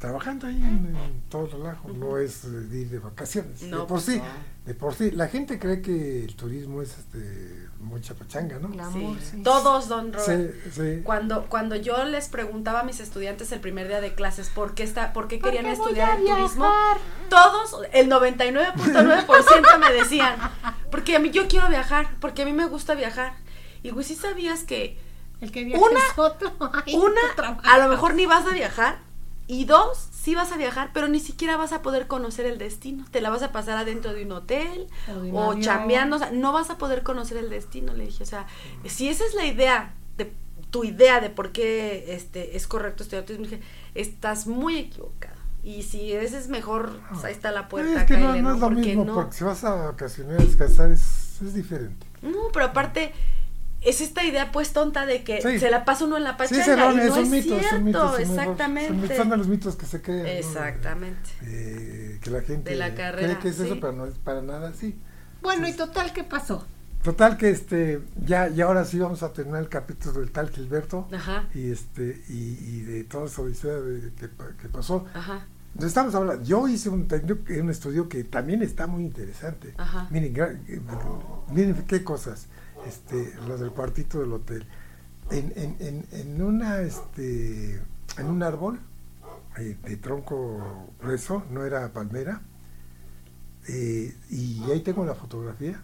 trabajando 0.00 0.46
ahí 0.46 0.56
en, 0.56 0.96
en 0.96 1.22
todo 1.28 1.44
el 1.44 1.52
relajo, 1.52 1.90
no 1.90 2.16
es 2.18 2.44
eh, 2.44 2.48
de 2.48 2.80
ir 2.80 2.88
de 2.90 2.98
vacaciones. 2.98 3.60
No, 3.62 3.68
de 3.68 3.76
por 3.82 3.88
pues 3.88 4.04
sí, 4.04 4.16
no. 4.16 4.24
de 4.64 4.74
por 4.74 4.94
sí, 4.94 5.10
la 5.10 5.28
gente 5.28 5.58
cree 5.58 5.82
que 5.82 6.24
el 6.24 6.34
turismo 6.36 6.80
es 6.80 6.96
este, 6.98 7.68
mucha 7.80 8.14
pachanga, 8.14 8.58
¿no? 8.58 8.68
Glamour, 8.68 9.18
Sí. 9.20 9.28
sí. 9.32 9.42
Todos, 9.42 9.88
don 9.88 10.10
Robert. 10.14 10.54
Sí, 10.64 10.70
sí. 10.72 11.02
Cuando, 11.04 11.44
cuando 11.50 11.76
yo 11.76 12.02
les 12.04 12.28
preguntaba 12.30 12.80
a 12.80 12.82
mis 12.84 12.98
estudiantes 12.98 13.52
el 13.52 13.60
primer 13.60 13.88
día 13.88 14.00
de 14.00 14.14
clases 14.14 14.48
por 14.48 14.74
qué, 14.74 14.84
está, 14.84 15.12
por 15.12 15.28
qué 15.28 15.36
¿Por 15.36 15.50
querían 15.50 15.66
qué 15.66 15.72
estudiar 15.72 16.18
el 16.18 16.24
turismo, 16.26 16.70
todos, 17.28 17.76
el 17.92 18.08
99.9% 18.10 19.78
me 19.78 19.92
decían, 19.92 20.36
porque 20.90 21.14
a 21.16 21.18
mí 21.18 21.30
yo 21.30 21.46
quiero 21.46 21.68
viajar, 21.68 22.08
porque 22.20 22.42
a 22.42 22.44
mí 22.46 22.54
me 22.54 22.64
gusta 22.66 22.94
viajar. 22.94 23.34
Y 23.82 23.90
güey, 23.90 24.04
¿sí 24.04 24.14
sabías 24.14 24.64
que 24.64 24.98
El 25.42 25.52
que 25.52 25.64
viaja 25.64 25.82
Una- 25.84 25.98
es 26.00 26.18
otro. 26.18 26.52
Ay, 26.86 26.94
una, 26.96 27.20
a 27.64 27.78
lo 27.78 27.88
mejor 27.88 28.14
ni 28.14 28.24
vas 28.26 28.46
a 28.46 28.54
viajar 28.54 29.09
Y 29.50 29.64
dos, 29.64 29.98
sí 30.12 30.36
vas 30.36 30.52
a 30.52 30.56
viajar, 30.56 30.92
pero 30.94 31.08
ni 31.08 31.18
siquiera 31.18 31.56
vas 31.56 31.72
a 31.72 31.82
poder 31.82 32.06
conocer 32.06 32.46
el 32.46 32.56
destino. 32.56 33.04
Te 33.10 33.20
la 33.20 33.30
vas 33.30 33.42
a 33.42 33.50
pasar 33.50 33.78
adentro 33.78 34.12
de 34.12 34.24
un 34.24 34.30
hotel 34.30 34.86
O 35.32 35.58
chambeando, 35.58 36.14
o 36.14 36.18
sea, 36.20 36.30
no 36.30 36.52
vas 36.52 36.70
a 36.70 36.78
poder 36.78 37.02
conocer 37.02 37.36
el 37.36 37.50
destino, 37.50 37.92
le 37.92 38.04
dije. 38.04 38.22
O 38.22 38.26
sea, 38.26 38.46
si 38.84 39.08
esa 39.08 39.24
es 39.24 39.34
la 39.34 39.44
idea, 39.46 39.92
de 40.16 40.32
tu 40.70 40.84
idea 40.84 41.20
de 41.20 41.30
por 41.30 41.50
qué 41.50 42.14
este, 42.14 42.56
es 42.56 42.68
correcto 42.68 43.02
estudiar 43.02 43.24
turismo, 43.24 43.46
dije, 43.46 43.60
estás 43.96 44.46
muy 44.46 44.78
equivocado. 44.78 45.34
Y 45.64 45.82
si 45.82 46.12
ese 46.12 46.38
es 46.38 46.46
mejor, 46.46 47.00
pues 47.10 47.24
ahí 47.24 47.32
está 47.32 47.50
la 47.50 47.66
puerta. 47.66 48.02
es 48.02 48.06
que 48.06 48.18
no, 48.18 48.32
es 48.36 48.42
lo 48.44 48.56
¿Por 48.56 48.76
qué 48.76 48.90
mismo, 48.90 49.04
no? 49.04 49.14
porque 49.14 49.32
si 49.32 49.42
vas 49.42 49.64
a 49.64 49.74
vacacionar 49.74 50.40
a 50.40 50.44
descansar 50.44 50.92
es, 50.92 51.42
es 51.42 51.54
diferente. 51.54 52.06
No, 52.22 52.52
pero 52.52 52.66
aparte 52.66 53.12
es 53.82 54.00
esta 54.00 54.24
idea 54.24 54.52
pues 54.52 54.72
tonta 54.72 55.06
de 55.06 55.22
que 55.24 55.40
Sí. 55.42 55.58
se 55.58 55.70
la 55.70 55.84
pasa 55.84 56.04
uno 56.04 56.16
en 56.18 56.24
la 56.24 56.32
Sí, 56.32 56.36
pachanga 56.38 56.62
es 56.62 56.68
erróneo, 56.68 57.04
y 57.04 57.08
es 57.08 57.14
no 57.14 57.14
un 57.20 57.24
es 57.24 57.30
mito, 57.30 57.54
es 57.56 57.60
cierto, 57.60 57.76
un 57.78 57.84
mito. 57.84 57.98
es 58.18 58.28
un 58.28 58.34
error. 58.34 58.42
exactamente. 58.42 59.06
Son, 59.08 59.16
son 59.16 59.30
de 59.30 59.36
los 59.36 59.48
mitos 59.48 59.76
que 59.76 59.86
se 59.86 60.02
crean. 60.02 60.22
¿no? 60.22 60.28
Exactamente. 60.28 61.30
Eh, 61.42 62.18
que 62.22 62.30
la 62.30 62.40
gente 62.42 62.70
De 62.70 62.76
la 62.76 62.94
carrera, 62.94 63.28
cree 63.28 63.38
que 63.38 63.48
es 63.48 63.56
sí. 63.56 63.62
eso, 63.64 63.80
pero 63.80 63.92
no 63.92 64.06
es 64.06 64.14
para 64.18 64.42
nada 64.42 64.68
así. 64.68 64.98
Bueno, 65.42 65.66
y 65.68 65.72
total, 65.72 66.12
¿qué 66.12 66.24
pasó? 66.24 66.66
Total 67.02 67.38
que 67.38 67.48
este 67.48 68.02
ya 68.26 68.50
y 68.50 68.60
ahora 68.60 68.84
sí 68.84 68.98
vamos 68.98 69.22
a 69.22 69.32
terminar 69.32 69.62
el 69.62 69.70
capítulo 69.70 70.20
del 70.20 70.30
tal 70.32 70.50
Gilberto 70.50 71.08
Ajá. 71.14 71.48
y 71.54 71.70
este 71.70 72.22
y, 72.28 72.58
y 72.60 72.80
de 72.82 73.04
toda 73.04 73.24
esa 73.24 73.40
odisea 73.40 73.72
de- 73.72 74.12
que, 74.12 74.28
pa- 74.28 74.52
que 74.60 74.68
pasó. 74.68 75.06
Ajá. 75.14 75.46
Entonces, 75.68 75.88
Estamos 75.92 76.14
hablando, 76.14 76.42
yo 76.44 76.68
hice 76.68 76.90
un, 76.90 77.08
un 77.62 77.70
estudio 77.70 78.06
que 78.08 78.24
también 78.24 78.60
está 78.60 78.86
muy 78.86 79.02
interesante. 79.04 79.72
Ajá. 79.78 80.08
Miren, 80.10 80.34
miren 81.52 81.74
qué 81.86 82.04
cosas, 82.04 82.48
este, 82.86 83.34
lo 83.46 83.56
del 83.58 83.70
cuartito 83.70 84.20
del 84.20 84.32
hotel. 84.32 84.66
En, 85.30 85.52
en, 85.54 85.76
en, 85.78 86.06
en 86.12 86.42
una 86.42 86.80
este 86.80 87.80
en 88.18 88.26
un 88.26 88.42
árbol 88.42 88.80
eh, 89.58 89.76
de 89.84 89.96
tronco 89.96 90.88
grueso, 91.00 91.44
no 91.50 91.64
era 91.64 91.92
palmera, 91.92 92.42
eh, 93.68 94.16
y 94.30 94.62
ahí 94.70 94.80
tengo 94.80 95.04
la 95.04 95.14
fotografía. 95.14 95.80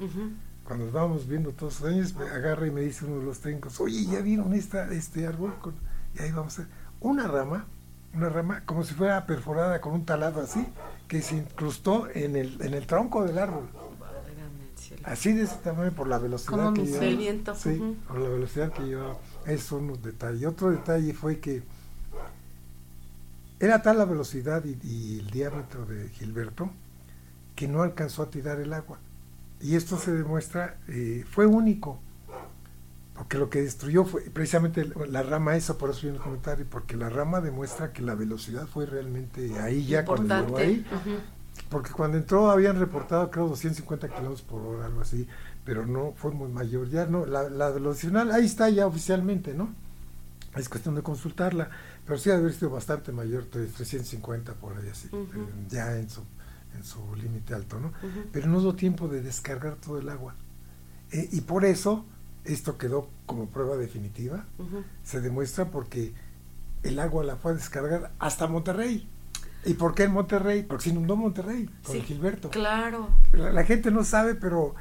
Cuando 0.64 0.86
estábamos 0.86 1.28
viendo 1.28 1.52
todos 1.52 1.80
los 1.80 1.92
años, 1.92 2.14
me 2.14 2.28
agarra 2.28 2.66
y 2.66 2.72
me 2.72 2.80
dice 2.80 3.04
uno 3.04 3.20
de 3.20 3.24
los 3.24 3.40
técnicos, 3.40 3.80
oye, 3.80 4.04
¿ya 4.06 4.20
vieron 4.20 4.52
esta, 4.52 4.92
este 4.92 5.26
árbol? 5.26 5.54
Con-?" 5.60 5.76
Y 6.18 6.22
ahí 6.22 6.32
vamos 6.32 6.58
a 6.58 6.66
una 7.00 7.28
rama, 7.28 7.66
una 8.14 8.28
rama 8.28 8.62
como 8.66 8.82
si 8.82 8.94
fuera 8.94 9.26
perforada 9.26 9.80
con 9.80 9.92
un 9.92 10.04
taladro 10.04 10.42
así, 10.42 10.66
que 11.06 11.22
se 11.22 11.36
incrustó 11.36 12.08
en 12.12 12.34
el, 12.34 12.60
en 12.62 12.74
el 12.74 12.84
tronco 12.86 13.22
del 13.24 13.38
árbol. 13.38 13.68
Así 15.06 15.32
de 15.32 15.44
ese 15.44 15.56
tamaño 15.58 15.92
por 15.92 16.08
la 16.08 16.18
velocidad 16.18 16.74
que 16.74 16.84
llevaba. 16.84 17.16
Viento, 17.16 17.54
Sí, 17.54 17.80
por 18.08 18.18
la 18.18 18.28
velocidad 18.28 18.72
que 18.72 18.82
llevaba. 18.82 19.16
Es 19.46 19.70
un 19.72 20.02
detalle. 20.02 20.46
Otro 20.46 20.70
detalle 20.70 21.14
fue 21.14 21.38
que 21.40 21.62
era 23.60 23.82
tal 23.82 23.98
la 23.98 24.04
velocidad 24.04 24.64
y, 24.64 24.78
y 24.82 25.20
el 25.20 25.30
diámetro 25.30 25.86
de 25.86 26.08
Gilberto 26.10 26.70
que 27.54 27.68
no 27.68 27.82
alcanzó 27.82 28.22
a 28.22 28.30
tirar 28.30 28.60
el 28.60 28.72
agua. 28.72 28.98
Y 29.60 29.76
esto 29.76 29.96
se 29.96 30.12
demuestra, 30.12 30.76
eh, 30.88 31.24
fue 31.30 31.46
único, 31.46 31.98
porque 33.14 33.38
lo 33.38 33.48
que 33.48 33.62
destruyó 33.62 34.04
fue 34.04 34.22
precisamente 34.22 34.90
la 35.08 35.22
rama 35.22 35.56
esa, 35.56 35.78
por 35.78 35.88
eso 35.90 36.02
viene 36.02 36.18
el 36.18 36.22
comentario, 36.22 36.66
porque 36.68 36.96
la 36.98 37.08
rama 37.08 37.40
demuestra 37.40 37.94
que 37.94 38.02
la 38.02 38.14
velocidad 38.14 38.66
fue 38.66 38.84
realmente 38.84 39.58
ahí 39.60 39.86
ya 39.86 40.04
cuando 40.04 40.34
llegó 40.34 40.60
Importante. 40.60 40.62
ahí, 40.62 40.86
ujú. 40.92 41.16
Porque 41.68 41.90
cuando 41.92 42.16
entró 42.18 42.50
habían 42.50 42.78
reportado 42.78 43.30
creo 43.30 43.48
250 43.48 44.08
kilómetros 44.08 44.42
por 44.42 44.60
hora, 44.62 44.86
algo 44.86 45.00
así, 45.00 45.26
pero 45.64 45.86
no 45.86 46.12
fue 46.16 46.30
muy 46.32 46.48
mayor. 46.50 46.88
Ya 46.88 47.06
no, 47.06 47.26
la, 47.26 47.48
la 47.48 47.70
velocidad 47.70 48.30
ahí 48.30 48.44
está 48.46 48.68
ya 48.70 48.86
oficialmente, 48.86 49.54
¿no? 49.54 49.68
Es 50.56 50.68
cuestión 50.68 50.94
de 50.94 51.02
consultarla, 51.02 51.68
pero 52.06 52.18
sí 52.18 52.30
haber 52.30 52.52
sido 52.54 52.70
bastante 52.70 53.12
mayor, 53.12 53.44
tre- 53.50 53.68
350 53.70 54.54
por 54.54 54.76
ahí 54.76 54.88
así, 54.88 55.08
eh, 55.12 55.18
ya 55.68 55.98
en 55.98 56.08
su, 56.08 56.22
en 56.74 56.82
su 56.84 57.14
límite 57.16 57.54
alto, 57.54 57.78
¿no? 57.78 57.92
Pero 58.32 58.48
no 58.48 58.60
dio 58.60 58.74
tiempo 58.74 59.06
de 59.08 59.20
descargar 59.20 59.76
todo 59.76 59.98
el 59.98 60.08
agua. 60.08 60.34
Eh, 61.12 61.28
y 61.32 61.42
por 61.42 61.64
eso 61.64 62.04
esto 62.44 62.78
quedó 62.78 63.08
como 63.26 63.46
prueba 63.48 63.76
definitiva, 63.76 64.44
se 65.04 65.20
demuestra 65.20 65.66
porque 65.70 66.14
el 66.82 66.98
agua 67.00 67.22
la 67.24 67.36
fue 67.36 67.52
a 67.52 67.54
descargar 67.54 68.12
hasta 68.18 68.46
Monterrey. 68.46 69.08
¿Y 69.66 69.74
por 69.74 69.94
qué 69.94 70.04
en 70.04 70.12
Monterrey? 70.12 70.62
Porque 70.62 70.84
se 70.84 70.90
inundó 70.90 71.16
Monterrey 71.16 71.68
con 71.84 71.94
Sí, 71.94 72.00
Gilberto. 72.02 72.50
Claro. 72.50 73.08
La, 73.32 73.52
la 73.52 73.64
gente 73.64 73.90
no 73.90 74.04
sabe, 74.04 74.34
pero, 74.36 74.74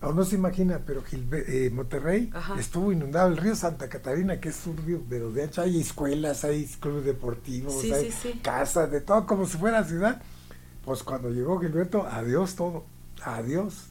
o 0.00 0.12
no 0.12 0.24
se 0.24 0.36
imagina, 0.36 0.80
pero 0.86 1.02
eh, 1.12 1.70
Monterrey 1.72 2.30
Ajá. 2.34 2.58
estuvo 2.58 2.92
inundado. 2.92 3.28
El 3.28 3.36
río 3.36 3.54
Santa 3.54 3.88
Catarina, 3.88 4.40
que 4.40 4.48
es 4.48 4.66
un 4.66 4.78
río 4.78 5.00
de 5.08 5.20
los 5.20 5.34
de 5.34 5.42
ancho, 5.44 5.60
hay 5.62 5.80
escuelas, 5.80 6.44
hay 6.44 6.64
clubes 6.80 7.04
deportivos, 7.04 7.80
Sí, 7.80 7.92
hay 7.92 8.10
sí. 8.10 8.40
casas, 8.42 8.90
de 8.90 9.02
todo, 9.02 9.26
como 9.26 9.46
si 9.46 9.58
fuera 9.58 9.84
ciudad. 9.84 10.22
Pues 10.84 11.02
cuando 11.02 11.28
llegó 11.30 11.60
Gilberto, 11.60 12.06
adiós 12.06 12.56
todo, 12.56 12.84
adiós. 13.22 13.89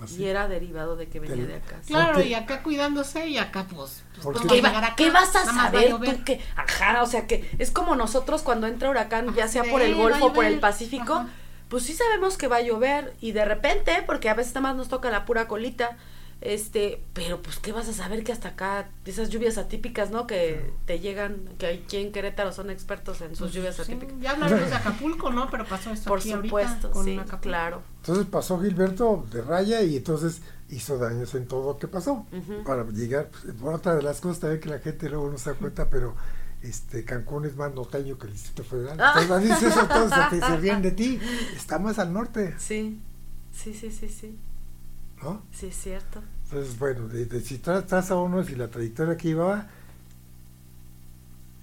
Así. 0.00 0.22
Y 0.22 0.26
era 0.26 0.48
derivado 0.48 0.96
de 0.96 1.08
que 1.08 1.20
venía 1.20 1.46
de 1.46 1.54
acá. 1.56 1.76
sí. 1.82 1.92
Claro, 1.92 2.14
Porque- 2.14 2.28
y 2.28 2.34
acá 2.34 2.62
cuidándose 2.62 3.28
y 3.28 3.38
acá 3.38 3.66
pues... 3.68 4.02
pues, 4.12 4.24
Porque- 4.24 4.38
¿cómo 4.40 4.50
¿Qué, 4.50 4.56
llegar 4.56 4.74
va- 4.74 4.86
acá? 4.88 4.94
qué 4.96 5.10
vas 5.10 5.34
a 5.36 5.40
Nada 5.40 5.52
más 5.52 5.66
va 5.74 5.80
saber 5.80 5.90
tú 6.16 6.24
que, 6.24 6.40
ajá, 6.56 7.02
o 7.02 7.06
sea 7.06 7.26
que 7.26 7.48
es 7.58 7.70
como 7.70 7.94
nosotros 7.96 8.42
cuando 8.42 8.66
entra 8.66 8.90
huracán, 8.90 9.34
ya 9.34 9.48
sea 9.48 9.64
Sí, 9.64 9.70
por 9.70 9.82
el 9.82 9.94
Golfo 9.94 10.26
o 10.26 10.32
por 10.32 10.44
el. 10.44 10.58
Pacífico, 10.60 11.14
Ajá. 11.14 11.28
pues 11.68 11.84
sí 11.84 11.92
sabemos 11.94 12.36
que 12.36 12.48
va 12.48 12.56
a 12.56 12.60
llover 12.62 13.14
y 13.20 13.32
de 13.32 13.44
repente, 13.44 14.02
porque 14.06 14.28
a 14.28 14.34
veces 14.34 14.54
nada 14.54 14.68
más 14.68 14.76
nos 14.76 14.88
toca 14.88 15.10
la 15.10 15.24
pura 15.24 15.46
colita, 15.48 15.96
este, 16.40 17.02
pero 17.14 17.40
pues 17.42 17.58
qué 17.58 17.72
vas 17.72 17.88
a 17.88 17.92
saber 17.92 18.22
que 18.22 18.30
hasta 18.32 18.48
acá 18.50 18.90
esas 19.04 19.30
lluvias 19.30 19.58
atípicas, 19.58 20.10
¿no? 20.10 20.26
Que 20.26 20.72
te 20.84 21.00
llegan, 21.00 21.38
que 21.58 21.66
aquí 21.66 21.96
en 21.96 22.12
Querétaro 22.12 22.52
son 22.52 22.70
expertos 22.70 23.20
en 23.22 23.34
sus 23.34 23.52
lluvias 23.52 23.76
Pues 23.76 23.86
Sí, 23.88 23.94
atípicas. 23.94 24.20
ya 24.20 24.32
hablaremos 24.32 24.68
de 24.70 24.76
Acapulco, 24.76 25.30
¿no? 25.30 25.50
Pero 25.50 25.64
pasó 25.66 25.90
esto 25.92 26.08
Por 26.08 26.20
aquí 26.20 26.32
ahorita 26.32 26.48
supuesto, 26.48 26.90
con 26.90 27.04
sí, 27.04 27.14
Acapulco. 27.14 27.40
claro. 27.40 27.82
Entonces 28.00 28.26
pasó 28.26 28.60
Gilberto 28.60 29.26
de 29.30 29.42
raya 29.42 29.82
y 29.82 29.96
entonces 29.96 30.42
hizo 30.68 30.98
daños 30.98 31.34
en 31.34 31.46
todo 31.46 31.72
lo 31.72 31.78
que 31.78 31.88
pasó. 31.88 32.26
Para 32.64 32.84
llegar, 32.90 33.30
pues, 33.30 33.54
por 33.54 33.74
otra 33.74 33.94
de 33.96 34.02
las 34.02 34.20
cosas 34.20 34.40
también 34.40 34.60
que 34.60 34.68
la 34.68 34.78
gente 34.78 35.08
luego 35.08 35.30
no 35.30 35.38
se 35.38 35.50
da 35.50 35.56
cuenta, 35.56 35.88
pero 35.88 36.14
este 36.62 37.04
Cancún 37.04 37.46
es 37.46 37.56
más 37.56 37.72
norteño 37.74 38.18
que 38.18 38.26
el 38.26 38.32
Distrito 38.34 38.62
Federal. 38.64 38.98
Ah. 39.00 39.18
Entonces 39.22 39.48
dices 39.50 39.74
eso, 39.76 39.86
todos 39.86 40.10
se, 40.30 40.40
se 40.40 40.56
ríen 40.58 40.82
de 40.82 40.90
ti. 40.90 41.18
Está 41.56 41.78
más 41.78 41.98
al 41.98 42.12
norte, 42.12 42.54
Sí, 42.58 43.00
sí, 43.52 43.72
sí, 43.74 43.90
sí, 43.90 44.08
sí, 44.08 44.38
¿no? 45.26 45.42
sí, 45.52 45.66
es 45.66 45.76
cierto. 45.76 46.22
Entonces, 46.44 46.78
bueno, 46.78 47.08
de, 47.08 47.26
de- 47.26 47.40
si 47.40 47.58
tra- 47.58 47.84
traza 47.84 48.16
uno 48.16 48.40
y 48.42 48.54
la 48.54 48.68
trayectoria 48.68 49.16
que 49.16 49.28
llevaba, 49.28 49.66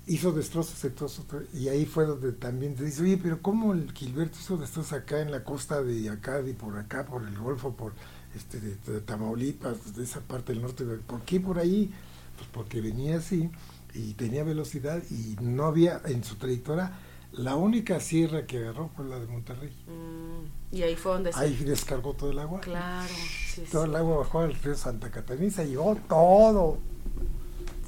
hizo 0.06 0.32
destrozos 0.34 0.84
en 0.84 0.92
todo 0.94 1.08
su 1.08 1.24
tra- 1.24 1.46
y 1.54 1.70
ahí 1.70 1.86
fue 1.86 2.06
donde 2.06 2.34
también 2.34 2.76
te 2.76 2.84
dice, 2.84 3.02
oye, 3.04 3.18
pero 3.18 3.42
¿cómo 3.42 3.74
el 3.74 3.92
Gilberto 3.94 4.38
hizo 4.40 4.58
destrozos 4.58 4.94
acá 4.94 5.22
en 5.22 5.32
la 5.32 5.44
costa 5.44 5.82
de 5.82 6.10
acá, 6.10 6.42
y 6.46 6.54
por 6.54 6.78
acá, 6.78 7.06
por 7.06 7.24
el 7.26 7.38
Golfo, 7.38 7.74
por 7.74 7.94
este 8.36 8.60
de, 8.60 8.76
de 8.86 9.00
Tamaulipas, 9.02 9.96
de 9.96 10.04
esa 10.04 10.20
parte 10.20 10.52
del 10.54 10.62
norte? 10.62 10.84
¿Por 11.08 11.22
qué 11.22 11.40
por 11.40 11.58
ahí? 11.60 11.90
Pues 12.36 12.50
porque 12.52 12.82
venía 12.82 13.18
así 13.18 13.50
y 13.94 14.14
tenía 14.16 14.44
velocidad 14.44 15.02
y 15.10 15.38
no 15.42 15.66
había 15.66 16.02
en 16.06 16.24
su 16.24 16.36
trayectoria, 16.36 16.92
la 17.34 17.56
única 17.56 18.00
sierra 18.00 18.46
que 18.46 18.58
agarró 18.60 18.90
fue 18.96 19.06
la 19.06 19.20
de 19.20 19.28
Monterrey. 19.28 19.70
Mm, 19.88 20.76
y 20.76 20.84
ahí 20.84 20.96
fue 20.96 21.14
donde 21.14 21.34
se... 21.34 21.40
Ahí 21.40 21.56
descargó 21.56 22.14
todo 22.14 22.32
el 22.32 22.40
agua. 22.40 22.62
Claro, 22.62 23.14
sí, 23.48 23.64
Todo 23.72 23.84
sí. 23.84 23.90
el 23.90 23.96
agua 23.96 24.18
bajó 24.18 24.40
al 24.42 24.54
río 24.54 24.76
Santa 24.76 25.10
Catarina 25.12 25.48
y 25.48 25.52
se 25.52 25.68
llevó 25.68 25.96
todo. 26.08 26.78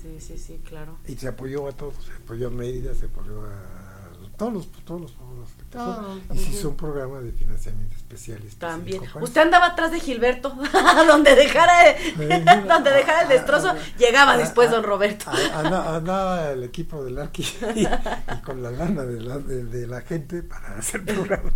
Sí, 0.02 0.20
sí, 0.20 0.38
sí, 0.38 0.62
claro. 0.64 0.98
Y 1.08 1.16
se 1.16 1.28
apoyó 1.28 1.68
a 1.68 1.72
todos. 1.72 1.96
Se 2.04 2.12
apoyó 2.14 2.48
a 2.48 2.52
Mérida, 2.52 2.94
se 2.94 3.06
apoyó 3.06 3.42
a 3.44 4.38
todos 4.38 4.54
los, 4.54 4.68
todos 4.84 5.02
los 5.02 5.12
pueblos. 5.14 5.50
Todo. 5.76 6.20
Y 6.34 6.38
se 6.40 6.50
hizo 6.52 6.70
un 6.70 6.78
programa 6.78 7.20
de 7.20 7.32
financiamiento 7.32 7.96
especial. 7.96 8.40
También. 8.58 8.96
específico 8.96 9.14
para 9.14 9.24
Usted 9.26 9.42
andaba 9.42 9.66
atrás 9.68 9.92
de 9.92 10.00
Gilberto, 10.00 10.56
donde 11.08 11.36
dejara, 11.36 11.90
el- 11.92 12.68
donde 12.68 12.92
dejara 12.92 13.22
el 13.24 13.30
destrozo, 13.30 13.74
llegaba 13.98 14.38
después 14.38 14.72
don 14.72 14.84
Roberto. 14.84 15.32
Andaba 15.54 16.52
el 16.52 16.64
equipo 16.64 17.04
del 17.04 17.18
Arqui 17.20 17.44
y, 17.76 17.82
y 17.86 18.42
con 18.44 18.62
la 18.64 18.72
lana 18.72 19.04
de 19.04 19.20
la, 19.22 19.38
de, 19.40 19.66
de 19.66 19.88
la 19.88 20.02
gente 20.02 20.44
para 20.44 20.78
hacer 20.78 21.04
programas. 21.04 21.54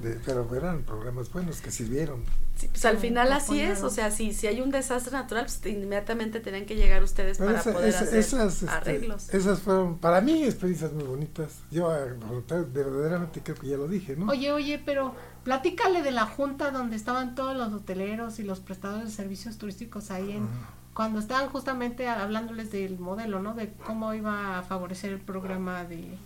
De- 0.00 0.18
pero 0.24 0.48
eran 0.54 0.82
programas 0.82 1.30
buenos 1.32 1.60
que 1.60 1.70
sirvieron. 1.70 2.24
Sí, 2.56 2.68
pues 2.68 2.84
al 2.84 2.98
final 2.98 3.32
así 3.32 3.60
es, 3.60 3.82
o 3.82 3.90
sea, 3.90 4.10
si, 4.10 4.32
si 4.32 4.46
hay 4.46 4.60
un 4.60 4.70
desastre 4.70 5.10
natural, 5.12 5.46
pues 5.46 5.60
inmediatamente 5.66 6.38
tenían 6.38 6.64
que 6.66 6.76
llegar 6.76 7.02
ustedes 7.02 7.38
Pero 7.38 7.48
para 7.50 7.60
esa- 7.60 7.72
poder 7.72 7.88
esa- 7.88 8.00
hacer 8.04 8.18
esas, 8.18 8.54
este, 8.62 8.68
arreglos. 8.70 9.28
esas 9.30 9.60
fueron, 9.60 9.98
para 9.98 10.20
mí, 10.20 10.44
experiencias 10.44 10.92
muy 10.92 11.04
bonitas. 11.04 11.48
Yo 11.70 11.88
verdaderamente 12.72 13.40
creo 13.42 13.51
que 13.54 13.68
ya 13.68 13.76
lo 13.76 13.88
dije, 13.88 14.16
¿no? 14.16 14.26
Oye, 14.26 14.52
oye, 14.52 14.82
pero 14.84 15.14
platícale 15.44 16.02
de 16.02 16.10
la 16.10 16.26
junta 16.26 16.70
donde 16.70 16.96
estaban 16.96 17.34
todos 17.34 17.56
los 17.56 17.72
hoteleros 17.72 18.38
y 18.38 18.42
los 18.42 18.60
prestadores 18.60 19.06
de 19.06 19.12
servicios 19.12 19.58
turísticos 19.58 20.10
ahí 20.10 20.32
en 20.32 20.48
cuando 20.94 21.20
estaban 21.20 21.48
justamente 21.48 22.08
hablándoles 22.08 22.70
del 22.70 22.98
modelo, 22.98 23.40
¿no? 23.40 23.54
De 23.54 23.72
cómo 23.86 24.12
iba 24.14 24.58
a 24.58 24.62
favorecer 24.62 25.12
el 25.12 25.20
programa 25.20 25.84
de, 25.84 26.18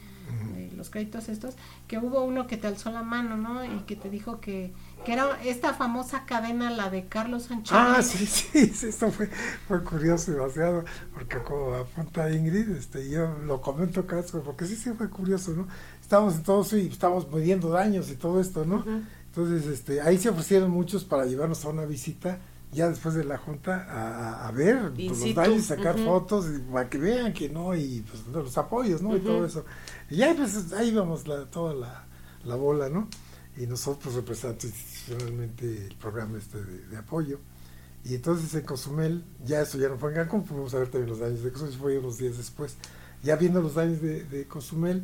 de 0.55 0.73
los 0.77 0.91
créditos 0.91 1.29
estos, 1.29 1.55
que 1.87 1.99
hubo 1.99 2.25
uno 2.25 2.47
que 2.47 2.57
te 2.57 2.67
alzó 2.67 2.91
la 2.91 3.03
mano, 3.03 3.37
¿no? 3.37 3.65
Y 3.65 3.81
que 3.81 3.97
te 3.97 4.11
dijo 4.11 4.41
que, 4.41 4.73
que 5.05 5.13
era 5.13 5.41
esta 5.43 5.73
famosa 5.73 6.25
cadena, 6.27 6.71
la 6.71 6.91
de 6.91 7.07
Carlos 7.07 7.45
Sánchez. 7.45 7.73
Ah, 7.77 8.03
sí, 8.03 8.27
sí, 8.27 8.67
sí, 8.75 8.87
esto 8.89 9.11
fue, 9.11 9.29
fue 9.69 9.83
curioso 9.85 10.33
demasiado, 10.33 10.85
porque 11.15 11.39
como 11.39 11.75
apunta 11.75 12.31
Ingrid, 12.31 12.71
este, 12.71 13.09
yo 13.09 13.39
lo 13.45 13.61
comento 13.61 14.07
caso, 14.07 14.43
porque 14.43 14.67
sí, 14.67 14.75
sí 14.77 14.91
fue 14.93 15.09
curioso, 15.09 15.53
¿no? 15.53 15.69
Estábamos 16.07 16.37
en 16.37 16.45
todo 16.45 16.63
eso 16.63 16.77
y 16.77 16.87
estábamos 16.87 17.29
midiendo 17.33 17.69
daños 17.69 18.09
y 18.13 18.15
todo 18.15 18.41
esto, 18.41 18.65
¿no? 18.65 18.85
Entonces, 19.27 19.67
este, 19.67 20.01
ahí 20.01 20.19
se 20.19 20.29
ofrecieron 20.29 20.71
muchos 20.71 21.03
para 21.03 21.25
llevarnos 21.27 21.65
a 21.65 21.69
una 21.71 21.85
visita 21.85 22.39
ya 22.71 22.89
después 22.89 23.17
de 23.17 23.25
la 23.25 23.39
junta 23.39 23.87
a, 23.91 24.47
a 24.47 24.53
ver 24.53 24.93
pues, 24.95 25.19
los 25.19 25.35
daños, 25.35 25.65
sacar 25.65 25.97
Ujú. 25.97 26.05
fotos 26.05 26.47
y 26.47 26.61
para 26.61 26.89
que 26.89 26.99
vean 26.99 27.33
que 27.33 27.49
no 27.49 27.75
y 27.75 28.05
pues 28.09 28.25
los 28.33 28.57
apoyos, 28.57 29.03
¿no? 29.03 29.17
Y 29.17 29.21
todo 29.21 29.45
eso. 29.45 29.65
Y 30.09 30.19
ya 30.19 30.33
pues 30.37 30.73
ahí 30.75 30.95
vamos 30.95 31.27
la, 31.27 31.45
toda 31.47 31.75
la, 31.75 32.05
la 32.45 32.55
bola, 32.55 32.89
¿no? 32.89 33.09
Y 33.57 33.67
nosotros 33.67 34.15
representamos 34.15 34.65
institucionalmente 34.65 35.87
el 35.89 35.97
programa 35.97 36.39
este 36.39 36.63
de, 36.63 36.87
de 36.87 36.97
apoyo. 36.97 37.41
Y 38.05 38.15
entonces 38.15 38.55
en 38.55 38.65
Cozumel, 38.65 39.25
ya 39.45 39.63
eso 39.63 39.77
ya 39.77 39.89
no 39.89 39.99
fue 39.99 40.11
en 40.11 40.17
Cancún, 40.19 40.45
fuimos 40.45 40.73
a 40.73 40.79
ver 40.79 40.89
también 40.89 41.11
los 41.11 41.19
daños 41.19 41.43
de 41.43 41.51
Cozumel, 41.51 41.75
fue 41.75 41.99
unos 41.99 42.19
días 42.19 42.37
después. 42.37 42.77
Ya 43.25 43.35
viendo 43.35 43.61
los 43.61 43.75
daños 43.75 44.01
de, 44.01 44.23
de 44.23 44.47
Cozumel, 44.47 45.03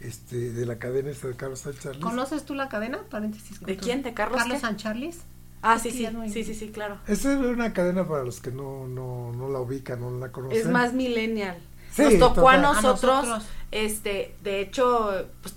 este, 0.00 0.52
de 0.52 0.66
la 0.66 0.78
cadena 0.78 1.10
esta 1.10 1.28
de 1.28 1.36
Carlos 1.36 1.60
Sánchez. 1.60 1.98
¿Conoces 1.98 2.44
tú 2.44 2.54
la 2.54 2.68
cadena? 2.68 3.00
Paréntesis. 3.10 3.60
¿De 3.60 3.76
quién? 3.76 4.02
¿De 4.02 4.14
Carlos 4.14 4.38
Carlos 4.38 4.56
qué? 4.56 4.60
San 4.60 4.76
Charles. 4.76 5.20
Ah, 5.62 5.78
sí, 5.78 5.90
sí, 5.90 6.06
sí, 6.32 6.44
sí, 6.44 6.54
sí, 6.54 6.68
claro. 6.68 6.98
Esa 7.08 7.32
es 7.32 7.38
una 7.38 7.72
cadena 7.72 8.06
para 8.06 8.22
los 8.22 8.40
que 8.40 8.52
no, 8.52 8.86
no, 8.86 9.32
no 9.32 9.48
la 9.48 9.58
ubican, 9.58 10.00
no 10.00 10.10
la 10.10 10.30
conocen. 10.30 10.58
Es 10.58 10.68
más 10.68 10.92
millennial. 10.92 11.58
Sí, 11.90 12.02
Nos 12.02 12.18
tocó 12.18 12.50
a 12.50 12.56
total. 12.56 12.64
A 12.64 12.72
nosotros, 12.72 13.26
nosotros. 13.26 13.48
este, 13.72 14.36
de 14.44 14.60
hecho, 14.60 15.26
pues, 15.42 15.54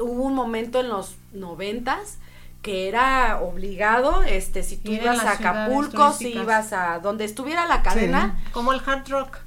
hubo 0.00 0.22
un 0.22 0.34
momento 0.34 0.80
en 0.80 0.88
los 0.88 1.16
noventas 1.32 2.18
que 2.62 2.88
era 2.88 3.40
obligado, 3.40 4.22
este, 4.24 4.62
si 4.62 4.76
tú 4.76 4.92
ibas 4.92 5.20
a 5.20 5.32
Acapulco, 5.32 6.12
si 6.12 6.34
ibas 6.34 6.72
a 6.72 6.98
donde 6.98 7.24
estuviera 7.24 7.66
la 7.66 7.82
cadena, 7.82 8.40
Como 8.52 8.72
el 8.72 8.80
hard 8.84 9.08
rock. 9.08 9.38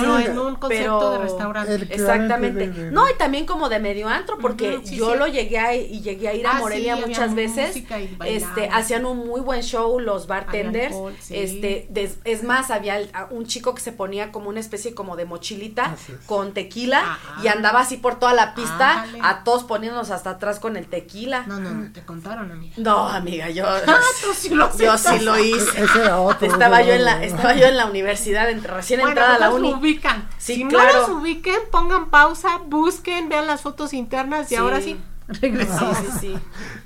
Pero 0.00 0.18
Sí, 0.18 0.24
en 0.24 0.38
un 0.38 0.54
concepto 0.56 0.98
pero- 0.98 1.10
de 1.12 1.18
restaurante. 1.18 1.74
Exactamente. 1.90 2.66
de- 2.66 2.72
de- 2.72 2.84
de- 2.84 2.90
No, 2.90 3.08
y 3.08 3.14
también 3.16 3.46
como 3.46 3.68
de 3.68 3.78
medio 3.78 4.08
antro, 4.08 4.38
porque 4.38 4.80
sí, 4.84 4.96
yo 4.96 5.12
sí. 5.12 5.18
lo 5.18 5.26
llegué 5.26 5.58
a, 5.58 5.74
y 5.74 6.00
llegué 6.00 6.28
a 6.28 6.34
ir 6.34 6.46
a 6.46 6.52
Ah, 6.56 6.58
Morelia 6.58 6.96
muchas 6.96 7.34
veces. 7.34 7.76
y 7.76 7.86
Este, 8.24 8.68
hacían 8.72 9.06
un 9.06 9.18
muy 9.26 9.40
buen 9.40 9.62
show 9.62 9.98
los 10.00 10.26
bartenders. 10.26 10.86
alcohol, 10.92 11.14
sí. 11.20 11.34
Este, 11.36 11.86
des- 11.90 12.18
es 12.24 12.42
más, 12.44 12.70
había 12.70 12.98
el- 12.98 13.10
un 13.30 13.46
chico 13.46 13.74
que 13.74 13.80
se 13.80 13.92
ponía 13.92 14.32
como 14.32 14.48
una 14.48 14.60
especie 14.60 14.94
como 14.94 15.16
de 15.16 15.24
mochilita 15.24 15.94
con 16.26 16.52
tequila 16.52 17.00
Ajá. 17.00 17.40
y 17.42 17.48
andaba 17.48 17.80
así 17.80 17.96
por 17.96 18.18
toda 18.18 18.34
la 18.34 18.54
pista, 18.54 19.06
a 19.22 19.44
todos 19.44 19.64
poniéndonos 19.64 20.10
hasta 20.10 20.30
atrás 20.30 20.58
con 20.60 20.76
el 20.76 20.86
tequila. 20.86 21.44
No, 21.46 21.58
no, 21.60 21.70
no, 21.70 21.92
te 21.92 22.02
contaron, 22.04 22.50
amiga. 22.50 22.74
No, 22.78 23.08
amiga, 23.08 23.50
yo, 23.50 23.64
Ah, 23.66 24.00
tú 24.22 24.28
sí 24.34 24.50
lo 24.50 24.76
yo 24.76 24.96
sí 24.98 25.18
lo 25.20 25.38
hice. 25.38 25.82
Ese 25.84 26.00
era 26.02 26.18
otro. 26.20 26.46
Estaba 26.46 26.82
yo 26.82 26.92
en 26.92 27.04
la, 27.04 27.22
estaba 27.24 27.54
yo 27.54 27.66
en 27.66 27.76
la 27.76 27.86
universidad, 27.86 28.50
entre, 28.50 28.72
recién 28.74 29.00
Bueno, 29.00 29.10
entrada 29.10 29.36
a 29.36 29.38
la 29.38 29.46
entonces 29.46 29.72
uni. 29.74 29.81
Ubican. 29.82 30.28
Sí, 30.38 30.54
si 30.54 30.64
claro. 30.66 30.92
no 30.92 30.98
los 31.14 31.22
ubiquen, 31.22 31.58
pongan 31.70 32.08
pausa, 32.10 32.58
busquen, 32.66 33.28
vean 33.28 33.46
las 33.46 33.60
fotos 33.60 33.92
internas 33.92 34.46
y 34.46 34.54
Sí. 34.54 34.56
ahora 34.56 34.80
sí, 34.80 34.98
Sí, 35.32 35.38
regresamos. 35.40 35.96
sí, 35.98 36.06
sí. 36.20 36.38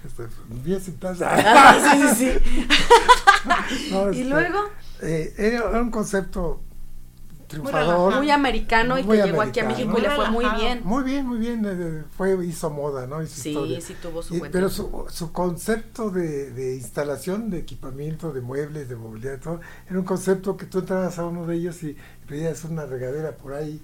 Este, 0.04 0.80
sin 0.80 0.98
taza. 0.98 1.28
Ah, 1.32 1.76
sí, 2.14 2.14
sí, 2.14 2.32
sí. 2.40 2.68
No, 3.90 4.06
Y 4.12 4.20
este, 4.20 4.24
luego, 4.30 4.58
eh, 5.02 5.34
era 5.38 5.80
un 5.80 5.90
concepto 5.90 6.60
triunfador. 7.48 8.14
muy 8.16 8.30
americano 8.30 8.98
y 8.98 9.02
Muy 9.04 9.16
que 9.18 9.24
llegó 9.24 9.42
aquí 9.42 9.60
a 9.60 9.64
americano. 9.64 9.92
México 9.92 9.98
y 9.98 10.02
le 10.02 10.16
fue 10.16 10.30
muy 10.30 10.44
bien. 10.58 10.80
Muy 10.84 11.04
bien, 11.04 11.26
muy 11.26 11.38
bien. 11.38 11.62
eh, 11.66 12.04
Fue, 12.16 12.44
hizo 12.46 12.70
moda, 12.70 13.06
¿no? 13.06 13.22
Hizo 13.22 13.40
Sí, 13.40 13.50
historia. 13.50 13.80
sí 13.80 13.94
tuvo 14.00 14.22
su 14.22 14.36
Y- 14.36 14.40
pero 14.50 14.68
su, 14.68 15.04
su 15.08 15.32
concepto 15.32 16.10
de, 16.10 16.50
de 16.50 16.76
instalación, 16.76 17.50
de 17.50 17.58
equipamiento, 17.58 18.32
de 18.32 18.40
muebles, 18.40 18.88
de 18.88 18.96
movilidad, 18.96 19.34
y 19.36 19.40
todo, 19.40 19.60
era 19.88 19.98
un 19.98 20.04
concepto 20.04 20.56
que 20.56 20.66
tú 20.66 20.80
entrabas 20.80 21.18
a 21.18 21.26
uno 21.26 21.46
de 21.46 21.56
ellos 21.56 21.82
y 21.82 21.96
pedías 22.28 22.64
una 22.64 22.86
regadera 22.86 23.36
por 23.36 23.54
ahí. 23.54 23.80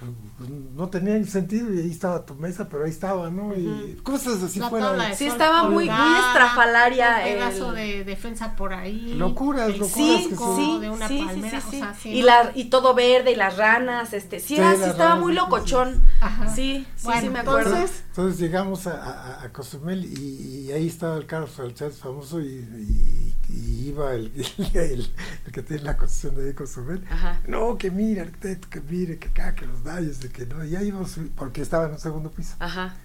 Pues, 0.00 0.12
pues, 0.38 0.50
no 0.50 0.88
tenía 0.88 1.22
sentido 1.26 1.72
y 1.74 1.78
ahí 1.80 1.90
estaba 1.90 2.24
tu 2.24 2.34
mesa, 2.34 2.68
pero 2.68 2.84
ahí 2.84 2.90
estaba, 2.90 3.30
¿no? 3.30 3.54
Y 3.54 3.98
cosas 4.02 4.42
así 4.42 4.58
La 4.58 4.70
fuera. 4.70 4.92
de 4.94 5.14
Sí, 5.14 5.26
estaba 5.26 5.64
muy- 5.64 5.84
muy 5.90 6.14
estrafalaria 6.18 7.16
Un 7.18 7.22
pedazo 7.24 7.68
el- 7.70 7.76
de 7.76 8.04
defensa 8.04 8.56
por 8.56 8.72
ahí. 8.72 9.14
Locuras, 9.14 9.68
el 9.68 9.78
locuras 9.78 9.92
Sí, 9.94 10.26
que 10.30 10.36
sí, 10.36 10.78
de 10.80 10.90
una 10.90 11.08
sí, 11.08 11.18
sí, 11.18 11.24
palmera, 11.26 11.60
sí, 11.60 11.66
o 11.66 11.70
sí. 11.70 11.78
sea, 11.78 11.94
sí, 11.94 12.08
y 12.12 12.20
¿no? 12.20 12.26
la 12.26 12.52
y 12.54 12.64
todo 12.70 12.94
verde 12.94 13.32
y 13.32 13.36
las 13.36 13.56
ranas, 13.56 14.12
este, 14.12 14.40
sí, 14.40 14.48
Sí, 14.48 14.56
era, 14.56 14.74
sí 14.74 14.82
estaba 14.82 15.10
ranas, 15.10 15.20
muy 15.20 15.32
sí, 15.34 15.38
sí, 15.38 15.44
locochón. 15.44 16.02
Ajá. 16.20 16.54
Sí, 16.54 16.86
sí, 16.96 17.04
Bueno, 17.04 17.20
sí 17.20 17.28
me 17.28 17.38
acuerdo. 17.40 17.70
entonces- 17.74 18.04
Entonces 18.08 18.40
llegamos 18.40 18.86
a, 18.86 19.02
a, 19.02 19.42
a 19.44 19.52
Cozumel 19.52 20.04
y, 20.04 20.66
y 20.68 20.72
ahí 20.72 20.86
estaba 20.86 21.16
el 21.16 21.26
Carlos 21.26 21.58
Alchaz 21.60 21.98
famoso 21.98 22.40
y, 22.40 22.46
y- 22.46 23.34
y 23.52 23.88
iba 23.88 24.14
el, 24.14 24.32
el, 24.74 25.08
el 25.46 25.52
que 25.52 25.62
tiene 25.62 25.82
la 25.82 25.96
concesión 25.96 26.34
de 26.36 26.48
ahí 26.48 26.54
Cozumel. 26.54 27.04
Ajá. 27.10 27.40
No, 27.46 27.76
que 27.78 27.90
mire, 27.90 28.20
arquitecto, 28.22 28.68
que 28.70 28.80
mire, 28.80 29.18
que 29.18 29.28
acá, 29.28 29.54
que 29.54 29.66
los 29.66 29.82
daños, 29.94 30.20
de 30.20 30.28
que 30.28 30.46
no. 30.46 30.64
Y 30.64 30.76
ahí 30.76 30.88
íbamos, 30.88 31.18
porque 31.36 31.62
estaba 31.62 31.86
en 31.86 31.92
un 31.92 31.98
segundo 31.98 32.30
piso. 32.30 32.54
Ajá. 32.58 32.96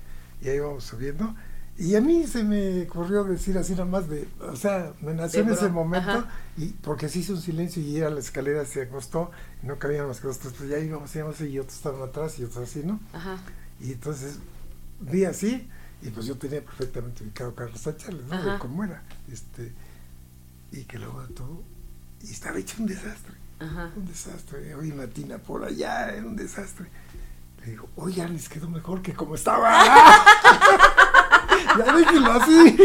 Y 0.41 0.49
ahí 0.49 0.57
íbamos 0.57 0.83
subiendo. 0.83 1.35
Y 1.77 1.95
a 1.95 2.01
mí 2.01 2.25
se 2.25 2.43
me 2.43 2.83
ocurrió 2.83 3.25
decir 3.25 3.57
así 3.57 3.75
nomás 3.75 4.07
de, 4.07 4.29
o 4.39 4.55
sea, 4.55 4.93
me 5.01 5.13
nació 5.13 5.41
en 5.41 5.49
ese 5.49 5.67
momento, 5.67 6.09
ajá. 6.09 6.31
y 6.55 6.67
porque 6.67 7.09
se 7.09 7.19
hizo 7.19 7.33
un 7.33 7.41
silencio 7.41 7.81
y 7.83 7.97
era 7.97 8.09
la 8.09 8.21
escalera 8.21 8.63
se 8.63 8.83
acostó, 8.83 9.29
y 9.61 9.67
no 9.67 9.77
cabían 9.77 10.07
más 10.07 10.21
que 10.21 10.27
dos, 10.27 10.37
pues 10.37 10.69
ya 10.69 10.79
íbamos, 10.79 11.13
íbamos, 11.13 11.41
y 11.41 11.59
otros 11.59 11.75
estaban 11.75 12.01
atrás 12.01 12.39
y 12.39 12.45
otros 12.45 12.69
así, 12.69 12.81
¿no? 12.81 13.01
Ajá. 13.11 13.39
Y 13.81 13.91
entonces 13.91 14.39
vi 15.01 15.25
así, 15.25 15.67
y 16.01 16.11
pues 16.11 16.27
yo 16.27 16.37
tenía 16.37 16.63
perfectamente 16.63 17.25
ubicado 17.25 17.49
a 17.49 17.55
Carlos 17.55 17.81
Sánchez, 17.81 18.15
¿no? 18.29 18.53
De 18.53 18.57
cómo 18.57 18.85
era. 18.85 19.03
Este, 19.29 19.73
y 20.71 20.85
que 20.85 20.97
luego 20.97 21.21
todo, 21.35 21.61
y 22.21 22.31
estaba 22.31 22.57
hecho 22.57 22.77
un 22.79 22.87
desastre, 22.87 23.34
Ajá. 23.59 23.89
un 23.95 24.05
desastre. 24.05 24.75
Hoy 24.75 24.91
una 24.91 25.07
tina 25.07 25.37
por 25.37 25.63
allá, 25.63 26.09
era 26.09 26.25
un 26.25 26.35
desastre. 26.35 26.87
Le 27.61 27.71
digo, 27.71 27.89
oigan, 27.95 28.33
les 28.33 28.49
quedó 28.49 28.69
mejor 28.69 29.01
que 29.01 29.13
como 29.13 29.35
estaba. 29.35 29.81
ya 31.77 31.95
déjenlo 31.95 32.31
así. 32.33 32.77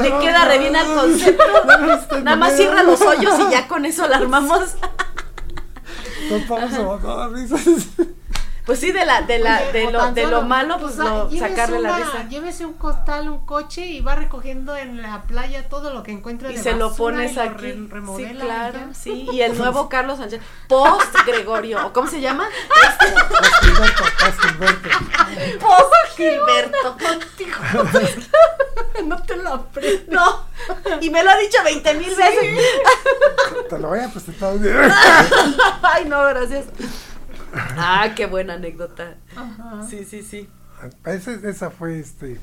Le 0.00 0.18
queda 0.18 0.44
re 0.46 0.58
bien 0.58 0.76
al 0.76 0.94
concepto. 0.94 1.42
Nada 2.22 2.36
más 2.36 2.56
cierra 2.56 2.82
los 2.82 3.00
hoyos 3.00 3.34
y 3.48 3.50
ya 3.50 3.66
con 3.66 3.84
eso 3.86 4.06
la 4.06 4.18
armamos. 4.18 4.76
Nos 6.30 6.48
vamos 6.48 7.04
a 7.04 7.16
las 7.16 7.32
risas. 7.32 8.08
Pues 8.68 8.80
sí, 8.80 8.92
de 8.92 9.06
la, 9.06 9.22
de 9.22 9.38
la, 9.38 9.62
Oye, 9.62 9.72
de 9.72 9.90
lo, 9.90 10.12
de 10.12 10.22
solo, 10.24 10.40
lo 10.42 10.46
malo, 10.46 10.78
pues 10.78 10.92
o 10.92 10.96
sea, 11.02 11.04
lo, 11.10 11.30
lleves 11.30 11.48
sacarle 11.48 11.80
la 11.80 11.88
una- 11.96 12.04
risa. 12.04 12.28
Llévese 12.28 12.66
un 12.66 12.74
costal, 12.74 13.30
un 13.30 13.46
coche 13.46 13.86
y 13.86 14.00
va 14.02 14.14
recogiendo 14.14 14.76
en 14.76 15.00
la 15.00 15.22
playa 15.22 15.66
todo 15.70 15.94
lo 15.94 16.02
que 16.02 16.12
encuentra 16.12 16.50
Y 16.52 16.56
de 16.56 16.62
se 16.62 16.74
lo 16.74 16.94
pones 16.94 17.32
y 17.32 17.36
lo 17.36 17.42
aquí. 17.42 17.54
re- 17.62 17.72
sí, 17.72 17.88
remodela 17.90 18.30
y 18.30 18.36
claro, 18.36 18.78
ya. 18.88 18.94
sí. 19.02 19.26
Y 19.32 19.40
el 19.40 19.56
nuevo 19.56 19.88
Carlos 19.88 20.18
Sánchez. 20.18 20.42
Post 20.68 21.16
Gregorio. 21.26 21.86
¿o 21.86 21.94
¿Cómo 21.94 22.08
se 22.10 22.20
llama? 22.20 22.46
Castilberto, 23.40 24.04
Castilberto. 24.18 24.88
Post 25.60 26.16
Gilberto. 26.16 26.96
no 29.06 29.22
te 29.22 29.36
lo 29.36 29.48
aprendes. 29.54 30.08
No. 30.08 30.44
Y 31.00 31.08
me 31.08 31.22
lo 31.24 31.30
ha 31.30 31.36
dicho 31.38 31.56
20 31.64 31.94
mil 31.94 32.14
veces. 32.14 32.64
Te 33.70 33.78
lo 33.78 33.88
voy 33.88 34.00
a 34.00 34.08
presentar. 34.10 34.52
Ay, 35.82 36.04
no, 36.04 36.22
gracias. 36.24 36.66
Ah, 37.60 38.12
qué 38.16 38.26
buena 38.26 38.54
anécdota. 38.54 39.16
Ajá. 39.36 39.86
Sí, 39.88 40.04
sí, 40.04 40.22
sí. 40.22 40.48
Ese- 41.04 41.48
esa 41.48 41.70
fue 41.70 41.98
este. 41.98 42.38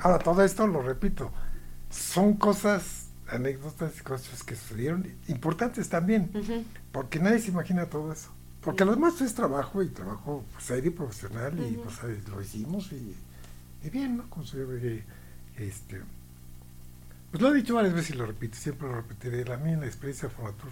Ahora, 0.00 0.18
todo 0.18 0.44
esto 0.44 0.66
lo 0.66 0.82
repito. 0.82 1.30
Son 1.90 2.34
cosas, 2.34 3.06
anécdotas 3.28 3.98
y 3.98 4.02
cosas 4.02 4.42
que 4.44 4.54
sucedieron 4.56 5.06
importantes 5.28 5.88
también. 5.88 6.30
Porque 6.92 7.18
nadie 7.18 7.38
se 7.40 7.48
imagina 7.50 7.86
todo 7.86 8.12
eso. 8.12 8.30
Porque 8.62 8.84
lo 8.84 8.92
demás 8.92 9.20
es 9.22 9.34
trabajo 9.34 9.82
y 9.82 9.88
trabajo 9.88 10.44
pues, 10.52 10.64
serio 10.64 10.90
y 10.90 10.94
profesional 10.94 11.58
y 11.58 11.76
pues 11.78 12.28
lo 12.28 12.42
hicimos 12.42 12.92
y, 12.92 13.16
y 13.82 13.90
bien, 13.90 14.18
¿no? 14.18 14.28
Considero 14.28 14.68
que 14.78 15.02
este. 15.56 16.02
Pues 17.30 17.42
lo 17.42 17.50
he 17.50 17.54
dicho 17.54 17.74
varias 17.74 17.94
veces 17.94 18.10
y 18.10 18.14
lo 18.18 18.26
repito, 18.26 18.56
siempre 18.58 18.88
lo 18.88 18.96
repetiré. 18.96 19.44
La 19.44 19.56
mía, 19.56 19.76
la 19.78 19.86
experiencia 19.86 20.28
de 20.28 20.34
Fonatur 20.34 20.70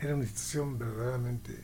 era 0.00 0.14
una 0.14 0.24
institución 0.24 0.78
verdaderamente 0.78 1.56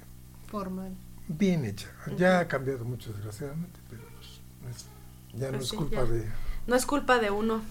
Formal. 0.48 0.92
Bien 1.28 1.64
hecha. 1.64 1.88
Ya 2.16 2.40
ha 2.40 2.48
cambiado 2.48 2.84
mucho, 2.84 3.12
desgraciadamente, 3.12 3.78
pero 3.90 4.02
pues, 4.14 4.76
es- 4.76 4.86
ya 5.34 5.46
no 5.46 5.52
Pues 5.58 5.64
es 5.64 5.68
sí, 5.70 5.76
culpa 5.76 5.96
ya. 5.96 6.04
de. 6.04 6.30
No 6.66 6.74
es 6.76 6.86
culpa 6.86 7.18
de 7.18 7.30
uno. 7.30 7.62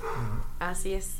Así 0.60 0.94
es. 0.94 1.12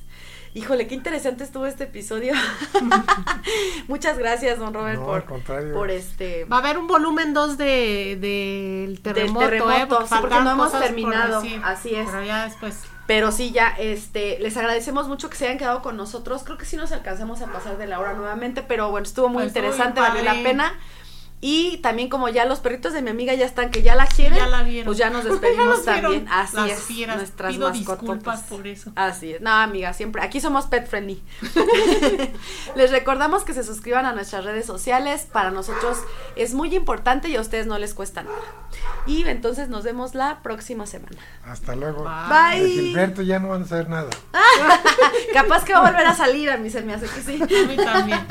Híjole, 0.54 0.88
qué 0.88 0.96
interesante 0.96 1.44
estuvo 1.44 1.66
este 1.66 1.84
episodio. 1.86 2.34
Muchas 3.88 4.18
gracias, 4.18 4.58
don 4.60 4.74
Robert, 4.74 5.00
No, 5.00 5.06
por, 5.06 5.16
al 5.18 5.26
contrario. 5.26 5.74
por 5.74 5.92
este. 5.92 6.46
Va 6.46 6.58
a 6.58 6.60
haber 6.60 6.78
un 6.78 6.88
volumen 6.88 7.34
2 7.34 7.58
de, 7.58 8.18
del 8.22 9.02
terremoto, 9.02 9.40
Del 9.42 9.50
terremoto, 9.50 9.72
¿eh? 9.78 9.86
Porque 9.88 10.08
sí, 10.08 10.16
porque 10.22 10.40
no 10.42 10.52
hemos 10.52 10.72
terminado, 10.80 11.42
decir, 11.42 11.62
así 11.64 11.96
es. 11.96 12.08
Pero 12.10 12.24
ya 12.24 12.46
después. 12.46 12.80
Pero 13.08 13.32
sí, 13.32 13.52
ya, 13.52 13.68
este, 13.78 14.40
les 14.40 14.58
agradecemos 14.58 15.08
mucho 15.08 15.30
que 15.30 15.36
se 15.38 15.46
hayan 15.46 15.58
quedado 15.60 15.82
con 15.84 15.96
nosotros. 15.98 16.44
Creo 16.44 16.58
que 16.58 16.66
sí 16.66 16.76
nos 16.76 16.92
alcanzamos 16.92 17.42
a 17.42 17.48
pasar 17.48 17.78
de 17.78 17.86
la 17.86 18.00
hora 18.00 18.14
nuevamente, 18.14 18.64
pero 18.64 18.90
bueno, 18.90 19.06
estuvo 19.06 19.28
muy 19.30 19.44
Pues, 19.44 19.56
interesante, 19.56 20.00
valió 20.00 20.24
la 20.24 20.34
pena. 20.42 20.74
Y 21.42 21.78
también 21.78 22.10
como 22.10 22.28
ya 22.30 22.46
los 22.46 22.60
perritos 22.60 22.94
de 22.94 23.04
mi 23.04 23.12
amiga 23.12 23.34
ya 23.36 23.46
están 23.46 23.70
que 23.70 23.84
ya 23.84 23.94
la 23.94 24.08
quieren, 24.08 24.40
Ya 24.40 24.48
la 24.48 24.64
vieron. 24.64 24.86
pues 24.86 24.98
ya 24.98 25.10
nos 25.12 25.24
despedimos 25.30 25.86
también. 25.86 26.28
Así 26.32 26.56
Las 26.56 26.72
es, 26.72 26.80
fieras. 26.84 27.18
nuestras 27.18 27.54
Pido 27.54 27.70
disculpas 27.72 28.42
por 28.44 28.66
eso. 28.66 28.92
Así 28.96 29.34
es. 29.34 29.42
No, 29.42 29.52
amiga, 29.52 29.94
siempre. 29.94 30.24
Aquí 30.24 30.40
somos 30.40 30.66
pet 30.66 30.88
friendly. 30.88 31.22
les 32.76 32.92
recordamos 32.92 33.44
que 33.44 33.54
se 33.54 33.64
suscriban 33.64 34.06
a 34.06 34.14
nuestras 34.14 34.44
redes 34.46 34.66
sociales. 34.66 35.28
Para 35.32 35.52
nosotros 35.52 36.00
es 36.36 36.54
muy 36.56 36.74
importante 36.74 37.30
y 37.30 37.36
a 37.36 37.42
ustedes 37.42 37.68
no 37.68 37.78
les 37.78 37.94
cuesta 37.94 38.24
nada. 38.24 38.38
Y 39.06 39.26
entonces 39.28 39.70
nos 39.70 39.84
vemos 39.84 40.16
la 40.16 40.40
próxima 40.42 40.88
semana. 40.88 41.18
Hasta 41.46 41.76
luego. 41.76 42.06
Bye. 42.30 42.62
De. 42.64 42.70
Gilberto 42.70 43.22
ya 43.22 43.40
no 43.40 43.50
van 43.50 43.64
a 43.64 43.68
saber 43.68 43.88
nada. 43.90 44.10
Capaz 45.34 45.64
que 45.64 45.74
va 45.74 45.80
a 45.80 45.92
volver 45.92 46.08
a 46.08 46.16
salir 46.16 46.50
a 46.50 46.58
mí 46.58 46.70
se 46.72 46.82
me 46.82 46.94
hace 46.94 47.06
que 47.08 47.22
sí. 47.22 47.40
A 47.42 47.68
mí 47.68 47.76
también. 47.76 48.26